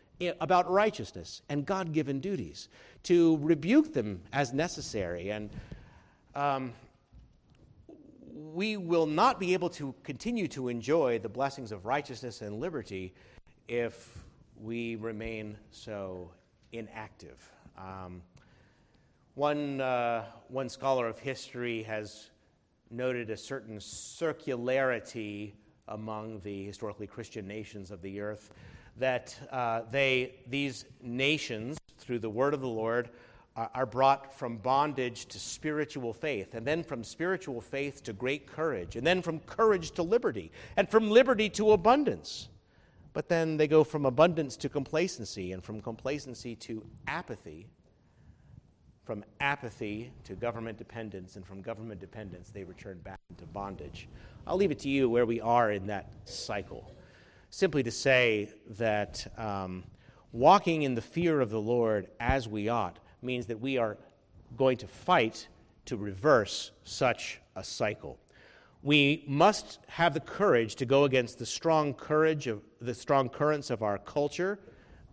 about 0.41 0.71
righteousness 0.71 1.43
and 1.49 1.65
God 1.65 1.93
given 1.93 2.21
duties, 2.21 2.69
to 3.05 3.39
rebuke 3.39 3.93
them 3.93 4.21
as 4.33 4.53
necessary. 4.53 5.31
And 5.31 5.51
um, 6.35 6.73
we 8.35 8.77
will 8.77 9.07
not 9.07 9.39
be 9.39 9.55
able 9.55 9.71
to 9.71 9.95
continue 10.03 10.49
to 10.49 10.69
enjoy 10.69 11.19
the 11.19 11.29
blessings 11.29 11.73
of 11.73 11.87
righteousness 11.87 12.43
and 12.43 12.61
liberty 12.61 13.15
if 13.69 14.19
we 14.61 14.97
remain 14.97 15.57
so 15.71 16.31
inactive. 16.73 17.51
Um, 17.77 18.23
one, 19.35 19.81
uh, 19.81 20.25
one 20.49 20.69
scholar 20.69 21.07
of 21.07 21.19
history 21.19 21.83
has 21.85 22.31
noted 22.91 23.31
a 23.31 23.37
certain 23.37 23.79
circularity 23.79 25.53
among 25.89 26.41
the 26.41 26.65
historically 26.65 27.07
Christian 27.07 27.47
nations 27.47 27.91
of 27.91 28.03
the 28.03 28.21
earth, 28.21 28.53
that 28.99 29.37
uh, 29.51 29.83
they, 29.91 30.35
these 30.47 30.85
nations, 31.03 31.79
through 31.99 32.19
the 32.19 32.31
word 32.31 32.55
of 32.55 32.61
the 32.61 32.69
Lord, 32.69 33.11
are, 33.57 33.71
are 33.75 33.87
brought 33.87 34.33
from 34.33 34.57
bondage 34.59 35.27
to 35.27 35.39
spiritual 35.39 36.13
faith, 36.13 36.55
and 36.55 36.67
then 36.67 36.83
from 36.83 37.05
spiritual 37.05 37.61
faith 37.61 38.03
to 38.05 38.13
great 38.13 38.47
courage, 38.47 38.97
and 38.97 39.07
then 39.07 39.23
from 39.23 39.41
courage 39.41 39.93
to 39.93 40.03
liberty, 40.03 40.51
and 40.77 40.89
from 40.89 41.11
liberty 41.11 41.49
to 41.51 41.73
abundance. 41.73 42.49
But 43.13 43.29
then 43.29 43.57
they 43.57 43.67
go 43.67 43.85
from 43.85 44.07
abundance 44.07 44.57
to 44.59 44.69
complacency, 44.69 45.53
and 45.53 45.63
from 45.63 45.81
complacency 45.81 46.55
to 46.57 46.85
apathy, 47.07 47.67
from 49.05 49.25
apathy 49.41 50.13
to 50.25 50.35
government 50.35 50.77
dependence, 50.77 51.37
and 51.37 51.47
from 51.47 51.63
government 51.63 52.01
dependence, 52.01 52.51
they 52.51 52.65
return 52.65 52.99
back 52.99 53.19
into 53.31 53.47
bondage. 53.47 54.09
I'll 54.47 54.57
leave 54.57 54.71
it 54.71 54.79
to 54.81 54.89
you 54.89 55.09
where 55.09 55.27
we 55.27 55.41
are 55.41 55.73
in 55.73 55.87
that 55.87 56.13
cycle. 56.25 56.93
Simply 57.51 57.83
to 57.83 57.91
say 57.91 58.51
that 58.71 59.27
um, 59.39 59.85
walking 60.33 60.83
in 60.83 60.95
the 60.95 61.03
fear 61.03 61.41
of 61.41 61.51
the 61.51 61.61
Lord 61.61 62.09
as 62.21 62.47
we 62.47 62.69
ought 62.69 62.99
means 63.23 63.47
that 63.47 63.61
we 63.61 63.79
are 63.79 63.97
going 64.57 64.77
to 64.79 64.87
fight 64.87 65.49
to 65.87 65.97
reverse 65.97 66.71
such 66.85 67.41
a 67.57 67.65
cycle. 67.65 68.19
We 68.83 69.25
must 69.27 69.79
have 69.89 70.15
the 70.15 70.21
courage 70.21 70.77
to 70.77 70.87
go 70.87 71.05
against 71.05 71.39
the 71.39 71.47
strong 71.47 71.95
courage 71.95 72.47
of 72.47 72.63
the 72.81 72.95
strong 72.95 73.29
currents 73.29 73.71
of 73.71 73.83
our 73.83 73.99
culture 73.99 74.59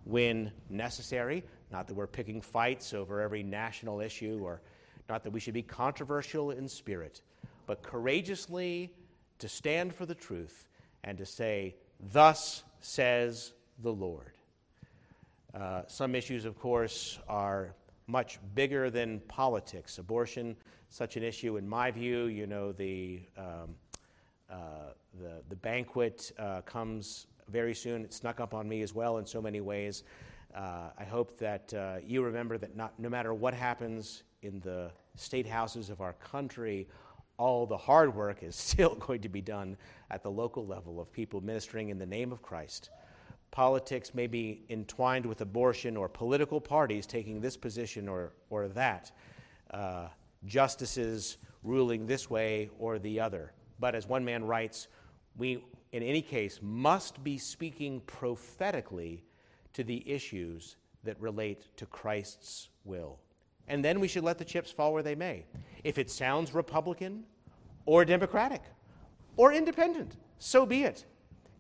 when 0.04 0.52
necessary. 0.70 1.44
Not 1.72 1.88
that 1.88 1.96
we're 1.96 2.06
picking 2.06 2.42
fights 2.42 2.94
over 2.94 3.22
every 3.22 3.44
national 3.44 4.02
issue 4.02 4.40
or 4.44 4.62
not 5.10 5.24
that 5.24 5.32
we 5.32 5.40
should 5.40 5.54
be 5.54 5.64
controversial 5.64 6.52
in 6.52 6.68
spirit, 6.68 7.22
but 7.66 7.82
courageously 7.82 8.92
to 9.40 9.48
stand 9.48 9.94
for 9.94 10.06
the 10.06 10.16
truth 10.16 10.68
and 11.04 11.18
to 11.18 11.26
say, 11.26 11.76
Thus 12.00 12.64
says 12.80 13.54
the 13.82 13.92
Lord. 13.92 14.34
Uh, 15.54 15.84
some 15.88 16.16
issues, 16.16 16.46
of 16.46 16.60
course, 16.60 17.20
are 17.28 17.74
much 18.08 18.40
bigger 18.54 18.90
than 18.90 19.20
politics. 19.22 19.98
Abortion, 19.98 20.56
such 20.90 21.18
an 21.18 21.24
issue, 21.24 21.58
in 21.58 21.68
my 21.68 21.92
view. 21.92 22.26
You 22.26 22.46
know, 22.46 22.72
the, 22.72 23.22
um, 23.38 23.76
uh, 24.50 24.58
the, 25.20 25.42
the 25.50 25.56
banquet 25.56 26.32
uh, 26.38 26.62
comes 26.62 27.28
very 27.50 27.74
soon. 27.74 28.04
It 28.04 28.14
snuck 28.14 28.40
up 28.40 28.54
on 28.54 28.68
me 28.68 28.82
as 28.82 28.94
well 28.94 29.18
in 29.18 29.26
so 29.26 29.42
many 29.42 29.62
ways. 29.62 30.04
Uh, 30.54 30.90
I 30.98 31.04
hope 31.04 31.38
that 31.40 31.74
uh, 31.74 31.98
you 32.06 32.24
remember 32.24 32.58
that 32.58 32.76
not, 32.76 32.98
no 33.00 33.10
matter 33.10 33.34
what 33.34 33.54
happens 33.54 34.24
in 34.42 34.60
the 34.62 34.92
state 35.16 35.48
houses 35.48 35.90
of 35.90 36.02
our 36.02 36.14
country, 36.14 36.88
all 37.38 37.66
the 37.66 37.78
hard 37.78 38.16
work 38.16 38.44
is 38.44 38.56
still 38.72 38.96
going 38.96 39.22
to 39.22 39.30
be 39.30 39.42
done 39.42 39.78
at 40.12 40.24
the 40.24 40.32
local 40.32 40.66
level 40.66 41.00
of 41.00 41.12
people 41.12 41.42
ministering 41.42 41.90
in 41.90 41.98
the 41.98 42.06
name 42.06 42.32
of 42.32 42.42
Christ. 42.42 42.90
Politics 43.52 44.14
may 44.14 44.28
be 44.28 44.66
entwined 44.70 45.26
with 45.26 45.42
abortion 45.42 45.96
or 45.96 46.10
political 46.10 46.60
parties 46.60 47.06
taking 47.06 47.40
this 47.40 47.56
position 47.56 48.10
or, 48.10 48.34
or 48.50 48.68
that, 48.70 49.12
uh, 49.72 50.08
justices 50.46 51.38
ruling 51.64 52.06
this 52.06 52.30
way 52.30 52.70
or 52.80 53.00
the 53.00 53.20
other. 53.20 53.54
But 53.80 53.96
as 53.96 54.08
one 54.08 54.26
man 54.26 54.44
writes, 54.46 54.88
we, 55.38 55.64
in 55.92 56.04
any 56.04 56.22
case, 56.22 56.60
must 56.62 57.24
be 57.24 57.38
speaking 57.38 58.02
prophetically 58.02 59.24
to 59.74 59.84
the 59.84 60.08
issues 60.10 60.76
that 61.04 61.20
relate 61.22 61.76
to 61.78 61.86
Christ's 61.86 62.70
will 62.84 63.20
and 63.68 63.84
then 63.84 64.00
we 64.00 64.08
should 64.08 64.24
let 64.24 64.38
the 64.38 64.46
chips 64.46 64.72
fall 64.72 64.94
where 64.94 65.04
they 65.04 65.16
may. 65.16 65.46
If 65.84 65.98
it 65.98 66.10
sounds 66.10 66.54
Republican 66.54 67.24
or 67.86 68.06
Democratic 68.06 68.62
or 69.38 69.54
independent, 69.54 70.16
so 70.40 70.66
be 70.66 70.84
it. 70.84 71.06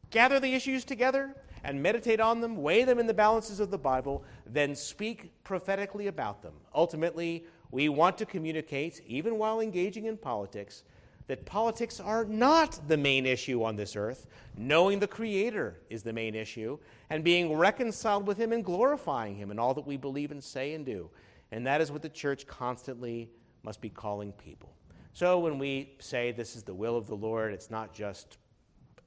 Gather 0.10 0.39
the 0.39 0.53
issues 0.53 0.86
together 0.86 1.36
and 1.64 1.82
meditate 1.82 2.20
on 2.20 2.41
them, 2.41 2.62
weigh 2.62 2.84
them 2.84 2.99
in 2.99 3.08
the 3.08 3.14
balances 3.14 3.60
of 3.60 3.72
the 3.72 3.78
Bible, 3.78 4.24
then 4.45 4.76
speak 4.76 5.32
prophetically 5.43 6.08
about 6.08 6.41
them. 6.41 6.53
Ultimately, 6.74 7.45
we 7.72 7.89
want 7.89 8.18
to 8.20 8.26
communicate, 8.26 9.01
even 9.08 9.38
while 9.38 9.60
engaging 9.60 10.06
in 10.06 10.16
politics, 10.16 10.84
that 11.28 11.45
politics 11.45 11.99
are 11.99 12.24
not 12.26 12.80
the 12.88 12.97
main 12.97 13.26
issue 13.26 13.64
on 13.64 13.76
this 13.76 13.95
earth. 13.95 14.28
Knowing 14.56 14.99
the 14.99 15.08
Creator 15.08 15.80
is 15.89 16.03
the 16.03 16.14
main 16.14 16.36
issue, 16.36 16.78
and 17.10 17.24
being 17.24 17.56
reconciled 17.56 18.28
with 18.28 18.38
Him 18.38 18.51
and 18.53 18.64
glorifying 18.64 19.36
Him 19.36 19.49
in 19.49 19.58
all 19.58 19.74
that 19.74 19.88
we 19.88 19.97
believe 19.97 20.32
and 20.32 20.43
say 20.43 20.74
and 20.74 20.86
do. 20.86 21.10
And 21.56 21.66
that 21.68 21.80
is 21.80 21.89
what 21.89 22.01
the 22.01 22.10
church 22.10 22.45
constantly 22.45 23.30
must 23.64 23.80
be 23.80 23.89
calling 23.89 24.34
people. 24.34 24.76
So 25.14 25.39
when 25.39 25.58
we 25.58 25.95
say 25.99 26.34
this 26.34 26.53
is 26.58 26.64
the 26.64 26.74
will 26.74 26.97
of 26.97 27.08
the 27.08 27.16
Lord, 27.16 27.53
it's 27.53 27.72
not 27.72 27.93
just 27.93 28.39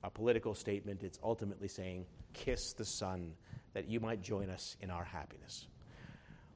a 0.02 0.08
political 0.08 0.54
statement, 0.54 1.02
it's 1.02 1.18
ultimately 1.22 1.68
saying, 1.68 2.06
Kiss 2.32 2.72
the 2.72 2.86
Son, 2.86 3.34
that 3.74 3.86
you 3.86 4.00
might 4.00 4.22
join 4.22 4.48
us 4.48 4.78
in 4.80 4.90
our 4.90 5.04
happiness. 5.04 5.66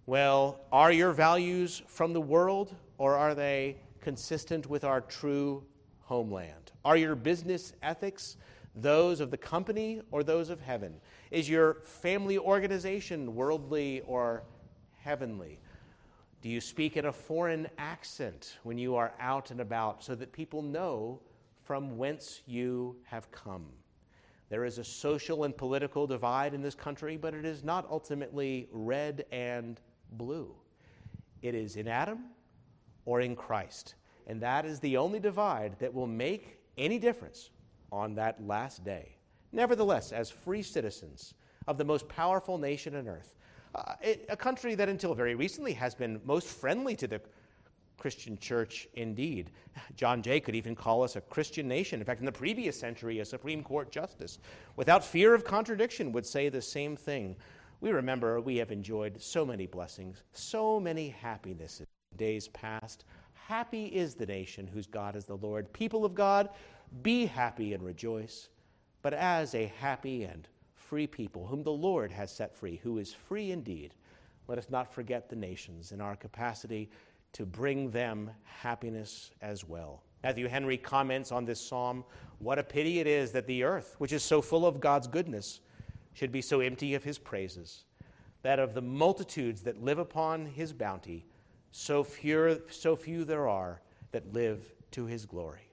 Well, 0.06 0.60
are 0.72 0.90
your 0.90 1.12
values 1.12 1.82
from 1.88 2.14
the 2.14 2.22
world, 2.22 2.74
or 2.96 3.18
are 3.18 3.34
they 3.34 3.76
consistent 4.00 4.70
with 4.70 4.84
our 4.84 5.02
true 5.02 5.62
homeland? 6.00 6.72
Are 6.86 6.96
your 6.96 7.14
business 7.14 7.74
ethics 7.82 8.38
those 8.74 9.20
of 9.20 9.30
the 9.30 9.36
company 9.36 10.00
or 10.10 10.24
those 10.24 10.48
of 10.48 10.58
heaven? 10.58 10.94
Is 11.30 11.50
your 11.50 11.82
family 11.82 12.38
organization 12.38 13.34
worldly 13.34 14.00
or 14.06 14.44
heavenly? 15.02 15.58
Do 16.42 16.48
you 16.48 16.60
speak 16.60 16.96
in 16.96 17.04
a 17.04 17.12
foreign 17.12 17.68
accent 17.78 18.58
when 18.64 18.76
you 18.76 18.96
are 18.96 19.14
out 19.20 19.52
and 19.52 19.60
about 19.60 20.02
so 20.02 20.16
that 20.16 20.32
people 20.32 20.60
know 20.60 21.20
from 21.62 21.96
whence 21.96 22.42
you 22.46 22.96
have 23.04 23.30
come? 23.30 23.66
There 24.48 24.64
is 24.64 24.78
a 24.78 24.84
social 24.84 25.44
and 25.44 25.56
political 25.56 26.04
divide 26.04 26.52
in 26.52 26.60
this 26.60 26.74
country, 26.74 27.16
but 27.16 27.32
it 27.32 27.44
is 27.44 27.62
not 27.62 27.86
ultimately 27.88 28.68
red 28.72 29.24
and 29.30 29.80
blue. 30.10 30.52
It 31.42 31.54
is 31.54 31.76
in 31.76 31.86
Adam 31.86 32.24
or 33.04 33.20
in 33.20 33.36
Christ. 33.36 33.94
And 34.26 34.40
that 34.42 34.66
is 34.66 34.80
the 34.80 34.96
only 34.96 35.20
divide 35.20 35.78
that 35.78 35.94
will 35.94 36.08
make 36.08 36.58
any 36.76 36.98
difference 36.98 37.50
on 37.92 38.16
that 38.16 38.44
last 38.44 38.84
day. 38.84 39.16
Nevertheless, 39.52 40.10
as 40.10 40.28
free 40.28 40.62
citizens 40.62 41.34
of 41.68 41.78
the 41.78 41.84
most 41.84 42.08
powerful 42.08 42.58
nation 42.58 42.96
on 42.96 43.06
earth, 43.06 43.36
uh, 43.74 43.94
a 44.28 44.36
country 44.36 44.74
that 44.74 44.88
until 44.88 45.14
very 45.14 45.34
recently 45.34 45.72
has 45.72 45.94
been 45.94 46.20
most 46.24 46.46
friendly 46.46 46.94
to 46.96 47.06
the 47.06 47.20
Christian 47.96 48.36
church 48.38 48.88
indeed. 48.94 49.50
John 49.96 50.22
Jay 50.22 50.40
could 50.40 50.56
even 50.56 50.74
call 50.74 51.02
us 51.04 51.16
a 51.16 51.20
Christian 51.20 51.68
nation. 51.68 52.00
In 52.00 52.04
fact, 52.04 52.20
in 52.20 52.26
the 52.26 52.32
previous 52.32 52.78
century, 52.78 53.20
a 53.20 53.24
Supreme 53.24 53.62
Court 53.62 53.92
justice, 53.92 54.38
without 54.76 55.04
fear 55.04 55.34
of 55.34 55.44
contradiction, 55.44 56.10
would 56.12 56.26
say 56.26 56.48
the 56.48 56.60
same 56.60 56.96
thing. 56.96 57.36
We 57.80 57.92
remember 57.92 58.40
we 58.40 58.56
have 58.56 58.72
enjoyed 58.72 59.22
so 59.22 59.46
many 59.46 59.66
blessings, 59.66 60.22
so 60.32 60.80
many 60.80 61.08
happinesses 61.10 61.86
days 62.16 62.48
past. 62.48 63.04
Happy 63.34 63.86
is 63.86 64.14
the 64.14 64.26
nation 64.26 64.66
whose 64.66 64.86
God 64.86 65.16
is 65.16 65.24
the 65.24 65.36
Lord. 65.36 65.72
People 65.72 66.04
of 66.04 66.14
God, 66.14 66.48
be 67.02 67.26
happy 67.26 67.72
and 67.72 67.82
rejoice. 67.82 68.48
But 69.02 69.14
as 69.14 69.54
a 69.54 69.72
happy 69.78 70.24
and 70.24 70.46
free 70.92 71.06
people, 71.06 71.46
whom 71.46 71.62
the 71.62 71.72
Lord 71.72 72.12
has 72.12 72.30
set 72.30 72.54
free, 72.54 72.78
who 72.82 72.98
is 72.98 73.14
free 73.14 73.50
indeed. 73.50 73.94
Let 74.46 74.58
us 74.58 74.68
not 74.68 74.92
forget 74.92 75.26
the 75.26 75.34
nations 75.34 75.90
in 75.90 76.02
our 76.02 76.14
capacity 76.14 76.90
to 77.32 77.46
bring 77.46 77.90
them 77.90 78.30
happiness 78.44 79.30
as 79.40 79.66
well. 79.66 80.02
Matthew 80.22 80.48
Henry 80.48 80.76
comments 80.76 81.32
on 81.32 81.46
this 81.46 81.66
psalm 81.66 82.04
What 82.40 82.58
a 82.58 82.62
pity 82.62 83.00
it 83.00 83.06
is 83.06 83.32
that 83.32 83.46
the 83.46 83.62
earth, 83.62 83.94
which 84.00 84.12
is 84.12 84.22
so 84.22 84.42
full 84.42 84.66
of 84.66 84.80
God's 84.80 85.06
goodness, 85.06 85.60
should 86.12 86.30
be 86.30 86.42
so 86.42 86.60
empty 86.60 86.92
of 86.94 87.02
his 87.02 87.16
praises, 87.16 87.84
that 88.42 88.58
of 88.58 88.74
the 88.74 88.82
multitudes 88.82 89.62
that 89.62 89.82
live 89.82 89.98
upon 89.98 90.44
his 90.44 90.74
bounty, 90.74 91.24
so 91.70 92.04
few, 92.04 92.60
so 92.68 92.94
few 92.96 93.24
there 93.24 93.48
are 93.48 93.80
that 94.10 94.30
live 94.34 94.74
to 94.90 95.06
his 95.06 95.24
glory. 95.24 95.70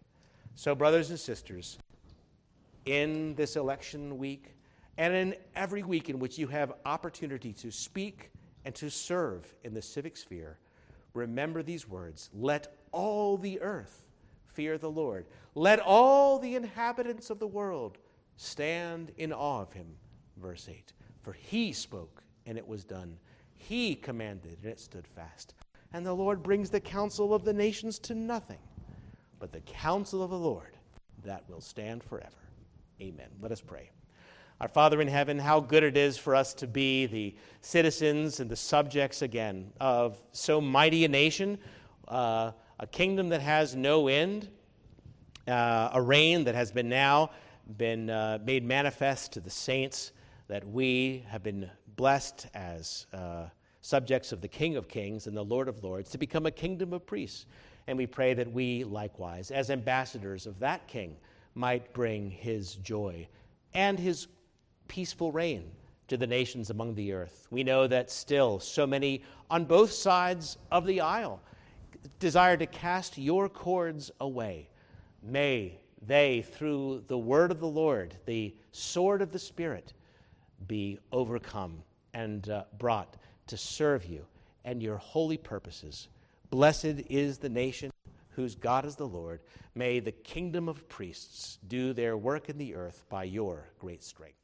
So, 0.56 0.74
brothers 0.76 1.10
and 1.10 1.20
sisters, 1.20 1.78
in 2.86 3.36
this 3.36 3.58
election 3.58 4.18
week, 4.18 4.54
and 5.00 5.16
in 5.16 5.36
every 5.56 5.82
week 5.82 6.10
in 6.10 6.20
which 6.20 6.38
you 6.38 6.48
have 6.48 6.74
opportunity 6.86 7.54
to 7.54 7.72
speak 7.72 8.32
and 8.66 8.76
to 8.76 8.90
serve 8.90 9.56
in 9.64 9.74
the 9.74 9.82
civic 9.82 10.18
sphere, 10.18 10.60
remember 11.14 11.64
these 11.64 11.88
words 11.88 12.30
Let 12.34 12.76
all 12.92 13.38
the 13.38 13.62
earth 13.62 14.04
fear 14.48 14.78
the 14.78 14.92
Lord. 14.92 15.26
Let 15.56 15.80
all 15.80 16.38
the 16.38 16.56
inhabitants 16.56 17.30
of 17.30 17.40
the 17.40 17.48
world 17.48 17.98
stand 18.36 19.14
in 19.18 19.32
awe 19.32 19.62
of 19.62 19.72
him. 19.72 19.88
Verse 20.36 20.68
8 20.70 20.92
For 21.24 21.32
he 21.32 21.72
spoke, 21.72 22.22
and 22.46 22.58
it 22.58 22.68
was 22.68 22.84
done. 22.84 23.18
He 23.56 23.96
commanded, 23.96 24.58
and 24.62 24.72
it 24.72 24.82
stood 24.82 25.08
fast. 25.08 25.54
And 25.94 26.06
the 26.06 26.14
Lord 26.14 26.44
brings 26.44 26.70
the 26.70 26.82
counsel 26.82 27.34
of 27.34 27.46
the 27.46 27.54
nations 27.54 28.00
to 28.00 28.16
nothing, 28.16 28.60
but 29.40 29.54
the 29.54 29.62
counsel 29.62 30.22
of 30.22 30.30
the 30.30 30.38
Lord 30.38 30.76
that 31.24 31.50
will 31.50 31.62
stand 31.62 32.04
forever. 32.04 32.36
Amen. 33.02 33.30
Let 33.42 33.54
us 33.54 33.62
pray. 33.62 33.92
Our 34.62 34.68
Father 34.68 35.00
in 35.00 35.08
heaven, 35.08 35.40
how 35.40 35.62
good 35.62 35.84
it 35.84 35.96
is 35.96 36.18
for 36.18 36.36
us 36.36 36.54
to 36.56 36.68
be 36.68 37.06
the 37.06 37.34
citizens 37.62 38.42
and 38.42 38.52
the 38.52 38.58
subjects 38.58 39.22
again 39.22 39.72
of 39.80 40.22
so 40.34 40.60
mighty 40.60 41.06
a 41.06 41.08
nation, 41.08 41.58
uh, 42.10 42.52
a 42.78 42.88
kingdom 42.88 43.30
that 43.30 43.40
has 43.40 43.74
no 43.74 44.10
end, 44.10 44.50
uh, 45.48 45.92
a 45.94 46.02
reign 46.02 46.44
that 46.44 46.56
has 46.56 46.74
been 46.74 46.90
now 46.90 47.30
been 47.78 48.10
uh, 48.10 48.40
made 48.44 48.66
manifest 48.66 49.32
to 49.32 49.40
the 49.40 49.50
saints, 49.50 50.12
that 50.50 50.68
we 50.68 51.24
have 51.30 51.42
been 51.42 51.72
blessed 51.96 52.48
as 52.54 53.06
uh, 53.14 53.46
subjects 53.80 54.34
of 54.34 54.42
the 54.42 54.48
King 54.50 54.76
of 54.76 54.90
Kings 54.90 55.26
and 55.26 55.38
the 55.38 55.46
Lord 55.46 55.70
of 55.70 55.82
Lords 55.86 56.10
to 56.10 56.18
become 56.18 56.46
a 56.46 56.52
kingdom 56.52 56.92
of 56.92 57.06
priests. 57.06 57.46
And 57.88 57.98
we 57.98 58.08
pray 58.08 58.34
that 58.34 58.52
we 58.52 58.84
likewise, 58.84 59.52
as 59.52 59.70
ambassadors 59.70 60.46
of 60.46 60.60
that 60.60 60.86
King, 60.86 61.16
might 61.56 61.94
bring 61.94 62.30
his 62.30 62.76
joy 62.76 63.26
and 63.74 63.98
his 63.98 64.28
peaceful 64.90 65.32
reign 65.32 65.72
to 66.10 66.18
the 66.18 66.28
nations 66.28 66.70
among 66.70 66.96
the 66.96 67.14
earth. 67.14 67.48
We 67.50 67.64
know 67.64 67.88
that 67.88 68.12
still 68.12 68.60
so 68.60 68.86
many 68.86 69.24
on 69.50 69.64
both 69.64 69.92
sides 69.92 70.58
of 70.72 70.86
the 70.86 71.00
aisle 71.00 71.40
desire 72.20 72.58
to 72.58 72.66
cast 72.66 73.18
your 73.18 73.48
cords 73.48 74.12
away. 74.20 74.68
May 75.24 75.80
they, 76.06 76.42
through 76.42 77.04
the 77.08 77.18
word 77.18 77.52
of 77.52 77.60
the 77.60 77.68
Lord, 77.68 78.16
the 78.26 78.54
sword 78.72 79.22
of 79.22 79.32
the 79.32 79.40
Spirit, 79.40 79.94
be 80.68 81.00
overcome 81.12 81.84
and 82.14 82.50
uh, 82.50 82.64
brought 82.78 83.16
to 83.48 83.58
serve 83.58 84.06
you 84.06 84.26
and 84.66 84.82
your 84.82 84.98
holy 84.98 85.38
purposes. 85.38 86.08
Blessed 86.50 87.04
is 87.10 87.38
the 87.38 87.50
nation 87.50 87.92
whose 88.30 88.56
God 88.56 88.86
is 88.86 88.96
the 88.96 89.08
Lord. 89.08 89.42
May 89.76 90.00
the 90.00 90.12
kingdom 90.12 90.68
of 90.68 90.88
priests 90.90 91.60
do 91.68 91.94
their 91.94 92.18
work 92.18 92.50
in 92.50 92.58
the 92.58 92.76
earth 92.76 93.06
by 93.10 93.26
your 93.26 93.66
great 93.80 94.04
strength. 94.04 94.39